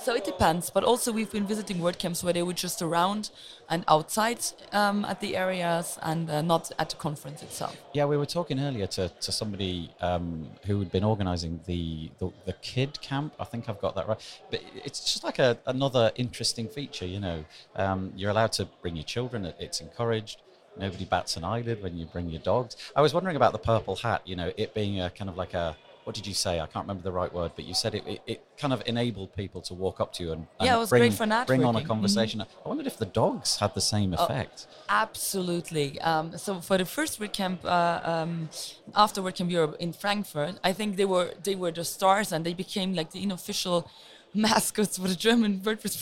so 0.01 0.15
it 0.15 0.25
depends. 0.25 0.71
But 0.71 0.85
also, 0.85 1.13
we've 1.13 1.31
been 1.31 1.47
visiting 1.47 1.79
WordCamps 1.79 2.23
where 2.25 2.33
they 2.33 2.43
were 2.43 2.53
just 2.53 2.83
around 2.83 3.31
and 3.69 3.85
outside 3.89 4.41
um, 4.73 5.05
at 5.05 5.21
the 5.21 5.37
areas 5.37 5.99
and 6.03 6.31
uh, 6.31 6.43
not 6.43 6.71
at 6.79 6.91
the 6.91 6.97
conference 6.97 7.43
itself. 7.43 7.77
Yeah, 7.93 8.07
we 8.07 8.17
were 8.17 8.27
talking 8.27 8.61
earlier 8.61 8.87
to, 8.89 9.09
to 9.09 9.33
somebody 9.33 9.91
um, 10.01 10.49
who 10.67 10.79
had 10.79 10.91
been 10.91 11.05
organising 11.05 11.61
the, 11.67 12.11
the, 12.19 12.31
the 12.47 12.53
kid 12.55 13.01
camp. 13.01 13.35
I 13.39 13.45
think 13.45 13.69
I've 13.69 13.81
got 13.81 13.95
that 13.97 14.09
right. 14.09 14.41
But 14.51 14.63
it's 14.85 15.01
just 15.01 15.25
like 15.25 15.39
a, 15.39 15.59
another 15.67 16.13
interesting 16.17 16.69
feature. 16.69 17.07
You 17.07 17.21
know, 17.21 17.45
um, 17.77 18.13
you're 18.17 18.31
allowed 18.31 18.53
to 18.53 18.67
bring 18.83 18.97
your 18.97 19.05
children. 19.05 19.53
It's 19.59 19.81
encouraged. 19.81 20.43
Nobody 20.79 21.05
bats 21.05 21.37
an 21.37 21.45
eyelid 21.45 21.83
when 21.83 21.97
you 21.97 22.07
bring 22.07 22.31
your 22.31 22.41
dogs. 22.41 22.77
I 22.95 23.01
was 23.01 23.13
wondering 23.13 23.37
about 23.37 23.53
the 23.53 23.59
purple 23.59 23.97
hat. 23.97 24.23
You 24.25 24.37
know, 24.37 24.53
it 24.57 24.75
being 24.75 25.01
a 25.01 25.11
kind 25.11 25.29
of 25.29 25.37
like 25.37 25.55
a 25.55 25.77
what 26.09 26.15
did 26.15 26.27
you 26.27 26.33
say? 26.33 26.59
I 26.59 26.65
can't 26.65 26.85
remember 26.87 27.03
the 27.03 27.13
right 27.13 27.31
word, 27.31 27.53
but 27.55 27.67
you 27.67 27.75
said 27.75 27.95
it, 27.95 28.03
it, 28.07 28.23
it 28.27 28.43
kind 28.57 28.73
of 28.73 28.83
enabled 28.87 29.37
people 29.37 29.61
to 29.69 29.75
walk 29.75 30.01
up 30.01 30.11
to 30.15 30.23
you 30.23 30.33
and, 30.33 30.47
and 30.59 30.67
yeah, 30.67 30.77
it 30.77 30.79
was 30.79 30.89
bring, 30.89 31.03
great 31.03 31.13
for 31.13 31.27
bring 31.45 31.63
on 31.63 31.77
a 31.77 31.81
networking. 31.81 31.87
conversation. 31.87 32.41
I 32.41 32.47
wondered 32.67 32.87
if 32.87 32.97
the 32.97 33.05
dogs 33.05 33.59
had 33.59 33.75
the 33.75 33.83
same 33.83 34.15
Oh, 34.17 34.25
effect. 34.25 34.67
Absolutely. 34.89 36.01
Um, 36.01 36.39
so 36.39 36.63
for 36.63 36.79
the 36.79 36.87
first 36.87 37.21
WordCamp, 37.21 37.59
uh, 37.63 38.01
um, 38.15 38.49
after 38.95 39.21
WordCamp 39.21 39.51
Europe 39.51 39.77
in 39.81 39.93
Frankfurt, 39.93 40.55
I 40.65 40.73
think 40.73 40.97
they 40.97 41.05
were 41.05 41.29
they 41.43 41.55
were 41.55 41.73
the 41.73 41.85
stars 41.85 42.33
and 42.33 42.41
they 42.47 42.55
became 42.55 42.95
like 42.95 43.11
the 43.11 43.23
unofficial 43.23 43.79
mascots 44.35 44.97
for 44.97 45.09
the 45.09 45.19
German 45.27 45.61
WordPress 45.61 45.95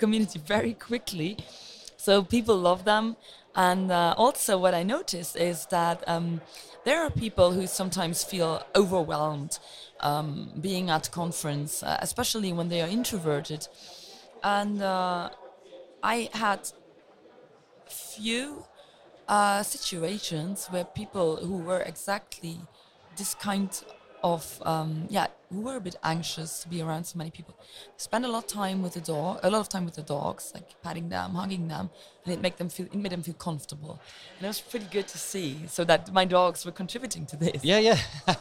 community 0.00 0.38
very 0.54 0.74
quickly. 0.88 1.36
So 1.96 2.24
people 2.24 2.56
love 2.56 2.84
them. 2.84 3.16
And 3.56 3.90
uh, 3.90 4.14
also, 4.18 4.58
what 4.58 4.74
I 4.74 4.82
noticed 4.82 5.34
is 5.34 5.66
that 5.66 6.04
um, 6.06 6.42
there 6.84 7.02
are 7.02 7.10
people 7.10 7.52
who 7.52 7.66
sometimes 7.66 8.22
feel 8.22 8.62
overwhelmed 8.74 9.58
um, 10.00 10.52
being 10.60 10.90
at 10.90 11.10
conference, 11.10 11.82
uh, 11.82 11.96
especially 12.00 12.52
when 12.52 12.68
they 12.68 12.82
are 12.82 12.88
introverted. 12.88 13.66
And 14.44 14.82
uh, 14.82 15.30
I 16.02 16.28
had 16.34 16.70
few 17.88 18.64
uh, 19.26 19.62
situations 19.62 20.66
where 20.68 20.84
people 20.84 21.36
who 21.36 21.56
were 21.56 21.80
exactly 21.80 22.60
this 23.16 23.34
kind 23.34 23.70
of 24.22 24.60
um, 24.64 25.06
yeah 25.08 25.26
who 25.52 25.60
were 25.60 25.76
a 25.76 25.80
bit 25.80 25.94
anxious 26.02 26.60
to 26.60 26.68
be 26.68 26.82
around 26.82 27.04
so 27.04 27.16
many 27.16 27.30
people 27.30 27.54
spend 27.96 28.24
a 28.24 28.28
lot 28.28 28.38
of 28.38 28.46
time 28.48 28.82
with 28.82 28.94
the 28.94 29.00
dog 29.00 29.38
a 29.42 29.50
lot 29.50 29.60
of 29.60 29.68
time 29.68 29.84
with 29.84 29.94
the 29.94 30.02
dogs 30.02 30.50
like 30.54 30.68
patting 30.82 31.08
them 31.08 31.34
hugging 31.34 31.68
them 31.68 31.90
and 32.24 32.34
it 32.34 32.40
made 32.40 32.56
them 32.56 32.68
feel 32.68 32.86
it 32.86 32.94
made 32.94 33.12
them 33.12 33.22
feel 33.22 33.34
comfortable 33.34 34.00
and 34.36 34.44
it 34.44 34.48
was 34.48 34.60
pretty 34.60 34.86
good 34.86 35.06
to 35.06 35.18
see 35.18 35.60
so 35.68 35.84
that 35.84 36.12
my 36.12 36.24
dogs 36.24 36.64
were 36.64 36.72
contributing 36.72 37.24
to 37.26 37.36
this 37.36 37.62
Yeah, 37.62 37.78
yeah. 37.78 37.98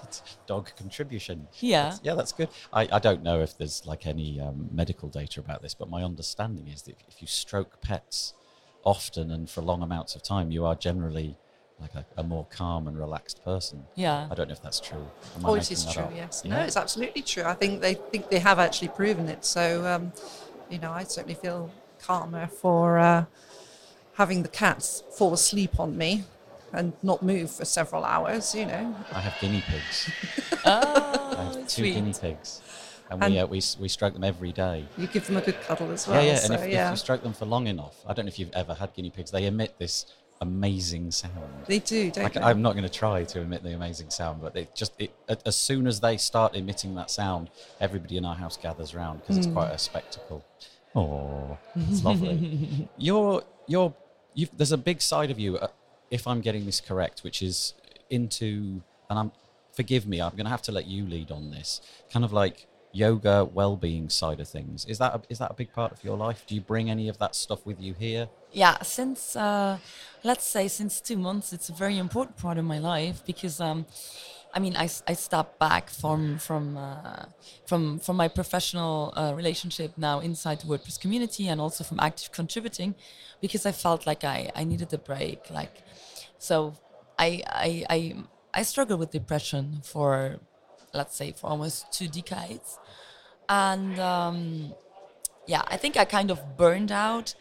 Dog 0.47 0.71
contribution. 0.77 1.47
Yeah. 1.59 1.83
That's- 1.83 1.99
yeah, 2.03 2.13
that's 2.15 2.31
good. 2.31 2.49
I, 2.73 2.87
I 2.91 2.99
don't 2.99 3.21
know 3.23 3.41
if 3.41 3.57
there's 3.57 3.85
like 3.85 4.05
any 4.07 4.39
um, 4.39 4.69
medical 4.71 5.09
data 5.09 5.39
about 5.39 5.61
this, 5.61 5.73
but 5.73 5.89
my 5.89 6.03
understanding 6.03 6.67
is 6.67 6.83
that 6.83 6.95
if 7.07 7.21
you 7.21 7.27
stroke 7.27 7.81
pets 7.81 8.33
often 8.83 9.31
and 9.31 9.49
for 9.49 9.61
long 9.61 9.81
amounts 9.81 10.15
of 10.15 10.23
time, 10.23 10.51
you 10.51 10.65
are 10.65 10.75
generally 10.75 11.37
like 11.79 11.93
a, 11.95 12.05
a 12.17 12.23
more 12.23 12.45
calm 12.49 12.87
and 12.87 12.97
relaxed 12.97 13.43
person. 13.43 13.83
yeah 13.95 14.27
I 14.31 14.35
don't 14.35 14.47
know 14.47 14.53
if 14.53 14.61
that's 14.61 14.79
true. 14.79 15.05
Am 15.35 15.45
Oh, 15.45 15.55
it 15.55 15.69
is 15.71 15.85
true. 15.85 16.03
up? 16.03 16.11
Yes. 16.15 16.41
Yeah. 16.45 16.55
No, 16.55 16.61
it's 16.61 16.77
absolutely 16.77 17.21
true. 17.21 17.43
I 17.43 17.53
think 17.53 17.81
they 17.81 17.95
think 17.95 18.29
they 18.29 18.39
have 18.39 18.59
actually 18.59 18.87
proven 18.89 19.27
it. 19.27 19.43
So, 19.45 19.85
um, 19.85 20.13
you 20.69 20.79
know, 20.79 20.91
I 20.91 21.03
certainly 21.03 21.35
feel 21.35 21.69
calmer 22.01 22.47
for 22.47 22.97
uh, 22.97 23.25
having 24.13 24.43
the 24.43 24.49
cats 24.49 25.03
fall 25.17 25.33
asleep 25.33 25.79
on 25.79 25.97
me 25.97 26.23
and 26.71 26.93
not 27.03 27.21
move 27.21 27.51
for 27.51 27.65
several 27.65 28.03
hours. 28.05 28.55
You 28.55 28.65
know, 28.67 28.95
I 29.11 29.19
have 29.19 29.35
guinea 29.41 29.61
pigs. 29.67 30.09
I 30.65 30.81
oh 31.35 31.35
have 31.35 31.53
two 31.67 31.81
sweet 31.81 31.93
guinea 31.93 32.13
pigs. 32.13 32.61
And, 33.09 33.21
And- 33.23 33.33
we, 33.33 33.39
uh, 33.39 33.45
we, 33.47 33.61
we 33.79 33.87
stroke 33.87 34.13
them 34.13 34.23
every 34.23 34.51
day. 34.51 34.85
you 34.97 35.07
give 35.07 35.27
them 35.27 35.37
a 35.37 35.41
good 35.41 35.61
cuddle 35.61 35.91
as 35.91 36.07
well. 36.07 36.23
yeah, 36.23 36.31
yeah. 36.31 36.37
So, 36.39 36.53
And 36.55 36.63
if, 36.63 36.69
yeah, 36.71 36.87
if 36.87 36.91
you 36.93 36.97
stroke 36.97 37.21
them 37.21 37.33
for 37.33 37.45
long 37.45 37.67
enough, 37.67 37.95
I 38.07 38.13
don't 38.13 38.25
know 38.25 38.29
if 38.29 38.39
you've 38.39 38.53
ever 38.53 38.73
had 38.73 38.93
guinea 38.95 39.11
pigs, 39.11 39.29
they 39.29 39.45
emit 39.45 39.75
this 39.77 40.05
amazing 40.41 41.11
sound. 41.11 41.33
they 41.67 41.79
do, 41.79 42.11
don't 42.11 42.23
Like, 42.23 42.33
they? 42.33 42.41
I'm 42.41 42.61
not 42.61 42.73
going 42.73 42.83
to 42.83 42.89
try 42.89 43.23
to 43.23 43.41
emit 43.41 43.63
the 43.63 43.73
amazing 43.73 44.09
sound, 44.09 44.41
but 44.41 44.55
it 44.55 44.75
just 44.75 44.93
it, 44.99 45.13
as 45.45 45.55
soon 45.55 45.87
as 45.87 45.99
they 45.99 46.17
start 46.17 46.55
emitting 46.55 46.95
that 46.95 47.09
sound, 47.09 47.49
everybody 47.79 48.17
in 48.17 48.25
our 48.25 48.35
house 48.35 48.57
gathers 48.57 48.93
round 48.93 49.21
because 49.21 49.37
it's 49.37 49.47
quite 49.47 49.69
a 49.69 49.77
spectacle. 49.77 50.43
Oh, 50.95 51.57
it's 51.75 52.03
lovely. 52.03 52.87
You're 52.97 53.43
you're 53.67 53.93
you've, 54.33 54.55
there's 54.55 54.71
a 54.71 54.77
big 54.77 55.01
side 55.01 55.31
of 55.31 55.39
you, 55.39 55.57
uh, 55.57 55.67
if 56.11 56.27
I'm 56.27 56.41
getting 56.41 56.65
this 56.65 56.79
correct, 56.79 57.23
which 57.23 57.41
is 57.41 57.73
into 58.09 58.81
and 59.09 59.19
I'm 59.19 59.31
forgive 59.73 60.07
me, 60.07 60.21
I'm 60.21 60.31
going 60.31 60.45
to 60.45 60.51
have 60.51 60.61
to 60.63 60.71
let 60.71 60.87
you 60.87 61.05
lead 61.05 61.31
on 61.31 61.51
this. 61.51 61.81
Kind 62.11 62.23
of 62.23 62.31
like 62.31 62.67
yoga, 62.95 63.45
well-being 63.45 64.09
side 64.09 64.39
of 64.39 64.47
things. 64.47 64.85
Is 64.85 64.97
that 64.99 65.13
a, 65.15 65.21
is 65.29 65.39
that 65.39 65.51
a 65.51 65.53
big 65.53 65.73
part 65.73 65.91
of 65.91 66.03
your 66.03 66.17
life? 66.17 66.45
Do 66.47 66.55
you 66.55 66.61
bring 66.61 66.89
any 66.89 67.09
of 67.09 67.17
that 67.19 67.35
stuff 67.35 67.65
with 67.65 67.79
you 67.81 67.93
here? 67.93 68.29
yeah 68.55 68.81
since 68.81 69.35
uh, 69.35 69.77
let's 70.23 70.45
say 70.45 70.67
since 70.67 71.01
two 71.01 71.17
months 71.17 71.53
it's 71.53 71.69
a 71.69 71.73
very 71.73 71.97
important 71.97 72.37
part 72.37 72.57
of 72.57 72.65
my 72.65 72.79
life 72.79 73.21
because 73.25 73.59
um, 73.59 73.85
I 74.53 74.59
mean 74.59 74.75
I, 74.77 74.87
I 75.07 75.13
stepped 75.13 75.59
back 75.59 75.89
from 75.89 76.39
from 76.39 76.77
uh, 76.77 77.25
from 77.67 77.99
from 77.99 78.15
my 78.15 78.29
professional 78.29 79.13
uh, 79.15 79.33
relationship 79.35 79.91
now 79.97 80.21
inside 80.21 80.61
the 80.61 80.67
WordPress 80.67 80.99
community 80.99 81.47
and 81.49 81.59
also 81.59 81.83
from 81.83 81.99
active 81.99 82.31
contributing 82.31 82.95
because 83.41 83.65
I 83.65 83.73
felt 83.73 84.07
like 84.07 84.23
I, 84.23 84.49
I 84.55 84.63
needed 84.63 84.93
a 84.93 84.97
break 84.97 85.51
like 85.51 85.75
so 86.39 86.75
I 87.19 87.43
I 87.47 87.85
I, 87.89 87.99
I 88.53 88.63
struggled 88.63 89.01
with 89.01 89.11
depression 89.11 89.81
for 89.83 90.39
let's 90.95 91.15
say 91.15 91.31
for 91.31 91.47
almost 91.47 91.91
two 91.91 92.07
decades 92.07 92.79
and 93.49 93.99
um, 93.99 94.73
yeah, 95.47 95.61
I 95.67 95.77
think 95.77 95.97
I 95.97 96.05
kind 96.05 96.31
of 96.31 96.57
burned 96.57 96.91
out 96.91 97.35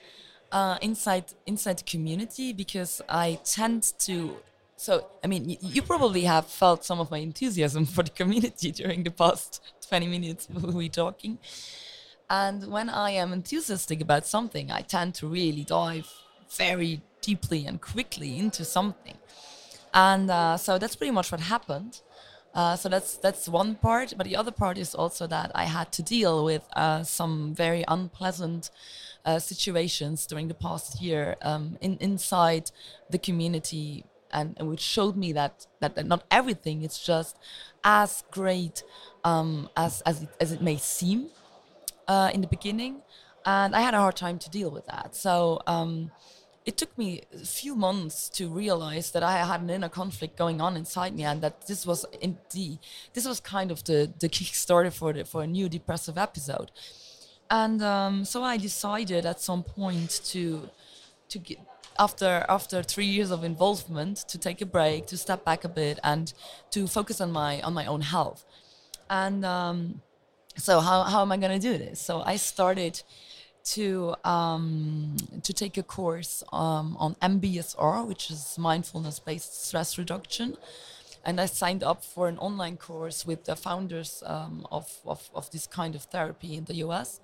uh, 0.52 0.78
inside 0.82 1.24
inside 1.46 1.78
the 1.78 1.84
community 1.84 2.52
because 2.52 3.02
I 3.08 3.38
tend 3.44 3.92
to. 4.00 4.36
So 4.76 5.06
I 5.22 5.26
mean, 5.26 5.46
y- 5.48 5.58
you 5.60 5.82
probably 5.82 6.22
have 6.24 6.46
felt 6.46 6.84
some 6.84 7.00
of 7.00 7.10
my 7.10 7.18
enthusiasm 7.18 7.86
for 7.94 8.02
the 8.02 8.10
community 8.10 8.70
during 8.72 9.02
the 9.04 9.10
past 9.10 9.62
twenty 9.88 10.06
minutes 10.06 10.48
we 10.50 10.86
are 10.86 10.88
talking. 10.88 11.38
And 12.30 12.70
when 12.70 12.88
I 12.88 13.10
am 13.10 13.32
enthusiastic 13.32 14.00
about 14.00 14.26
something, 14.26 14.70
I 14.70 14.80
tend 14.80 15.14
to 15.16 15.26
really 15.26 15.64
dive 15.64 16.10
very 16.56 17.02
deeply 17.20 17.66
and 17.66 17.80
quickly 17.80 18.38
into 18.38 18.64
something. 18.64 19.16
And 19.92 20.30
uh, 20.30 20.56
so 20.56 20.78
that's 20.78 20.96
pretty 20.96 21.12
much 21.12 21.30
what 21.32 21.40
happened. 21.40 22.00
Uh, 22.54 22.76
so 22.76 22.88
that's 22.88 23.16
that's 23.16 23.48
one 23.48 23.74
part, 23.74 24.14
but 24.16 24.24
the 24.24 24.36
other 24.36 24.52
part 24.52 24.78
is 24.78 24.94
also 24.94 25.26
that 25.26 25.50
I 25.56 25.64
had 25.64 25.90
to 25.92 26.02
deal 26.02 26.44
with 26.44 26.62
uh, 26.76 27.02
some 27.02 27.52
very 27.52 27.84
unpleasant 27.88 28.70
uh, 29.24 29.40
situations 29.40 30.24
during 30.26 30.46
the 30.46 30.54
past 30.54 31.02
year 31.02 31.36
um, 31.42 31.76
in, 31.80 31.96
inside 32.00 32.70
the 33.10 33.18
community, 33.18 34.04
and, 34.30 34.54
and, 34.56 34.68
which 34.68 34.80
showed 34.80 35.16
me 35.16 35.32
that, 35.32 35.66
that, 35.80 35.96
that 35.96 36.06
not 36.06 36.24
everything 36.30 36.82
is 36.82 36.98
just 36.98 37.36
as 37.82 38.22
great 38.30 38.84
um, 39.24 39.68
as 39.76 40.00
as 40.02 40.22
it, 40.22 40.28
as 40.40 40.52
it 40.52 40.62
may 40.62 40.76
seem 40.76 41.30
uh, 42.06 42.30
in 42.32 42.40
the 42.40 42.46
beginning, 42.46 43.02
and 43.44 43.74
I 43.74 43.80
had 43.80 43.94
a 43.94 43.98
hard 43.98 44.14
time 44.14 44.38
to 44.38 44.48
deal 44.48 44.70
with 44.70 44.86
that. 44.86 45.16
So. 45.16 45.60
Um, 45.66 46.12
it 46.64 46.78
took 46.78 46.96
me 46.96 47.22
a 47.34 47.44
few 47.44 47.74
months 47.74 48.28
to 48.30 48.48
realize 48.48 49.10
that 49.10 49.22
I 49.22 49.44
had 49.44 49.60
an 49.60 49.68
inner 49.68 49.90
conflict 49.90 50.36
going 50.36 50.60
on 50.60 50.76
inside 50.76 51.14
me, 51.14 51.24
and 51.24 51.42
that 51.42 51.66
this 51.66 51.86
was 51.86 52.06
indeed 52.20 52.78
this 53.12 53.26
was 53.26 53.40
kind 53.40 53.70
of 53.70 53.84
the 53.84 54.12
the 54.18 54.28
kickstarter 54.36 54.92
for 54.92 55.12
the, 55.12 55.24
for 55.24 55.42
a 55.42 55.46
new 55.46 55.68
depressive 55.68 56.16
episode. 56.16 56.70
And 57.50 57.82
um, 57.82 58.24
so 58.24 58.42
I 58.42 58.56
decided 58.56 59.26
at 59.26 59.40
some 59.40 59.62
point 59.62 60.22
to 60.26 60.70
to 61.28 61.38
get 61.38 61.58
after 61.98 62.46
after 62.48 62.82
three 62.82 63.06
years 63.06 63.30
of 63.30 63.44
involvement 63.44 64.16
to 64.28 64.38
take 64.38 64.62
a 64.62 64.66
break, 64.66 65.06
to 65.08 65.16
step 65.18 65.44
back 65.44 65.64
a 65.64 65.68
bit, 65.68 65.98
and 66.02 66.32
to 66.70 66.86
focus 66.86 67.20
on 67.20 67.30
my 67.30 67.60
on 67.60 67.74
my 67.74 67.84
own 67.86 68.00
health. 68.00 68.44
And 69.10 69.44
um, 69.44 70.00
so 70.56 70.80
how 70.80 71.02
how 71.02 71.20
am 71.20 71.30
I 71.30 71.36
going 71.36 71.60
to 71.60 71.68
do 71.70 71.76
this? 71.76 72.00
So 72.00 72.22
I 72.22 72.36
started 72.36 73.02
to 73.64 74.14
um, 74.24 75.16
to 75.42 75.52
take 75.52 75.76
a 75.78 75.82
course 75.82 76.42
um, 76.52 76.96
on 76.98 77.14
MBSR, 77.16 78.06
which 78.06 78.30
is 78.30 78.56
mindfulness-based 78.58 79.66
stress 79.66 79.98
reduction, 79.98 80.56
and 81.24 81.40
I 81.40 81.46
signed 81.46 81.82
up 81.82 82.04
for 82.04 82.28
an 82.28 82.38
online 82.38 82.76
course 82.76 83.26
with 83.26 83.44
the 83.44 83.56
founders 83.56 84.22
um, 84.26 84.66
of, 84.70 84.90
of 85.06 85.30
of 85.34 85.50
this 85.50 85.66
kind 85.66 85.94
of 85.94 86.02
therapy 86.02 86.56
in 86.56 86.64
the 86.64 86.74
US. 86.86 87.20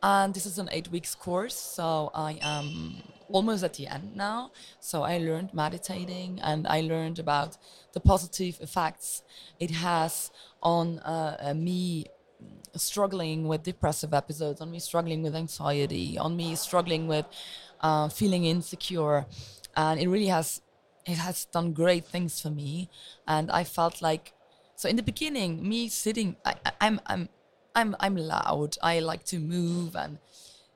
And 0.00 0.32
this 0.32 0.46
is 0.46 0.58
an 0.58 0.68
eight 0.70 0.88
weeks 0.92 1.16
course, 1.16 1.56
so 1.56 2.12
I 2.14 2.38
am 2.40 3.02
almost 3.28 3.64
at 3.64 3.74
the 3.74 3.88
end 3.88 4.14
now. 4.14 4.52
So 4.78 5.02
I 5.02 5.18
learned 5.18 5.52
meditating, 5.52 6.38
and 6.40 6.68
I 6.68 6.82
learned 6.82 7.18
about 7.18 7.58
the 7.94 8.00
positive 8.00 8.60
effects 8.60 9.22
it 9.58 9.72
has 9.72 10.30
on 10.62 11.00
uh, 11.00 11.52
me 11.56 12.06
struggling 12.76 13.48
with 13.48 13.62
depressive 13.62 14.14
episodes, 14.14 14.60
on 14.60 14.70
me 14.70 14.78
struggling 14.78 15.22
with 15.22 15.34
anxiety, 15.34 16.18
on 16.18 16.36
me 16.36 16.54
struggling 16.54 17.08
with 17.08 17.26
uh, 17.80 18.08
feeling 18.08 18.44
insecure, 18.44 19.26
and 19.76 20.00
it 20.00 20.08
really 20.08 20.26
has 20.26 20.62
it 21.06 21.16
has 21.16 21.46
done 21.46 21.72
great 21.72 22.04
things 22.04 22.40
for 22.40 22.50
me. 22.50 22.90
And 23.26 23.50
I 23.50 23.64
felt 23.64 24.02
like 24.02 24.32
so 24.76 24.88
in 24.88 24.96
the 24.96 25.02
beginning, 25.02 25.68
me 25.68 25.88
sitting, 25.88 26.36
I, 26.44 26.54
I'm 26.80 27.00
I'm 27.06 27.28
I'm 27.74 27.96
I'm 28.00 28.16
loud. 28.16 28.76
I 28.82 29.00
like 29.00 29.24
to 29.26 29.38
move, 29.38 29.96
and 29.96 30.18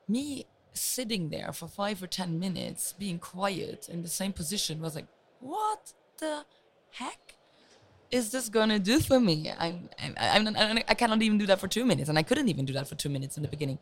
me 0.08 0.46
sitting 0.72 1.28
there 1.28 1.52
for 1.52 1.68
five 1.68 2.02
or 2.02 2.06
ten 2.06 2.38
minutes, 2.38 2.94
being 2.98 3.18
quiet 3.18 3.88
in 3.88 4.02
the 4.02 4.08
same 4.08 4.32
position, 4.32 4.80
was 4.80 4.94
like, 4.94 5.06
what 5.40 5.92
the 6.18 6.44
heck? 6.90 7.36
Is 8.12 8.30
this 8.30 8.50
gonna 8.50 8.78
do 8.78 9.00
for 9.00 9.18
me? 9.18 9.50
I'm, 9.58 9.88
I'm, 10.18 10.46
I'm, 10.54 10.78
I 10.86 10.94
cannot 10.94 11.22
even 11.22 11.38
do 11.38 11.46
that 11.46 11.58
for 11.58 11.66
two 11.66 11.86
minutes, 11.86 12.10
and 12.10 12.18
I 12.18 12.22
couldn't 12.22 12.48
even 12.48 12.66
do 12.66 12.74
that 12.74 12.86
for 12.86 12.94
two 12.94 13.08
minutes 13.08 13.36
in 13.38 13.42
the 13.42 13.48
beginning. 13.48 13.78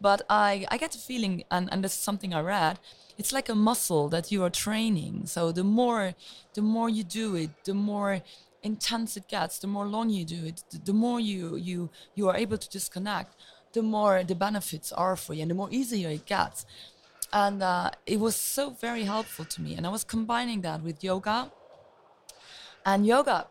But 0.00 0.22
I, 0.30 0.64
I 0.70 0.78
get 0.78 0.92
the 0.92 0.98
feeling, 0.98 1.42
and, 1.50 1.68
and 1.72 1.82
this 1.82 1.92
is 1.92 1.98
something 1.98 2.32
I 2.32 2.40
read. 2.40 2.78
It's 3.18 3.32
like 3.32 3.48
a 3.48 3.56
muscle 3.56 4.08
that 4.10 4.30
you 4.30 4.44
are 4.44 4.50
training. 4.50 5.26
So 5.26 5.50
the 5.50 5.64
more, 5.64 6.14
the 6.54 6.62
more 6.62 6.88
you 6.88 7.02
do 7.02 7.34
it, 7.34 7.50
the 7.64 7.74
more 7.74 8.22
intense 8.62 9.16
it 9.16 9.26
gets. 9.26 9.58
The 9.58 9.66
more 9.66 9.86
long 9.86 10.08
you 10.08 10.24
do 10.24 10.46
it, 10.46 10.62
the, 10.70 10.78
the 10.78 10.92
more 10.92 11.18
you, 11.18 11.56
you, 11.56 11.90
you 12.14 12.28
are 12.28 12.36
able 12.36 12.58
to 12.58 12.68
disconnect. 12.70 13.34
The 13.72 13.82
more 13.82 14.22
the 14.22 14.36
benefits 14.36 14.92
are 14.92 15.16
for 15.16 15.34
you, 15.34 15.42
and 15.42 15.50
the 15.50 15.56
more 15.56 15.68
easier 15.72 16.10
it 16.10 16.26
gets. 16.26 16.64
And 17.32 17.60
uh, 17.60 17.90
it 18.06 18.20
was 18.20 18.36
so 18.36 18.70
very 18.70 19.02
helpful 19.02 19.44
to 19.46 19.60
me. 19.60 19.74
And 19.74 19.84
I 19.84 19.90
was 19.90 20.04
combining 20.04 20.60
that 20.60 20.82
with 20.82 21.02
yoga 21.02 21.50
and 22.88 23.06
yoga, 23.06 23.46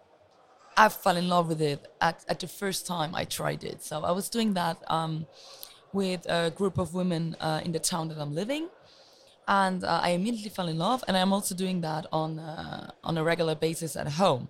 I 0.75 0.89
fell 0.89 1.15
in 1.15 1.29
love 1.29 1.47
with 1.47 1.61
it 1.61 1.85
at, 2.01 2.25
at 2.27 2.39
the 2.39 2.47
first 2.47 2.87
time 2.87 3.13
I 3.13 3.23
tried 3.23 3.63
it. 3.63 3.83
So 3.83 4.03
I 4.03 4.09
was 4.09 4.29
doing 4.29 4.55
that 4.55 4.77
um, 4.87 5.27
with 5.93 6.25
a 6.27 6.49
group 6.49 6.79
of 6.79 6.95
women 6.95 7.35
uh, 7.39 7.61
in 7.63 7.71
the 7.71 7.77
town 7.79 8.07
that 8.07 8.17
I'm 8.17 8.33
living. 8.33 8.69
And 9.47 9.83
uh, 9.83 9.99
I 10.01 10.09
immediately 10.09 10.49
fell 10.49 10.67
in 10.67 10.79
love. 10.79 11.03
And 11.07 11.15
I'm 11.15 11.31
also 11.33 11.53
doing 11.53 11.81
that 11.81 12.07
on, 12.11 12.39
uh, 12.39 12.89
on 13.03 13.15
a 13.15 13.23
regular 13.23 13.53
basis 13.53 13.95
at 13.95 14.07
home. 14.07 14.49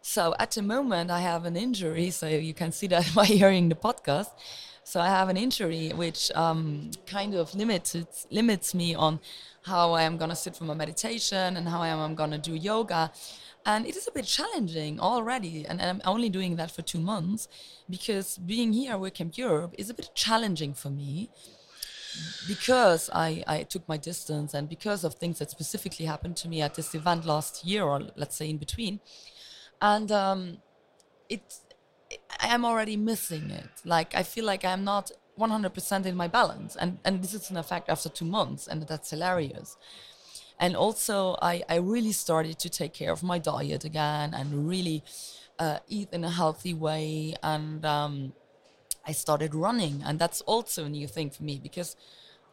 So 0.00 0.34
at 0.38 0.52
the 0.52 0.62
moment, 0.62 1.10
I 1.10 1.20
have 1.20 1.44
an 1.44 1.54
injury. 1.54 2.08
So 2.08 2.28
you 2.28 2.54
can 2.54 2.72
see 2.72 2.86
that 2.86 3.12
by 3.14 3.26
hearing 3.26 3.68
the 3.68 3.74
podcast. 3.74 4.30
So 4.84 5.00
I 5.00 5.08
have 5.08 5.28
an 5.28 5.36
injury 5.36 5.90
which 5.94 6.32
um, 6.34 6.92
kind 7.06 7.34
of 7.34 7.54
limits 7.54 7.94
limits 8.30 8.74
me 8.74 8.94
on 8.94 9.20
how 9.64 9.92
I 9.92 10.04
am 10.04 10.16
gonna 10.16 10.34
sit 10.34 10.56
for 10.56 10.64
my 10.64 10.72
meditation 10.72 11.58
and 11.58 11.68
how 11.68 11.82
I 11.82 11.88
am 11.88 12.14
gonna 12.14 12.38
do 12.38 12.54
yoga 12.54 13.12
and 13.68 13.86
it 13.86 13.94
is 13.94 14.08
a 14.08 14.12
bit 14.12 14.24
challenging 14.24 14.98
already 14.98 15.66
and, 15.68 15.80
i'm 15.80 16.00
only 16.04 16.30
doing 16.30 16.56
that 16.56 16.70
for 16.70 16.82
two 16.82 16.98
months 16.98 17.46
because 17.88 18.38
being 18.38 18.72
here 18.72 18.92
at 18.94 18.98
WordCamp 18.98 19.36
Europe 19.36 19.74
is 19.78 19.90
a 19.90 19.94
bit 19.94 20.10
challenging 20.14 20.72
for 20.74 20.90
me 20.90 21.30
because 22.46 23.10
I, 23.12 23.44
I 23.46 23.62
took 23.62 23.88
my 23.88 23.96
distance 23.96 24.54
and 24.54 24.68
because 24.68 25.04
of 25.04 25.14
things 25.14 25.38
that 25.38 25.50
specifically 25.50 26.06
happened 26.06 26.36
to 26.38 26.48
me 26.48 26.62
at 26.62 26.74
this 26.74 26.94
event 26.94 27.26
last 27.26 27.64
year 27.64 27.84
or 27.84 28.00
let's 28.16 28.36
say 28.36 28.48
in 28.50 28.56
between. 28.56 29.00
And 29.80 30.10
um, 30.10 30.58
it 31.28 31.42
i 32.40 32.48
am 32.48 32.64
already 32.64 32.96
missing 32.96 33.50
it. 33.50 33.70
Like 33.84 34.14
i 34.14 34.22
feel 34.22 34.46
like 34.46 34.64
i'm 34.64 34.84
not 34.84 35.10
100% 35.38 36.06
in 36.06 36.16
my 36.16 36.26
balance 36.26 36.74
and 36.74 36.98
and 37.04 37.22
this 37.22 37.34
is 37.34 37.50
an 37.50 37.56
effect 37.56 37.88
after 37.88 38.08
two 38.08 38.24
months 38.24 38.66
and 38.66 38.82
that's 38.88 39.10
hilarious 39.10 39.76
and 40.60 40.76
also 40.76 41.36
I, 41.40 41.62
I 41.68 41.76
really 41.76 42.12
started 42.12 42.58
to 42.60 42.68
take 42.68 42.92
care 42.92 43.12
of 43.12 43.22
my 43.22 43.38
diet 43.38 43.84
again 43.84 44.34
and 44.34 44.68
really 44.68 45.04
uh, 45.58 45.78
eat 45.88 46.08
in 46.12 46.24
a 46.24 46.30
healthy 46.30 46.74
way. 46.74 47.34
And 47.42 47.84
um, 47.84 48.32
i 49.06 49.12
started 49.12 49.54
running. 49.54 50.02
And 50.04 50.18
that's 50.18 50.40
also 50.42 50.84
a 50.84 50.88
new 50.88 51.06
thing 51.06 51.30
for 51.30 51.42
me 51.42 51.58
because 51.62 51.96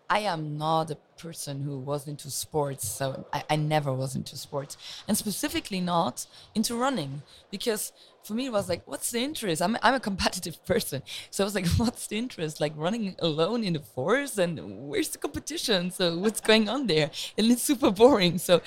I 0.10 0.20
am 0.20 0.58
not 0.58 0.92
a 0.92 0.98
person 1.18 1.62
who 1.64 1.80
was 1.80 2.08
into 2.08 2.30
sports, 2.30 2.88
so 2.88 3.26
I, 3.34 3.44
I, 3.50 3.56
never 3.56 3.92
was 3.92 4.16
into 4.16 4.38
sports, 4.38 4.78
and 5.08 5.18
specifically 5.18 5.82
not 5.82 6.28
into 6.54 6.76
running 6.76 7.24
because 7.50 7.92
for 8.26 8.34
me 8.34 8.48
it 8.48 8.52
was 8.52 8.68
like, 8.68 8.82
what's 8.86 9.12
the 9.12 9.20
interest? 9.20 9.62
I'm 9.62 9.78
I'm 9.84 9.94
a 9.94 10.00
competitive 10.00 10.64
person, 10.72 11.02
so 11.30 11.44
I 11.44 11.46
was 11.46 11.56
like, 11.56 11.68
what's 11.78 12.08
the 12.08 12.18
interest? 12.18 12.60
Like 12.60 12.74
running 12.76 13.16
alone 13.20 13.64
in 13.64 13.74
the 13.74 13.80
forest, 13.80 14.38
and 14.40 14.88
where's 14.90 15.10
the 15.10 15.18
competition? 15.18 15.92
So 15.92 16.18
what's 16.18 16.42
going 16.42 16.70
on 16.70 16.88
there? 16.88 17.12
And 17.38 17.52
it's 17.52 17.62
super 17.62 17.92
boring. 17.92 18.38
So 18.38 18.62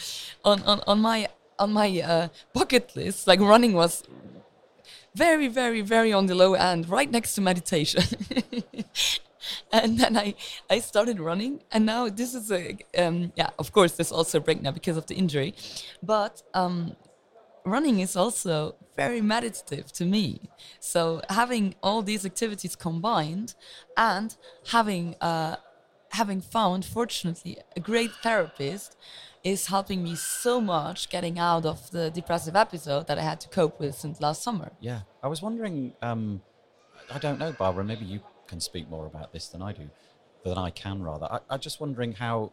on 0.44 0.62
on 0.62 0.80
on 0.86 1.00
my 1.00 1.28
on 1.58 1.72
my 1.72 2.00
uh, 2.00 2.28
bucket 2.52 2.94
list, 2.94 3.26
like 3.26 3.40
running 3.40 3.72
was 3.72 4.04
very 5.14 5.48
very 5.48 5.80
very 5.80 6.12
on 6.12 6.26
the 6.26 6.34
low 6.34 6.54
end, 6.54 6.88
right 6.88 7.10
next 7.10 7.34
to 7.34 7.40
meditation. 7.40 8.02
and 9.72 9.98
then 9.98 10.16
I, 10.16 10.34
I 10.68 10.80
started 10.80 11.20
running 11.20 11.60
and 11.72 11.86
now 11.86 12.08
this 12.08 12.34
is 12.34 12.50
a 12.50 12.76
um, 12.96 13.32
yeah 13.36 13.50
of 13.58 13.72
course 13.72 13.92
there's 13.92 14.12
also 14.12 14.38
a 14.38 14.40
break 14.40 14.62
now 14.62 14.72
because 14.72 14.96
of 14.96 15.06
the 15.06 15.14
injury 15.14 15.54
but 16.02 16.42
um, 16.54 16.96
running 17.70 18.00
is 18.00 18.16
also 18.16 18.74
very 18.96 19.20
meditative 19.20 19.92
to 19.92 20.04
me 20.04 20.40
so 20.80 21.22
having 21.28 21.74
all 21.82 22.02
these 22.02 22.24
activities 22.24 22.74
combined 22.76 23.54
and 23.96 24.36
having 24.68 25.14
uh, 25.20 25.56
having 26.10 26.40
found 26.40 26.84
fortunately 26.84 27.58
a 27.76 27.80
great 27.80 28.12
therapist 28.22 28.96
is 29.44 29.66
helping 29.66 30.02
me 30.02 30.14
so 30.14 30.60
much 30.60 31.08
getting 31.08 31.38
out 31.38 31.64
of 31.64 31.90
the 31.90 32.10
depressive 32.10 32.56
episode 32.56 33.06
that 33.06 33.18
I 33.18 33.22
had 33.22 33.40
to 33.40 33.48
cope 33.48 33.78
with 33.78 33.94
since 33.94 34.20
last 34.20 34.42
summer. 34.42 34.72
Yeah, 34.80 35.00
I 35.22 35.28
was 35.28 35.42
wondering. 35.42 35.94
Um, 36.02 36.42
I 37.10 37.18
don't 37.18 37.38
know, 37.38 37.52
Barbara. 37.52 37.84
Maybe 37.84 38.04
you 38.04 38.20
can 38.46 38.60
speak 38.60 38.88
more 38.88 39.06
about 39.06 39.32
this 39.32 39.48
than 39.48 39.62
I 39.62 39.72
do, 39.72 39.88
than 40.44 40.58
I 40.58 40.70
can 40.70 41.02
rather. 41.02 41.26
I, 41.30 41.40
I'm 41.50 41.60
just 41.60 41.80
wondering 41.80 42.12
how, 42.12 42.52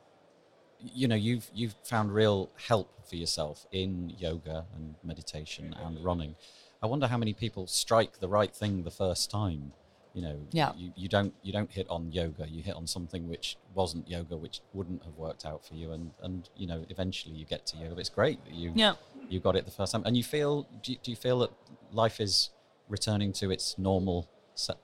you 0.79 1.07
know, 1.07 1.15
you've 1.15 1.49
you've 1.53 1.75
found 1.83 2.13
real 2.13 2.49
help 2.67 2.89
for 3.07 3.15
yourself 3.15 3.65
in 3.71 4.13
yoga 4.17 4.65
and 4.75 4.95
meditation 5.03 5.75
and 5.83 6.03
running. 6.03 6.35
I 6.81 6.88
wonder 6.88 7.07
how 7.07 7.17
many 7.17 7.33
people 7.33 7.67
strike 7.67 8.19
the 8.19 8.27
right 8.27 8.53
thing 8.53 8.83
the 8.83 8.91
first 8.91 9.31
time. 9.31 9.71
You 10.13 10.21
know, 10.21 10.39
yeah. 10.51 10.71
you, 10.77 10.93
you 10.95 11.09
don't 11.09 11.33
you 11.43 11.51
don't 11.51 11.69
hit 11.69 11.88
on 11.89 12.11
yoga. 12.11 12.47
You 12.47 12.63
hit 12.63 12.75
on 12.75 12.88
something 12.88 13.27
which 13.27 13.57
wasn't 13.73 14.07
yoga, 14.07 14.38
which 14.38 14.61
wouldn't 14.73 15.03
have 15.03 15.17
worked 15.17 15.45
out 15.45 15.65
for 15.65 15.73
you, 15.73 15.91
and 15.91 16.11
and 16.21 16.49
you 16.55 16.67
know 16.67 16.85
eventually 16.89 17.35
you 17.35 17.45
get 17.45 17.65
to 17.67 17.77
yoga. 17.77 17.99
It's 17.99 18.09
great 18.09 18.43
that 18.45 18.53
you 18.53 18.71
yeah. 18.75 18.93
you 19.27 19.39
got 19.39 19.55
it 19.55 19.65
the 19.65 19.71
first 19.71 19.91
time, 19.91 20.03
and 20.05 20.15
you 20.15 20.23
feel 20.23 20.67
do 20.81 20.93
you, 20.93 20.97
do 21.03 21.11
you 21.11 21.17
feel 21.17 21.39
that 21.39 21.51
life 21.91 22.21
is 22.21 22.51
returning 22.88 23.33
to 23.33 23.51
its 23.51 23.77
normal 23.77 24.29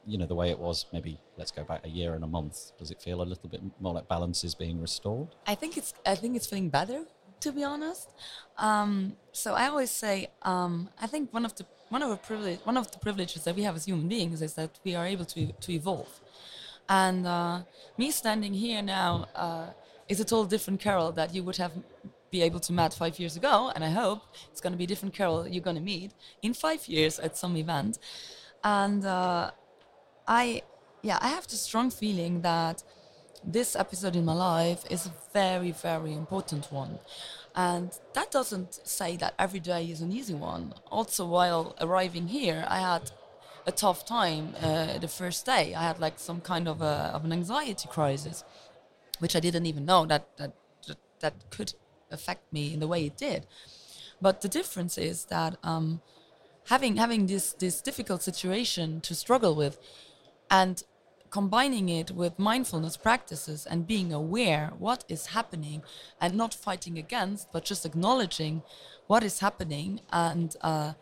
you 0.06 0.18
know 0.18 0.26
the 0.26 0.36
way 0.36 0.50
it 0.50 0.60
was 0.60 0.86
maybe 0.92 1.20
let's 1.38 1.52
go 1.52 1.64
back 1.64 1.82
a 1.86 1.90
year 1.90 2.14
and 2.14 2.24
a 2.24 2.28
month 2.28 2.72
does 2.78 2.92
it 2.92 3.02
feel 3.02 3.22
a 3.22 3.24
little 3.24 3.50
bit 3.50 3.62
more 3.80 3.94
like 3.94 4.08
balance 4.08 4.44
is 4.44 4.54
being 4.54 4.82
restored 4.82 5.30
i 5.48 5.56
think 5.56 5.78
it's 5.78 5.94
i 6.06 6.14
think 6.14 6.36
it's 6.36 6.46
feeling 6.46 6.70
better 6.70 7.06
to 7.42 7.52
be 7.52 7.64
honest. 7.64 8.10
Um, 8.58 9.18
so 9.32 9.54
I 9.54 9.68
always 9.68 9.92
say, 9.92 10.30
um, 10.44 10.90
I 11.00 11.08
think 11.08 11.34
one 11.34 11.46
of 11.46 11.56
the 11.56 11.66
one 11.90 12.02
of 12.02 12.10
the 12.10 12.18
privilege 12.18 12.60
one 12.64 12.78
of 12.78 12.90
the 12.92 13.00
privileges 13.00 13.44
that 13.44 13.56
we 13.56 13.64
have 13.64 13.76
as 13.76 13.86
human 13.86 14.08
beings 14.08 14.42
is 14.42 14.54
that 14.54 14.80
we 14.86 14.96
are 14.96 15.06
able 15.06 15.26
to 15.26 15.52
to 15.52 15.72
evolve. 15.74 16.14
And 16.88 17.28
uh, 17.28 17.62
me 17.98 18.12
standing 18.12 18.54
here 18.54 18.82
now 18.82 19.28
uh, 19.36 19.68
is 20.08 20.20
a 20.20 20.24
total 20.24 20.46
different 20.46 20.80
Carole 20.80 21.12
that 21.14 21.34
you 21.36 21.44
would 21.44 21.58
have 21.58 21.72
be 22.32 22.42
able 22.42 22.62
to 22.62 22.72
meet 22.72 22.94
five 22.94 23.20
years 23.20 23.36
ago, 23.36 23.72
and 23.76 23.84
I 23.84 23.90
hope 23.90 24.22
it's 24.52 24.62
going 24.62 24.72
to 24.72 24.78
be 24.78 24.86
a 24.86 24.88
different 24.88 25.14
Carole 25.14 25.46
you're 25.48 25.64
going 25.64 25.76
to 25.76 25.82
meet 25.82 26.12
in 26.42 26.54
five 26.54 26.88
years 26.88 27.20
at 27.20 27.38
some 27.38 27.58
event. 27.58 28.00
And 28.64 29.04
uh, 29.06 29.52
I, 30.32 30.62
yeah, 31.02 31.20
I 31.22 31.28
have 31.28 31.46
the 31.48 31.58
strong 31.58 31.92
feeling 31.92 32.42
that 32.42 32.84
this 33.44 33.76
episode 33.76 34.16
in 34.16 34.24
my 34.24 34.34
life 34.34 34.86
is 34.90 35.06
a 35.06 35.14
very, 35.34 35.72
very 35.72 36.14
important 36.14 36.72
one. 36.72 37.00
And 37.54 37.92
that 38.14 38.32
doesn't 38.32 38.80
say 38.88 39.18
that 39.18 39.34
every 39.38 39.60
day 39.60 39.84
is 39.92 40.00
an 40.00 40.14
easy 40.14 40.34
one. 40.34 40.74
Also, 40.90 41.26
while 41.26 41.76
arriving 41.82 42.30
here, 42.30 42.64
I 42.70 42.80
had 42.80 43.12
a 43.68 43.74
tough 43.74 44.06
time 44.06 44.56
uh, 44.62 45.00
the 45.00 45.10
first 45.10 45.46
day. 45.46 45.76
I 45.76 45.84
had 45.84 46.00
like 46.00 46.18
some 46.18 46.40
kind 46.40 46.70
of, 46.70 46.82
a, 46.82 47.12
of 47.14 47.26
an 47.26 47.34
anxiety 47.34 47.90
crisis, 47.90 48.46
which 49.20 49.36
I 49.36 49.42
didn't 49.42 49.66
even 49.66 49.84
know 49.84 50.06
that, 50.06 50.38
that, 50.38 50.54
that, 50.88 50.98
that 51.20 51.34
could 51.50 51.74
affect 52.10 52.54
me 52.54 52.74
in 52.74 52.80
the 52.80 52.88
way 52.88 53.06
it 53.06 53.18
did. 53.18 53.48
But 54.22 54.40
the 54.40 54.48
difference 54.48 54.98
is 54.98 55.26
that 55.26 55.58
um, 55.62 56.00
having 56.70 56.96
having 56.98 57.26
this 57.28 57.54
this 57.54 57.82
difficult 57.82 58.22
situation 58.22 59.02
to 59.02 59.16
struggle 59.16 59.56
with, 59.56 59.80
and 60.52 60.84
combining 61.32 61.88
it 61.88 62.12
with 62.12 62.38
mindfulness 62.38 62.98
practices 62.98 63.66
and 63.66 63.88
being 63.88 64.12
aware 64.12 64.74
what 64.78 65.06
is 65.08 65.28
happening 65.28 65.82
and 66.20 66.36
not 66.36 66.54
fighting 66.54 66.98
against, 67.00 67.52
but 67.54 67.64
just 67.64 67.86
acknowledging 67.86 68.62
what 69.08 69.24
is 69.24 69.40
happening 69.40 70.02
and 70.12 70.58
uh, 70.62 70.94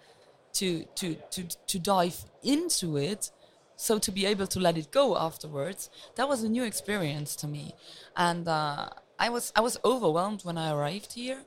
to 0.54 0.86
to 0.96 1.16
to 1.32 1.44
to 1.68 1.80
dive 1.80 2.26
into 2.44 2.98
it 2.98 3.32
so 3.76 3.98
to 4.00 4.12
be 4.12 4.26
able 4.26 4.48
to 4.48 4.60
let 4.60 4.78
it 4.78 4.92
go 4.92 5.18
afterwards 5.18 5.90
that 6.16 6.28
was 6.28 6.44
a 6.44 6.50
new 6.50 6.64
experience 6.64 7.36
to 7.36 7.48
me. 7.48 7.74
And 8.16 8.48
uh, 8.48 8.90
I 9.18 9.30
was 9.30 9.52
I 9.56 9.62
was 9.62 9.80
overwhelmed 9.84 10.42
when 10.44 10.58
I 10.58 10.72
arrived 10.72 11.14
here, 11.14 11.42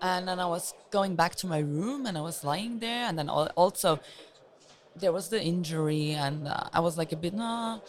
and 0.00 0.26
then 0.28 0.40
I 0.40 0.46
was 0.46 0.74
going 0.90 1.14
back 1.14 1.34
to 1.36 1.46
my 1.46 1.58
room 1.58 2.06
and 2.06 2.16
I 2.16 2.22
was 2.22 2.42
lying 2.42 2.78
there, 2.78 3.04
and 3.08 3.18
then 3.18 3.28
also 3.28 4.00
there 4.96 5.12
was 5.12 5.28
the 5.28 5.42
injury, 5.42 6.12
and 6.12 6.48
uh, 6.48 6.64
I 6.72 6.80
was 6.80 6.96
like 6.96 7.12
a 7.12 7.16
bit 7.16 7.34
nah, 7.34 7.80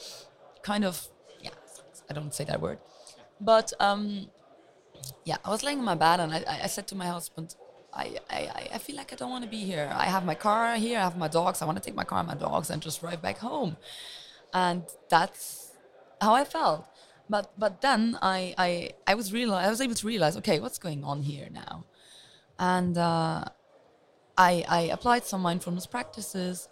kind 0.62 0.84
of 0.86 1.08
yeah, 1.42 1.52
I 2.10 2.14
don't 2.14 2.34
say 2.34 2.44
that 2.46 2.62
word, 2.62 2.80
but 3.40 3.74
um, 3.80 4.28
yeah, 5.24 5.38
I 5.44 5.50
was 5.50 5.64
laying 5.64 5.80
in 5.80 5.86
my 5.86 5.96
bed 5.96 6.20
and 6.20 6.34
I, 6.34 6.44
I 6.64 6.68
said 6.68 6.88
to 6.88 6.96
my 6.96 7.08
husband, 7.08 7.56
I, 7.94 8.18
I, 8.30 8.70
I 8.74 8.78
feel 8.80 8.96
like 8.96 9.14
I 9.14 9.16
don't 9.16 9.30
want 9.30 9.44
to 9.44 9.50
be 9.50 9.64
here. 9.64 9.92
I 9.96 10.06
have 10.06 10.26
my 10.26 10.36
car 10.36 10.76
here, 10.76 11.00
I 11.00 11.04
have 11.04 11.18
my 11.18 11.28
dogs. 11.28 11.62
I 11.62 11.66
want 11.66 11.78
to 11.78 11.84
take 11.84 11.96
my 11.96 12.04
car 12.04 12.20
and 12.20 12.28
my 12.28 12.36
dogs 12.36 12.70
and 12.70 12.82
just 12.82 13.00
drive 13.02 13.22
back 13.22 13.38
home. 13.38 13.78
And 14.54 14.84
that's 15.10 15.72
how 16.20 16.34
I 16.34 16.44
felt 16.44 16.88
but 17.30 17.52
but 17.58 17.82
then 17.82 18.18
I 18.22 18.54
I 18.58 18.92
I 19.08 19.16
was 19.16 19.34
real 19.34 19.54
I 19.54 19.70
was 19.70 19.82
able 19.82 19.96
to 19.96 20.08
realize 20.08 20.38
okay 20.38 20.60
what's 20.60 20.78
going 20.78 21.04
on 21.04 21.24
here 21.24 21.48
now, 21.52 21.86
and 22.60 22.98
uh, 22.98 23.46
I 24.38 24.66
I 24.68 24.82
applied 24.94 25.26
some 25.26 25.42
mindfulness 25.42 25.88
practices, 25.88 26.68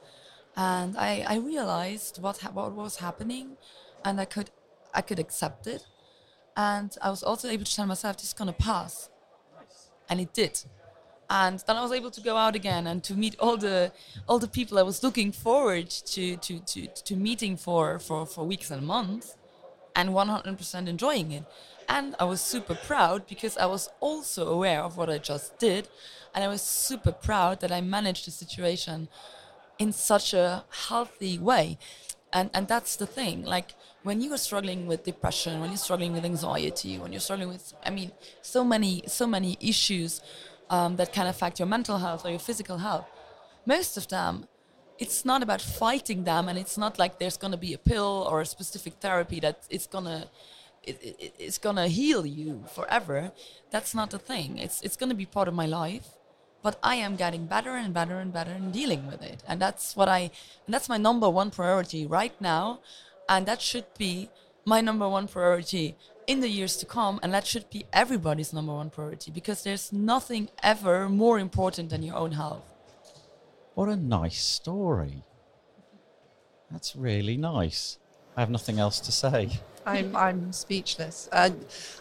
and 0.55 0.97
I 0.97 1.25
I 1.27 1.37
realized 1.37 2.21
what 2.21 2.37
ha- 2.39 2.51
what 2.51 2.73
was 2.73 2.97
happening, 2.97 3.57
and 4.05 4.19
I 4.19 4.25
could 4.25 4.49
I 4.93 5.01
could 5.01 5.19
accept 5.19 5.67
it, 5.67 5.85
and 6.55 6.95
I 7.01 7.09
was 7.09 7.23
also 7.23 7.47
able 7.49 7.65
to 7.65 7.75
tell 7.75 7.85
myself 7.85 8.17
this 8.17 8.27
is 8.27 8.33
gonna 8.33 8.53
pass, 8.53 9.09
and 10.09 10.19
it 10.19 10.33
did. 10.33 10.63
And 11.29 11.63
then 11.65 11.77
I 11.77 11.81
was 11.81 11.91
able 11.91 12.11
to 12.11 12.21
go 12.21 12.37
out 12.37 12.55
again 12.55 12.85
and 12.85 13.03
to 13.05 13.15
meet 13.15 13.35
all 13.39 13.57
the 13.57 13.91
all 14.27 14.39
the 14.39 14.47
people 14.47 14.77
I 14.77 14.83
was 14.83 15.01
looking 15.01 15.31
forward 15.31 15.89
to 15.89 16.37
to 16.37 16.59
to, 16.59 16.87
to 16.87 17.15
meeting 17.15 17.57
for, 17.57 17.97
for, 17.99 18.25
for 18.25 18.45
weeks 18.45 18.69
and 18.69 18.85
months 18.85 19.35
and 19.95 20.09
100% 20.09 20.87
enjoying 20.87 21.31
it. 21.31 21.43
And 21.89 22.15
I 22.19 22.23
was 22.23 22.41
super 22.41 22.75
proud 22.75 23.27
because 23.27 23.57
I 23.57 23.65
was 23.65 23.89
also 23.99 24.47
aware 24.47 24.81
of 24.81 24.97
what 24.97 25.09
I 25.09 25.17
just 25.17 25.57
did. 25.59 25.87
And 26.33 26.43
I 26.43 26.47
was 26.47 26.61
super 26.61 27.11
proud 27.11 27.59
that 27.61 27.71
I 27.71 27.81
managed 27.81 28.25
the 28.25 28.31
situation 28.31 29.07
in 29.79 29.91
such 29.91 30.33
a 30.33 30.63
healthy 30.87 31.37
way. 31.37 31.77
And, 32.31 32.49
and 32.53 32.67
that's 32.67 32.95
the 32.95 33.05
thing. 33.05 33.43
Like 33.43 33.75
when 34.03 34.21
you 34.21 34.33
are 34.33 34.37
struggling 34.37 34.87
with 34.87 35.03
depression, 35.03 35.59
when 35.59 35.69
you're 35.69 35.77
struggling 35.77 36.13
with 36.13 36.25
anxiety, 36.25 36.97
when 36.97 37.11
you're 37.11 37.21
struggling 37.21 37.49
with, 37.49 37.73
I 37.85 37.89
mean, 37.89 38.11
so 38.41 38.63
many, 38.63 39.03
so 39.07 39.27
many 39.27 39.57
issues 39.59 40.21
um, 40.69 40.95
that 40.95 41.13
can 41.13 41.27
affect 41.27 41.59
your 41.59 41.67
mental 41.67 41.97
health 41.99 42.25
or 42.25 42.29
your 42.29 42.39
physical 42.39 42.77
health, 42.77 43.05
most 43.65 43.97
of 43.97 44.07
them 44.07 44.47
it's 44.99 45.25
not 45.25 45.41
about 45.43 45.61
fighting 45.61 46.23
them 46.23 46.47
and 46.47 46.57
it's 46.57 46.77
not 46.77 46.99
like 46.99 47.19
there's 47.19 47.37
going 47.37 47.51
to 47.51 47.57
be 47.57 47.73
a 47.73 47.77
pill 47.77 48.27
or 48.29 48.41
a 48.41 48.45
specific 48.45 48.93
therapy 48.99 49.39
that 49.39 49.65
it's 49.69 49.87
going 49.87 50.05
to 50.05 50.27
it, 50.83 51.01
it, 51.01 51.33
it's 51.39 51.57
going 51.57 51.75
to 51.77 51.87
heal 51.87 52.25
you 52.25 52.63
forever 52.73 53.31
that's 53.71 53.95
not 53.95 54.11
the 54.11 54.19
thing 54.19 54.57
it's 54.57 54.81
it's 54.81 54.95
going 54.95 55.09
to 55.09 55.15
be 55.15 55.25
part 55.25 55.47
of 55.47 55.53
my 55.53 55.65
life 55.65 56.07
but 56.63 56.79
i 56.81 56.95
am 56.95 57.15
getting 57.15 57.45
better 57.45 57.71
and 57.71 57.93
better 57.93 58.17
and 58.17 58.33
better 58.33 58.51
in 58.51 58.71
dealing 58.71 59.05
with 59.05 59.21
it 59.21 59.43
and 59.47 59.61
that's 59.61 59.95
what 59.95 60.09
i 60.09 60.31
that's 60.67 60.89
my 60.89 60.97
number 60.97 61.29
one 61.29 61.51
priority 61.51 62.05
right 62.05 62.39
now 62.41 62.79
and 63.29 63.45
that 63.45 63.61
should 63.61 63.85
be 63.97 64.29
my 64.65 64.81
number 64.81 65.07
one 65.07 65.27
priority 65.27 65.95
in 66.25 66.39
the 66.39 66.49
years 66.49 66.77
to 66.77 66.85
come 66.85 67.19
and 67.21 67.33
that 67.33 67.45
should 67.45 67.69
be 67.69 67.85
everybody's 67.93 68.53
number 68.53 68.73
one 68.73 68.89
priority 68.89 69.29
because 69.29 69.63
there's 69.63 69.91
nothing 69.93 70.49
ever 70.63 71.09
more 71.09 71.37
important 71.37 71.89
than 71.89 72.01
your 72.01 72.15
own 72.15 72.31
health 72.31 72.73
what 73.75 73.89
a 73.89 73.95
nice 73.95 74.39
story. 74.39 75.23
That's 76.69 76.95
really 76.95 77.37
nice. 77.37 77.97
I 78.37 78.41
have 78.41 78.51
nothing 78.51 78.77
else 78.77 78.99
to 78.99 79.11
say. 79.11 79.49
I'm, 79.85 80.15
I'm 80.15 80.53
speechless. 80.53 81.29
Uh, 81.31 81.51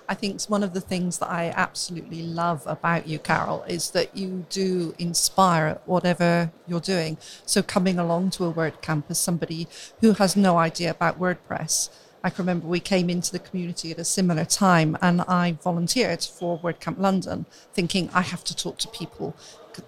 I 0.08 0.14
think 0.14 0.42
one 0.44 0.62
of 0.62 0.74
the 0.74 0.80
things 0.80 1.18
that 1.18 1.30
I 1.30 1.52
absolutely 1.56 2.22
love 2.22 2.62
about 2.66 3.06
you, 3.06 3.18
Carole, 3.18 3.62
is 3.64 3.90
that 3.90 4.16
you 4.16 4.46
do 4.50 4.94
inspire 4.98 5.80
whatever 5.86 6.52
you're 6.66 6.80
doing. 6.80 7.18
So, 7.46 7.62
coming 7.62 7.98
along 7.98 8.30
to 8.30 8.44
a 8.44 8.52
WordCamp 8.52 9.04
as 9.08 9.18
somebody 9.18 9.68
who 10.00 10.12
has 10.14 10.36
no 10.36 10.58
idea 10.58 10.90
about 10.90 11.20
WordPress, 11.20 11.90
I 12.24 12.30
can 12.30 12.44
remember 12.44 12.68
we 12.68 12.80
came 12.80 13.10
into 13.10 13.32
the 13.32 13.40
community 13.40 13.90
at 13.90 13.98
a 13.98 14.04
similar 14.04 14.44
time 14.44 14.96
and 15.02 15.22
I 15.22 15.52
volunteered 15.62 16.22
for 16.22 16.58
WordCamp 16.60 16.98
London, 16.98 17.46
thinking 17.74 18.10
I 18.14 18.20
have 18.22 18.44
to 18.44 18.56
talk 18.56 18.78
to 18.78 18.88
people 18.88 19.34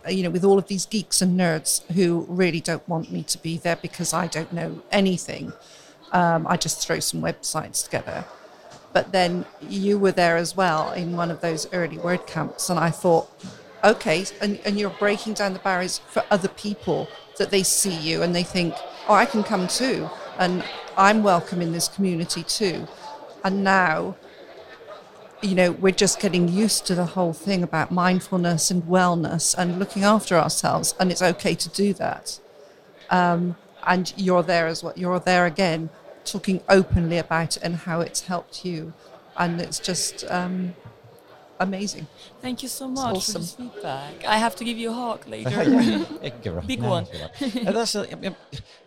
you 0.08 0.22
know, 0.22 0.30
with 0.30 0.44
all 0.44 0.58
of 0.58 0.68
these 0.68 0.86
geeks 0.86 1.20
and 1.20 1.38
nerds 1.38 1.84
who 1.92 2.26
really 2.28 2.60
don't 2.60 2.86
want 2.88 3.12
me 3.12 3.22
to 3.24 3.38
be 3.38 3.58
there 3.58 3.76
because 3.76 4.12
I 4.12 4.26
don't 4.26 4.52
know 4.52 4.82
anything. 4.90 5.52
Um, 6.12 6.46
I 6.46 6.56
just 6.56 6.86
throw 6.86 7.00
some 7.00 7.20
websites 7.20 7.84
together. 7.84 8.24
But 8.92 9.10
then 9.12 9.44
you 9.60 9.98
were 9.98 10.12
there 10.12 10.36
as 10.36 10.56
well 10.56 10.92
in 10.92 11.16
one 11.16 11.30
of 11.30 11.40
those 11.40 11.66
early 11.72 11.96
WordCamps, 11.96 12.70
and 12.70 12.78
I 12.78 12.90
thought, 12.90 13.28
okay, 13.82 14.24
and, 14.40 14.60
and 14.64 14.78
you're 14.78 14.90
breaking 14.90 15.34
down 15.34 15.52
the 15.52 15.58
barriers 15.58 15.98
for 15.98 16.22
other 16.30 16.48
people 16.48 17.08
that 17.38 17.50
they 17.50 17.64
see 17.64 17.96
you 17.96 18.22
and 18.22 18.34
they 18.34 18.44
think, 18.44 18.74
oh, 19.08 19.14
I 19.14 19.26
can 19.26 19.42
come 19.42 19.66
too, 19.66 20.08
and 20.38 20.64
I'm 20.96 21.24
welcome 21.24 21.60
in 21.60 21.72
this 21.72 21.88
community 21.88 22.44
too. 22.44 22.86
And 23.42 23.64
now 23.64 24.16
you 25.44 25.54
know, 25.54 25.72
we're 25.72 25.92
just 25.92 26.20
getting 26.20 26.48
used 26.48 26.86
to 26.86 26.94
the 26.94 27.04
whole 27.04 27.34
thing 27.34 27.62
about 27.62 27.90
mindfulness 27.90 28.70
and 28.70 28.82
wellness 28.84 29.54
and 29.56 29.78
looking 29.78 30.02
after 30.02 30.36
ourselves, 30.36 30.94
and 30.98 31.10
it's 31.12 31.20
okay 31.20 31.54
to 31.54 31.68
do 31.68 31.92
that. 31.94 32.40
Um, 33.10 33.56
and 33.86 34.12
you're 34.16 34.42
there 34.42 34.66
as 34.66 34.82
well. 34.82 34.92
You're 34.96 35.20
there 35.20 35.46
again, 35.46 35.90
talking 36.24 36.60
openly 36.68 37.18
about 37.18 37.56
it 37.56 37.62
and 37.62 37.76
how 37.76 38.00
it's 38.00 38.22
helped 38.22 38.64
you, 38.64 38.92
and 39.36 39.60
it's 39.60 39.78
just 39.78 40.24
um, 40.30 40.74
amazing. 41.60 42.06
Thank 42.40 42.62
you 42.62 42.68
so 42.68 42.88
much 42.88 43.16
awesome. 43.16 43.42
for 43.42 43.62
the 43.62 43.70
feedback. 43.70 44.24
I 44.24 44.36
have 44.38 44.56
to 44.56 44.64
give 44.64 44.78
you 44.78 44.90
a 44.90 44.92
hug 44.92 45.26
later. 45.28 45.50
Big 46.66 46.82
one. 46.82 47.06
Uh, 47.06 47.72
that's 47.72 47.94
a, 47.94 48.34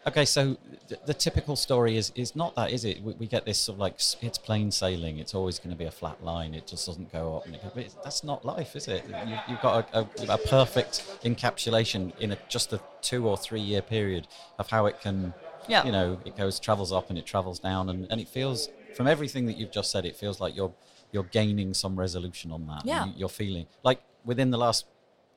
okay, 0.07 0.26
so 0.26 0.57
the, 0.88 0.99
the, 1.05 1.13
typical 1.13 1.55
story 1.55 1.97
is 1.97 2.11
is 2.15 2.36
not 2.36 2.55
that, 2.55 2.72
is 2.72 2.86
it? 2.86 3.01
We, 3.01 3.13
we, 3.13 3.28
get 3.28 3.45
this 3.45 3.59
sort 3.59 3.76
of 3.76 3.80
like 3.80 3.95
it's 4.22 4.38
plain 4.38 4.72
sailing. 4.72 5.20
It's 5.20 5.34
always 5.34 5.59
going 5.59 5.72
to 5.72 5.76
be 5.76 5.86
a 5.86 5.91
flat 5.91 6.24
line. 6.24 6.53
It 6.53 6.68
just 6.68 6.86
doesn't 6.86 7.11
go 7.11 7.38
up. 7.38 7.45
And 7.45 7.55
it, 7.55 7.95
that's 8.03 8.24
not 8.24 8.45
life, 8.45 8.76
is 8.76 8.88
it? 8.88 9.03
You, 9.07 9.36
have 9.36 9.61
got 9.61 9.89
a, 9.93 9.99
a, 9.99 10.36
a, 10.36 10.38
perfect 10.38 11.03
encapsulation 11.24 12.18
in 12.20 12.32
a, 12.32 12.38
just 12.47 12.74
a 12.74 12.80
two 13.01 13.28
or 13.28 13.38
three 13.38 13.61
year 13.61 13.82
period 13.82 14.28
of 14.59 14.70
how 14.70 14.86
it 14.86 15.01
can. 15.01 15.34
Yeah. 15.68 15.86
You 15.86 15.91
know, 15.91 16.18
it 16.24 16.38
goes 16.38 16.61
travels 16.61 16.93
up 16.93 17.09
and 17.09 17.20
it 17.20 17.26
travels 17.26 17.59
down, 17.59 17.89
and, 17.89 18.07
and 18.09 18.22
it 18.22 18.30
feels 18.30 18.70
from 18.95 19.05
everything 19.05 19.45
that 19.45 19.57
you've 19.57 19.72
just 19.72 19.91
said, 19.91 20.05
it 20.05 20.15
feels 20.15 20.39
like 20.39 20.55
you're 20.55 20.74
you're 21.12 21.24
gaining 21.24 21.74
some 21.74 21.95
resolution 21.95 22.51
on 22.51 22.68
that. 22.68 22.86
Yeah. 22.86 23.05
You, 23.16 23.26
are 23.26 23.30
feeling 23.30 23.68
like 23.84 24.01
within 24.26 24.51
the 24.51 24.58
last 24.58 24.86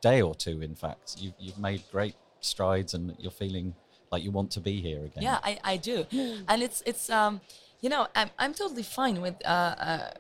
day 0.01 0.21
or 0.23 0.35
two, 0.35 0.63
in 0.63 0.75
fact, 0.75 1.17
you've, 1.19 1.35
you've 1.39 1.59
made 1.59 1.83
great 1.91 2.15
strides 2.41 2.95
and 2.95 3.15
you're 3.19 3.31
feeling 3.31 3.75
like 4.11 4.23
you 4.23 4.31
want 4.31 4.51
to 4.53 4.61
be 4.61 4.81
here 4.81 5.05
again. 5.05 5.23
Yeah, 5.23 5.39
I, 5.43 5.59
I 5.63 5.77
do. 5.77 6.07
and 6.49 6.63
it's, 6.63 6.83
it's, 6.87 7.09
um, 7.11 7.41
you 7.81 7.89
know, 7.89 8.07
I'm, 8.15 8.31
I'm 8.39 8.55
totally 8.55 8.83
fine 8.83 9.21
with, 9.21 9.37
uh, 9.45 9.49
uh, 9.49 10.11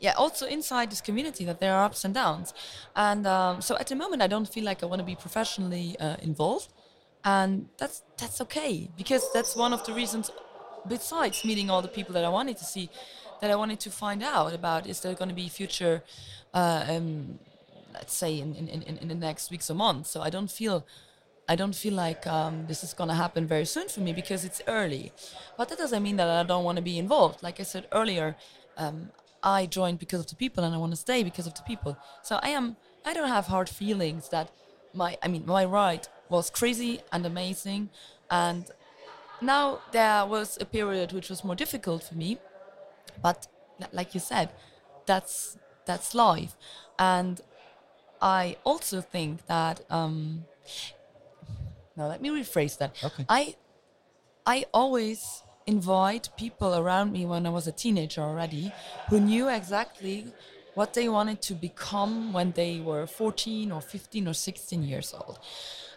yeah, 0.00 0.12
also 0.12 0.46
inside 0.46 0.90
this 0.90 1.00
community 1.00 1.44
that 1.44 1.60
there 1.60 1.74
are 1.74 1.84
ups 1.84 2.04
and 2.04 2.14
downs, 2.14 2.54
and 2.94 3.26
um, 3.26 3.60
so 3.60 3.76
at 3.76 3.88
the 3.88 3.96
moment 3.96 4.22
I 4.22 4.28
don't 4.28 4.48
feel 4.48 4.64
like 4.64 4.82
I 4.82 4.86
want 4.86 5.00
to 5.00 5.04
be 5.04 5.16
professionally 5.16 5.96
uh, 5.98 6.16
involved, 6.22 6.68
and 7.24 7.68
that's 7.78 8.02
that's 8.16 8.40
okay 8.42 8.88
because 8.96 9.30
that's 9.32 9.56
one 9.56 9.72
of 9.72 9.84
the 9.84 9.92
reasons. 9.92 10.30
Besides 10.86 11.44
meeting 11.44 11.68
all 11.68 11.82
the 11.82 11.88
people 11.88 12.14
that 12.14 12.24
I 12.24 12.28
wanted 12.28 12.56
to 12.58 12.64
see, 12.64 12.88
that 13.40 13.50
I 13.50 13.56
wanted 13.56 13.80
to 13.80 13.90
find 13.90 14.22
out 14.22 14.52
about, 14.54 14.86
is 14.86 15.00
there 15.00 15.14
going 15.14 15.28
to 15.28 15.34
be 15.34 15.48
future, 15.48 16.02
uh, 16.54 16.84
um, 16.88 17.38
let's 17.94 18.14
say 18.14 18.38
in, 18.38 18.54
in, 18.54 18.68
in, 18.68 18.98
in 18.98 19.08
the 19.08 19.14
next 19.14 19.50
weeks 19.50 19.70
or 19.70 19.74
months. 19.74 20.10
So 20.10 20.20
I 20.22 20.30
don't 20.30 20.50
feel 20.50 20.84
I 21.50 21.56
don't 21.56 21.74
feel 21.74 21.94
like 21.94 22.26
um, 22.26 22.66
this 22.66 22.84
is 22.84 22.92
going 22.92 23.08
to 23.08 23.14
happen 23.14 23.46
very 23.46 23.64
soon 23.64 23.88
for 23.88 24.00
me 24.00 24.12
because 24.12 24.44
it's 24.44 24.60
early. 24.66 25.12
But 25.56 25.70
that 25.70 25.78
doesn't 25.78 26.02
mean 26.02 26.16
that 26.16 26.28
I 26.28 26.42
don't 26.42 26.62
want 26.62 26.76
to 26.76 26.82
be 26.82 26.98
involved. 26.98 27.42
Like 27.42 27.58
I 27.58 27.62
said 27.62 27.86
earlier, 27.90 28.36
um, 28.76 29.10
I 29.42 29.64
joined 29.64 29.98
because 29.98 30.20
of 30.20 30.26
the 30.26 30.34
people 30.36 30.62
and 30.62 30.74
I 30.74 30.78
want 30.78 30.92
to 30.92 30.96
stay 30.96 31.22
because 31.22 31.46
of 31.46 31.54
the 31.54 31.62
people. 31.62 31.96
So 32.22 32.38
I 32.42 32.50
am. 32.50 32.76
I 33.04 33.14
don't 33.14 33.28
have 33.28 33.46
hard 33.46 33.70
feelings 33.70 34.28
that 34.28 34.50
my. 34.92 35.16
I 35.22 35.28
mean, 35.28 35.44
my 35.46 35.64
ride 35.64 36.08
was 36.28 36.50
crazy 36.50 37.00
and 37.12 37.24
amazing, 37.24 37.88
and 38.30 38.70
now 39.40 39.80
there 39.92 40.26
was 40.26 40.58
a 40.60 40.66
period 40.66 41.12
which 41.12 41.30
was 41.30 41.44
more 41.44 41.54
difficult 41.54 42.02
for 42.02 42.14
me. 42.14 42.38
But 43.22 43.48
like 43.92 44.14
you 44.14 44.20
said, 44.20 44.50
that's 45.06 45.56
that's 45.86 46.14
life, 46.14 46.56
and 46.98 47.40
I 48.20 48.56
also 48.64 49.00
think 49.00 49.46
that. 49.46 49.80
Um, 49.90 50.44
now 51.96 52.06
let 52.06 52.22
me 52.22 52.28
rephrase 52.28 52.78
that. 52.78 52.96
Okay. 53.02 53.24
I 53.28 53.56
I 54.46 54.66
always 54.72 55.42
invite 55.66 56.30
people 56.38 56.74
around 56.74 57.12
me 57.12 57.26
when 57.26 57.44
I 57.44 57.50
was 57.50 57.66
a 57.66 57.72
teenager 57.72 58.22
already 58.22 58.72
who 59.10 59.20
knew 59.20 59.48
exactly 59.48 60.32
what 60.74 60.94
they 60.94 61.08
wanted 61.08 61.42
to 61.42 61.54
become 61.54 62.32
when 62.32 62.52
they 62.52 62.80
were 62.80 63.06
14 63.06 63.70
or 63.72 63.80
15 63.82 64.28
or 64.28 64.32
16 64.32 64.82
years 64.82 65.12
old. 65.12 65.38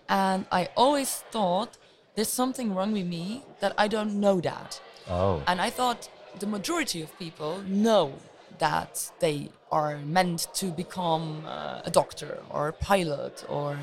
And 0.09 0.45
I 0.51 0.69
always 0.75 1.23
thought 1.31 1.77
there's 2.15 2.27
something 2.27 2.75
wrong 2.75 2.91
with 2.91 3.05
me 3.05 3.45
that 3.61 3.73
I 3.77 3.87
don't 3.87 4.19
know 4.19 4.41
that. 4.41 4.81
Oh. 5.09 5.41
And 5.47 5.61
I 5.61 5.69
thought 5.69 6.09
the 6.39 6.47
majority 6.47 7.01
of 7.01 7.17
people 7.19 7.61
know 7.67 8.13
that 8.59 9.11
they 9.19 9.49
are 9.71 9.97
meant 9.99 10.47
to 10.53 10.65
become 10.67 11.43
uh, 11.45 11.81
a 11.83 11.91
doctor 11.91 12.39
or 12.49 12.67
a 12.67 12.73
pilot 12.73 13.45
or 13.49 13.77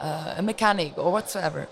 uh, 0.00 0.34
a 0.36 0.42
mechanic 0.42 0.96
or 0.96 1.12
whatsoever. 1.12 1.68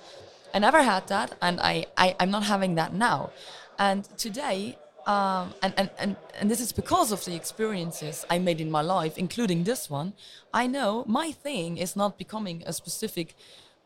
I 0.54 0.58
never 0.58 0.82
had 0.82 1.08
that, 1.08 1.34
and 1.42 1.60
I, 1.60 1.86
I 1.96 2.16
I'm 2.20 2.30
not 2.30 2.44
having 2.44 2.74
that 2.76 2.92
now. 2.94 3.30
And 3.78 4.04
today, 4.16 4.78
um, 5.06 5.54
and, 5.62 5.72
and, 5.76 5.90
and, 5.98 6.16
and 6.38 6.50
this 6.50 6.60
is 6.60 6.72
because 6.72 7.12
of 7.12 7.24
the 7.24 7.34
experiences 7.34 8.26
I 8.28 8.38
made 8.38 8.60
in 8.60 8.70
my 8.70 8.82
life, 8.82 9.16
including 9.16 9.64
this 9.64 9.88
one. 9.88 10.12
I 10.52 10.66
know 10.66 11.04
my 11.06 11.32
thing 11.32 11.78
is 11.78 11.96
not 11.96 12.18
becoming 12.18 12.62
a 12.66 12.72
specific 12.72 13.34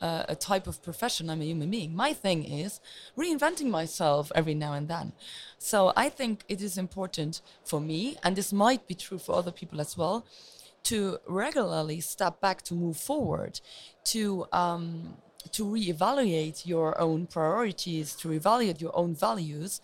uh, 0.02 0.24
a 0.28 0.34
type 0.34 0.66
of 0.66 0.82
profession. 0.82 1.30
I'm 1.30 1.40
a 1.40 1.44
human 1.44 1.70
being. 1.70 1.94
My 1.94 2.12
thing 2.12 2.44
is 2.44 2.80
reinventing 3.16 3.70
myself 3.70 4.32
every 4.34 4.54
now 4.54 4.72
and 4.74 4.88
then. 4.88 5.12
So 5.58 5.92
I 5.96 6.08
think 6.08 6.44
it 6.48 6.60
is 6.60 6.76
important 6.76 7.40
for 7.64 7.80
me, 7.80 8.16
and 8.22 8.36
this 8.36 8.52
might 8.52 8.86
be 8.86 8.94
true 8.94 9.18
for 9.18 9.36
other 9.36 9.52
people 9.52 9.80
as 9.80 9.96
well, 9.96 10.26
to 10.84 11.18
regularly 11.28 12.00
step 12.00 12.40
back 12.40 12.62
to 12.62 12.74
move 12.74 12.96
forward, 12.96 13.60
to 14.04 14.46
um, 14.52 15.16
to 15.52 15.64
reevaluate 15.64 16.66
your 16.66 17.00
own 17.00 17.26
priorities, 17.26 18.14
to 18.16 18.28
reevaluate 18.28 18.80
your 18.80 18.96
own 18.96 19.14
values, 19.14 19.80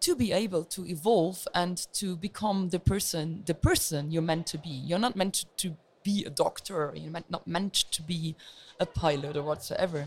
to 0.00 0.14
be 0.14 0.32
able 0.32 0.64
to 0.64 0.86
evolve 0.86 1.48
and 1.54 1.86
to 1.92 2.16
become 2.16 2.68
the 2.70 2.78
person 2.78 3.42
the 3.46 3.54
person 3.54 4.10
you're 4.10 4.22
meant 4.22 4.46
to 4.46 4.58
be. 4.58 4.70
You're 4.70 4.98
not 4.98 5.16
meant 5.16 5.34
to, 5.34 5.46
to 5.62 5.76
be 6.10 6.24
a 6.30 6.30
doctor. 6.44 6.78
You're 7.00 7.14
meant, 7.16 7.30
not 7.36 7.46
meant 7.46 7.74
to 7.96 8.00
be 8.02 8.20
a 8.80 8.86
pilot 8.86 9.36
or 9.36 9.44
whatsoever. 9.50 10.00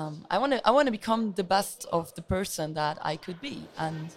Um, 0.00 0.14
I 0.34 0.36
want 0.38 0.52
to 0.54 0.58
I 0.68 0.70
want 0.76 0.86
to 0.90 0.92
become 1.00 1.22
the 1.40 1.44
best 1.56 1.78
of 1.98 2.04
the 2.18 2.22
person 2.22 2.74
that 2.74 2.96
I 3.12 3.14
could 3.24 3.40
be, 3.40 3.56
and 3.86 4.08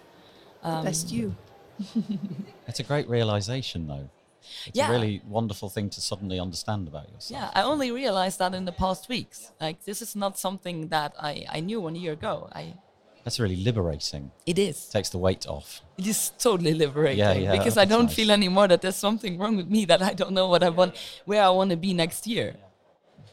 um, 0.68 0.84
Best 0.84 1.12
you. 1.12 1.34
It's 2.68 2.80
a 2.80 2.82
great 2.92 3.08
realization, 3.08 3.86
though. 3.86 4.08
It's 4.66 4.78
Yeah. 4.78 4.88
a 4.88 4.92
really 4.92 5.20
wonderful 5.28 5.68
thing 5.68 5.90
to 5.90 6.00
suddenly 6.00 6.38
understand 6.46 6.88
about 6.88 7.06
yourself. 7.12 7.40
Yeah, 7.40 7.50
I 7.54 7.62
only 7.72 7.90
realized 7.90 8.38
that 8.38 8.54
in 8.54 8.64
the 8.64 8.72
past 8.84 9.08
weeks. 9.08 9.38
Like 9.60 9.78
this 9.84 10.00
is 10.02 10.14
not 10.16 10.38
something 10.38 10.88
that 10.88 11.12
I, 11.30 11.32
I 11.56 11.60
knew 11.60 11.80
one 11.80 11.96
year 11.96 12.12
ago. 12.12 12.34
I 12.52 12.74
That's 13.26 13.40
really 13.40 13.56
liberating. 13.56 14.30
it 14.46 14.56
is. 14.56 14.86
Takes 14.88 15.10
the 15.10 15.18
weight 15.18 15.48
off. 15.48 15.80
It 15.98 16.06
is 16.06 16.30
totally 16.38 16.74
liberating 16.74 17.18
Yeah, 17.18 17.32
yeah, 17.32 17.50
because 17.50 17.76
I 17.76 17.84
don't 17.84 18.04
nice. 18.06 18.14
feel 18.14 18.30
anymore 18.30 18.68
that 18.68 18.82
there's 18.82 18.94
something 18.94 19.36
wrong 19.36 19.56
with 19.56 19.68
me 19.68 19.84
that 19.86 20.00
I 20.00 20.12
don't 20.12 20.30
know 20.30 20.46
what 20.46 20.62
I 20.62 20.68
want, 20.68 20.94
where 21.24 21.42
I 21.42 21.48
want 21.48 21.70
to 21.70 21.76
be 21.76 21.92
next 21.92 22.28
year. 22.28 22.54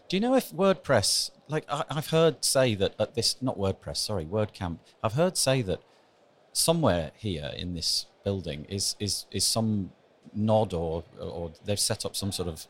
Do 0.09 0.15
you 0.17 0.19
know 0.21 0.33
if 0.33 0.51
WordPress, 0.51 1.29
like 1.47 1.65
I, 1.69 1.83
I've 1.91 2.07
heard 2.09 2.43
say 2.43 2.73
that 2.73 2.95
at 2.99 3.13
this, 3.13 3.35
not 3.39 3.55
WordPress, 3.59 3.97
sorry, 3.97 4.25
WordCamp, 4.25 4.79
I've 5.03 5.13
heard 5.13 5.37
say 5.37 5.61
that 5.61 5.81
somewhere 6.53 7.11
here 7.15 7.51
in 7.55 7.75
this 7.75 8.07
building 8.23 8.65
is 8.69 8.95
is 8.99 9.27
is 9.29 9.45
some 9.45 9.91
nod 10.33 10.73
or 10.73 11.03
or 11.21 11.51
they've 11.65 11.79
set 11.79 12.03
up 12.03 12.15
some 12.15 12.31
sort 12.31 12.47
of 12.47 12.65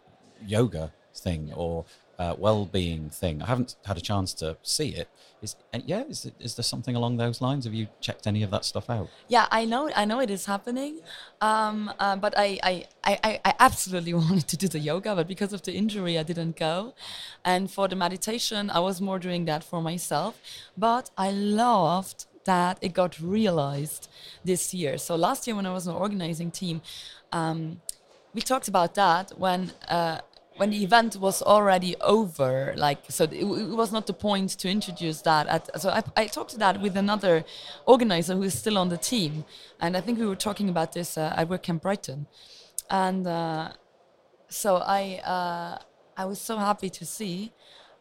yoga 0.45 0.91
thing 1.15 1.53
or 1.55 1.85
uh, 2.19 2.35
well-being 2.37 3.09
thing. 3.09 3.41
I 3.41 3.47
haven't 3.47 3.75
had 3.85 3.97
a 3.97 4.01
chance 4.01 4.33
to 4.35 4.57
see 4.61 4.89
it. 4.89 5.09
Is 5.41 5.55
and 5.73 5.83
yeah, 5.85 6.03
is 6.07 6.31
is 6.39 6.55
there 6.55 6.63
something 6.63 6.95
along 6.95 7.17
those 7.17 7.41
lines? 7.41 7.65
Have 7.65 7.73
you 7.73 7.87
checked 7.99 8.27
any 8.27 8.43
of 8.43 8.51
that 8.51 8.63
stuff 8.65 8.89
out? 8.89 9.09
Yeah, 9.27 9.47
I 9.51 9.65
know, 9.65 9.89
I 9.95 10.05
know 10.05 10.19
it 10.21 10.29
is 10.29 10.45
happening, 10.45 11.01
um, 11.41 11.91
uh, 11.99 12.15
but 12.15 12.33
I, 12.37 12.59
I, 12.63 12.85
I, 13.03 13.39
I- 13.43 13.55
absolutely 13.59 14.13
wanted 14.25 14.47
to 14.47 14.57
do 14.57 14.67
the 14.67 14.79
yoga, 14.79 15.15
but 15.15 15.27
because 15.27 15.51
of 15.51 15.61
the 15.63 15.73
injury, 15.73 16.17
I 16.17 16.23
didn't 16.23 16.55
go. 16.55 16.93
And 17.43 17.69
for 17.69 17.87
the 17.87 17.95
meditation, 17.95 18.69
I 18.69 18.79
was 18.79 19.01
more 19.01 19.19
doing 19.19 19.45
that 19.45 19.63
for 19.63 19.81
myself. 19.81 20.39
But 20.77 21.09
I 21.17 21.31
loved 21.31 22.25
that 22.45 22.77
it 22.81 22.93
got 22.93 23.19
realized 23.19 24.09
this 24.45 24.73
year. 24.73 24.97
So 24.97 25.15
last 25.15 25.47
year, 25.47 25.55
when 25.55 25.65
I 25.65 25.73
was 25.73 25.87
on 25.87 25.93
the 25.95 25.99
organizing 25.99 26.51
team, 26.51 26.81
um, 27.31 27.81
we 28.33 28.41
talked 28.41 28.67
about 28.67 28.95
that 28.95 29.37
when 29.37 29.71
uh, 29.87 30.19
when 30.57 30.69
the 30.69 30.83
event 30.83 31.15
was 31.17 31.41
already 31.41 31.95
over. 32.01 32.73
Like, 32.77 32.99
so 33.09 33.23
it, 33.25 33.33
it 33.33 33.75
was 33.75 33.91
not 33.91 34.07
the 34.07 34.13
point 34.13 34.51
to 34.59 34.69
introduce 34.69 35.21
that. 35.21 35.47
At, 35.47 35.81
so 35.81 35.89
I, 35.89 36.03
I 36.15 36.27
talked 36.27 36.51
to 36.51 36.57
that 36.59 36.81
with 36.81 36.95
another 36.95 37.43
organizer 37.85 38.35
who 38.35 38.43
is 38.43 38.57
still 38.57 38.77
on 38.77 38.89
the 38.89 38.97
team, 38.97 39.45
and 39.79 39.97
I 39.97 40.01
think 40.01 40.19
we 40.19 40.25
were 40.25 40.35
talking 40.35 40.69
about 40.69 40.93
this 40.93 41.17
uh, 41.17 41.33
at 41.35 41.49
WordCamp 41.49 41.81
Brighton, 41.81 42.27
and 42.89 43.25
uh, 43.27 43.69
so 44.49 44.77
I 44.77 45.21
uh, 45.25 45.77
I 46.15 46.25
was 46.25 46.39
so 46.39 46.57
happy 46.57 46.89
to 46.89 47.05
see 47.05 47.51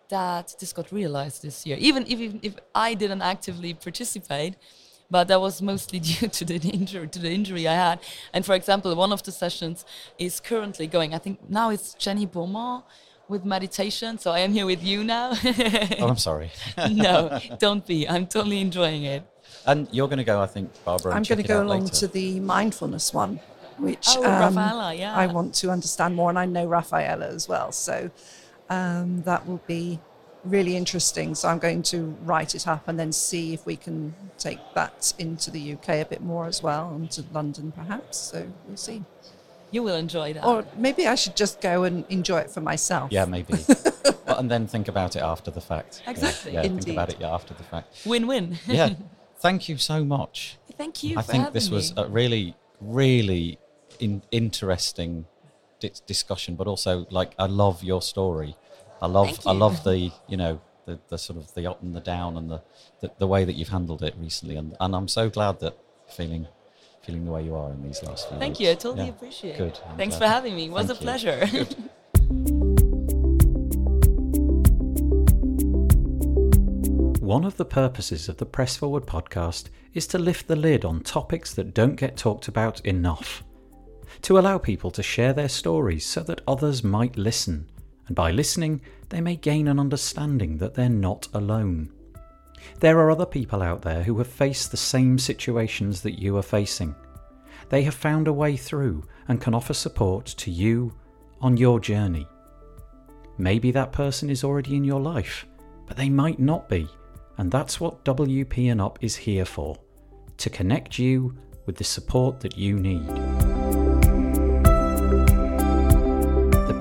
that 0.08 0.54
this 0.60 0.72
got 0.72 0.92
realized 0.92 1.42
this 1.42 1.66
year. 1.66 1.76
Even 1.80 2.04
if 2.06 2.18
if 2.42 2.54
I 2.74 2.94
didn't 2.94 3.22
actively 3.22 3.74
participate, 3.74 4.54
but 5.12 5.28
that 5.28 5.40
was 5.40 5.60
mostly 5.72 6.00
due 6.10 6.28
to 6.38 6.42
the 6.50 6.56
injury 6.78 7.06
to 7.16 7.18
the 7.26 7.30
injury 7.38 7.64
I 7.68 7.74
had. 7.86 7.98
And 8.34 8.42
for 8.48 8.54
example, 8.60 8.90
one 9.04 9.12
of 9.16 9.22
the 9.22 9.32
sessions 9.44 9.84
is 10.26 10.40
currently 10.40 10.86
going. 10.96 11.10
I 11.14 11.18
think 11.24 11.36
now 11.48 11.66
it's 11.74 11.88
Jenny 12.04 12.26
Beaumont 12.34 12.84
with 13.28 13.44
meditation. 13.44 14.18
So 14.18 14.28
I 14.32 14.40
am 14.46 14.52
here 14.58 14.66
with 14.66 14.82
you 14.90 14.98
now. 15.04 15.28
Oh, 16.00 16.08
I'm 16.12 16.16
sorry. 16.30 16.50
no, 16.90 17.38
don't 17.58 17.84
be. 17.86 18.08
I'm 18.08 18.26
totally 18.26 18.60
enjoying 18.68 19.04
it. 19.14 19.22
and 19.66 19.86
you're 19.92 20.08
going 20.12 20.22
to 20.26 20.30
go, 20.34 20.40
I 20.40 20.46
think, 20.54 20.66
Barbara. 20.84 21.14
I'm 21.14 21.22
going 21.30 21.42
to 21.42 21.48
go 21.56 21.62
along 21.62 21.84
later. 21.84 21.94
to 22.02 22.06
the 22.08 22.40
mindfulness 22.40 23.12
one, 23.24 23.38
which 23.78 24.06
Oh, 24.16 24.24
um, 24.24 24.56
Rafaela, 24.56 24.94
yeah. 24.94 25.14
I 25.14 25.26
want 25.26 25.54
to 25.60 25.70
understand 25.70 26.16
more, 26.16 26.30
and 26.30 26.38
I 26.38 26.46
know 26.46 26.66
Rafaela 26.66 27.26
as 27.38 27.44
well. 27.52 27.70
So 27.72 28.10
um, 28.70 29.22
that 29.28 29.46
will 29.46 29.62
be 29.66 30.00
really 30.44 30.76
interesting. 30.76 31.34
So 31.34 31.48
I'm 31.48 31.58
going 31.58 31.82
to 31.84 32.16
write 32.22 32.54
it 32.54 32.66
up 32.66 32.88
and 32.88 32.98
then 32.98 33.12
see 33.12 33.54
if 33.54 33.64
we 33.66 33.76
can 33.76 34.14
take 34.38 34.58
that 34.74 35.12
into 35.18 35.50
the 35.50 35.74
UK 35.74 35.88
a 35.88 36.04
bit 36.04 36.22
more 36.22 36.46
as 36.46 36.62
well, 36.62 36.90
and 36.90 37.10
to 37.12 37.24
London 37.32 37.72
perhaps. 37.72 38.18
So 38.18 38.46
we'll 38.66 38.76
see. 38.76 39.02
You 39.70 39.82
will 39.82 39.96
enjoy 39.96 40.34
that. 40.34 40.44
Or 40.44 40.64
maybe 40.76 41.06
I 41.06 41.14
should 41.14 41.34
just 41.34 41.60
go 41.60 41.84
and 41.84 42.04
enjoy 42.10 42.40
it 42.40 42.50
for 42.50 42.60
myself. 42.60 43.10
Yeah, 43.10 43.24
maybe. 43.24 43.54
Well, 44.26 44.38
and 44.38 44.50
then 44.50 44.66
think 44.66 44.88
about 44.88 45.16
it 45.16 45.20
after 45.20 45.50
the 45.50 45.60
fact. 45.60 46.02
Exactly. 46.06 46.52
Yeah, 46.52 46.62
think 46.62 46.88
about 46.88 47.10
it 47.10 47.16
yeah, 47.20 47.34
after 47.34 47.54
the 47.54 47.64
fact. 47.64 48.06
Win-win. 48.06 48.56
Yeah. 48.66 48.90
Thank 49.38 49.68
you 49.68 49.76
so 49.76 50.04
much. 50.04 50.58
Thank 50.78 51.02
you 51.02 51.18
I 51.18 51.22
for 51.22 51.32
think 51.32 51.52
this 51.52 51.68
was 51.68 51.94
me. 51.96 52.02
a 52.02 52.06
really, 52.06 52.54
really 52.80 53.58
in, 53.98 54.22
interesting 54.30 55.26
di- 55.80 55.90
discussion, 56.06 56.54
but 56.54 56.66
also 56.68 57.06
like 57.10 57.32
I 57.38 57.46
love 57.46 57.82
your 57.82 58.00
story. 58.00 58.56
I 59.02 59.06
love, 59.06 59.38
I 59.44 59.50
love 59.52 59.82
the, 59.82 60.12
you 60.28 60.36
know, 60.36 60.60
the, 60.86 60.98
the 61.08 61.18
sort 61.18 61.38
of 61.38 61.52
the 61.54 61.68
up 61.68 61.82
and 61.82 61.92
the 61.94 62.00
down 62.00 62.36
and 62.36 62.48
the, 62.48 62.62
the, 63.00 63.10
the 63.18 63.26
way 63.26 63.44
that 63.44 63.54
you've 63.54 63.68
handled 63.68 64.02
it 64.02 64.14
recently, 64.16 64.54
and, 64.56 64.76
and 64.80 64.94
I'm 64.94 65.08
so 65.08 65.28
glad 65.28 65.58
that 65.60 65.76
feeling, 66.16 66.46
feeling 67.04 67.24
the 67.24 67.32
way 67.32 67.42
you 67.44 67.54
are 67.56 67.70
in 67.72 67.82
these 67.82 68.00
last 68.04 68.28
few 68.28 68.38
Thank 68.38 68.58
weeks. 68.58 68.60
you. 68.60 68.70
I 68.70 68.74
totally 68.74 69.04
Yeah. 69.06 69.10
appreciate 69.10 69.58
Good. 69.58 69.72
it. 69.72 69.82
I'm 69.88 69.96
Thanks 69.96 70.16
glad. 70.16 70.26
for 70.28 70.32
having 70.32 70.54
me. 70.54 70.66
It 70.66 70.70
was 70.70 70.86
Thank 70.86 71.00
a 71.00 71.02
pleasure. 71.02 71.48
One 77.20 77.44
of 77.44 77.56
the 77.56 77.64
purposes 77.64 78.28
of 78.28 78.36
the 78.36 78.44
Press 78.46 78.76
Forward 78.76 79.06
podcast 79.06 79.70
is 79.94 80.06
to 80.08 80.18
lift 80.18 80.48
the 80.48 80.56
lid 80.56 80.84
on 80.84 81.00
topics 81.00 81.54
that 81.54 81.72
don't 81.72 81.96
get 81.96 82.16
talked 82.16 82.46
about 82.48 82.80
enough. 82.84 83.42
to 84.22 84.38
allow 84.38 84.58
people 84.58 84.90
to 84.92 85.02
share 85.02 85.32
their 85.32 85.48
stories 85.48 86.04
so 86.04 86.20
that 86.22 86.42
others 86.46 86.84
might 86.84 87.16
listen, 87.16 87.68
and 88.12 88.16
by 88.18 88.30
listening, 88.30 88.82
they 89.08 89.22
may 89.22 89.36
gain 89.36 89.68
an 89.68 89.80
understanding 89.80 90.58
that 90.58 90.74
they're 90.74 90.90
not 90.90 91.28
alone. 91.32 91.90
There 92.80 92.98
are 92.98 93.10
other 93.10 93.24
people 93.24 93.62
out 93.62 93.80
there 93.80 94.02
who 94.02 94.18
have 94.18 94.26
faced 94.26 94.70
the 94.70 94.76
same 94.76 95.18
situations 95.18 96.02
that 96.02 96.20
you 96.20 96.36
are 96.36 96.42
facing. 96.42 96.94
They 97.70 97.80
have 97.84 97.94
found 97.94 98.28
a 98.28 98.32
way 98.34 98.54
through 98.58 99.04
and 99.28 99.40
can 99.40 99.54
offer 99.54 99.72
support 99.72 100.26
to 100.26 100.50
you 100.50 100.92
on 101.40 101.56
your 101.56 101.80
journey. 101.80 102.28
Maybe 103.38 103.70
that 103.70 103.92
person 103.92 104.28
is 104.28 104.44
already 104.44 104.76
in 104.76 104.84
your 104.84 105.00
life, 105.00 105.46
but 105.86 105.96
they 105.96 106.10
might 106.10 106.38
not 106.38 106.68
be, 106.68 106.86
and 107.38 107.50
that's 107.50 107.80
what 107.80 108.04
WP 108.04 108.70
and 108.70 108.82
Up 108.82 108.98
is 109.02 109.16
here 109.16 109.46
for 109.46 109.78
to 110.36 110.50
connect 110.50 110.98
you 110.98 111.34
with 111.64 111.76
the 111.76 111.84
support 111.84 112.40
that 112.40 112.58
you 112.58 112.78
need. 112.78 113.51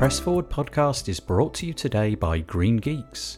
Press 0.02 0.20
Forward 0.20 0.49
podcast 0.49 1.10
is 1.10 1.20
brought 1.20 1.54
to 1.54 1.68
you 1.68 1.74
today 1.74 2.16
by 2.16 2.39
Green 2.39 2.78
Geeks. 2.78 3.38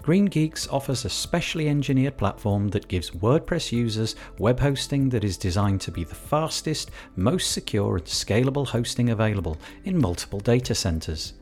Green 0.00 0.24
Geeks 0.24 0.66
offers 0.68 1.04
a 1.04 1.10
specially 1.10 1.68
engineered 1.68 2.16
platform 2.16 2.68
that 2.68 2.88
gives 2.88 3.10
WordPress 3.10 3.72
users 3.72 4.16
web 4.38 4.58
hosting 4.58 5.10
that 5.10 5.22
is 5.22 5.36
designed 5.36 5.82
to 5.82 5.90
be 5.90 6.02
the 6.02 6.14
fastest, 6.14 6.92
most 7.16 7.50
secure, 7.50 7.98
and 7.98 8.06
scalable 8.06 8.66
hosting 8.66 9.10
available 9.10 9.58
in 9.84 10.00
multiple 10.00 10.40
data 10.40 10.74
centers. 10.74 11.34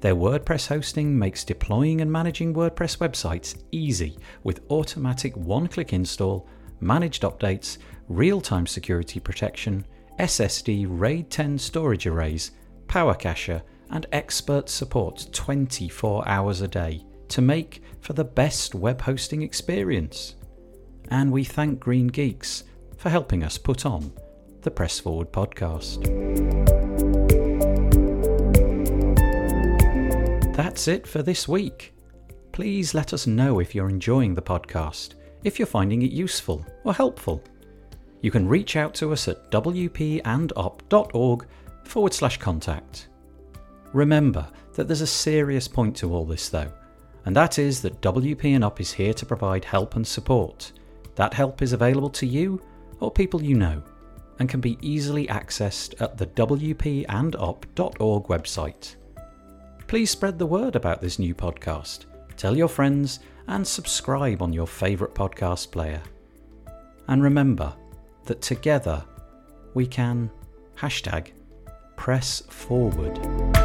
Their 0.00 0.16
WordPress 0.16 0.66
hosting 0.66 1.18
makes 1.18 1.44
deploying 1.44 2.00
and 2.00 2.10
managing 2.10 2.54
WordPress 2.54 2.96
websites 2.96 3.64
easy 3.70 4.16
with 4.44 4.64
automatic 4.70 5.36
one 5.36 5.66
click 5.66 5.92
install, 5.92 6.48
managed 6.80 7.22
updates, 7.22 7.76
real 8.08 8.40
time 8.40 8.66
security 8.66 9.20
protection, 9.20 9.84
SSD 10.18 10.86
RAID 10.88 11.30
10 11.30 11.58
storage 11.58 12.06
arrays, 12.06 12.52
Power 12.88 13.14
Cacher, 13.14 13.62
and 13.90 14.06
expert 14.12 14.68
support 14.68 15.28
24 15.32 16.26
hours 16.28 16.60
a 16.60 16.68
day 16.68 17.04
to 17.28 17.42
make 17.42 17.82
for 18.00 18.12
the 18.12 18.24
best 18.24 18.74
web 18.74 19.00
hosting 19.00 19.42
experience. 19.42 20.34
And 21.10 21.30
we 21.32 21.44
thank 21.44 21.80
Green 21.80 22.06
Geeks 22.06 22.64
for 22.96 23.10
helping 23.10 23.42
us 23.42 23.58
put 23.58 23.84
on 23.84 24.12
the 24.62 24.70
Press 24.70 24.98
Forward 24.98 25.32
podcast. 25.32 26.02
That's 30.54 30.88
it 30.88 31.06
for 31.06 31.22
this 31.22 31.48
week. 31.48 31.94
Please 32.52 32.94
let 32.94 33.12
us 33.12 33.26
know 33.26 33.58
if 33.58 33.74
you're 33.74 33.88
enjoying 33.88 34.34
the 34.34 34.42
podcast, 34.42 35.14
if 35.42 35.58
you're 35.58 35.66
finding 35.66 36.02
it 36.02 36.12
useful 36.12 36.64
or 36.84 36.94
helpful. 36.94 37.42
You 38.22 38.30
can 38.30 38.48
reach 38.48 38.76
out 38.76 38.94
to 38.94 39.12
us 39.12 39.28
at 39.28 39.50
wpandup.org 39.50 41.46
forward 41.84 42.14
slash 42.14 42.38
contact. 42.38 43.08
Remember 43.94 44.46
that 44.74 44.86
there's 44.88 45.00
a 45.00 45.06
serious 45.06 45.66
point 45.66 45.96
to 45.96 46.12
all 46.12 46.26
this 46.26 46.50
though 46.50 46.70
and 47.24 47.34
that 47.34 47.58
is 47.58 47.80
that 47.82 48.00
WP 48.00 48.44
and 48.54 48.64
Up 48.64 48.80
is 48.80 48.92
here 48.92 49.14
to 49.14 49.26
provide 49.26 49.64
help 49.64 49.96
and 49.96 50.06
support. 50.06 50.72
That 51.14 51.34
help 51.34 51.62
is 51.62 51.72
available 51.72 52.10
to 52.10 52.26
you 52.26 52.60
or 53.00 53.10
people 53.10 53.42
you 53.42 53.54
know 53.54 53.82
and 54.38 54.48
can 54.48 54.60
be 54.60 54.78
easily 54.82 55.26
accessed 55.28 56.00
at 56.00 56.18
the 56.18 56.26
wpandup.org 56.26 58.24
website. 58.24 58.96
Please 59.86 60.10
spread 60.10 60.38
the 60.38 60.46
word 60.46 60.76
about 60.76 61.00
this 61.00 61.18
new 61.18 61.34
podcast, 61.34 62.06
tell 62.36 62.56
your 62.56 62.68
friends, 62.68 63.20
and 63.46 63.66
subscribe 63.66 64.42
on 64.42 64.52
your 64.52 64.66
favourite 64.66 65.14
podcast 65.14 65.70
player. 65.70 66.02
And 67.08 67.22
remember 67.22 67.74
that 68.24 68.42
together 68.42 69.04
we 69.74 69.86
can 69.86 70.30
hashtag 70.76 71.30
press 71.96 72.40
forward. 72.48 73.63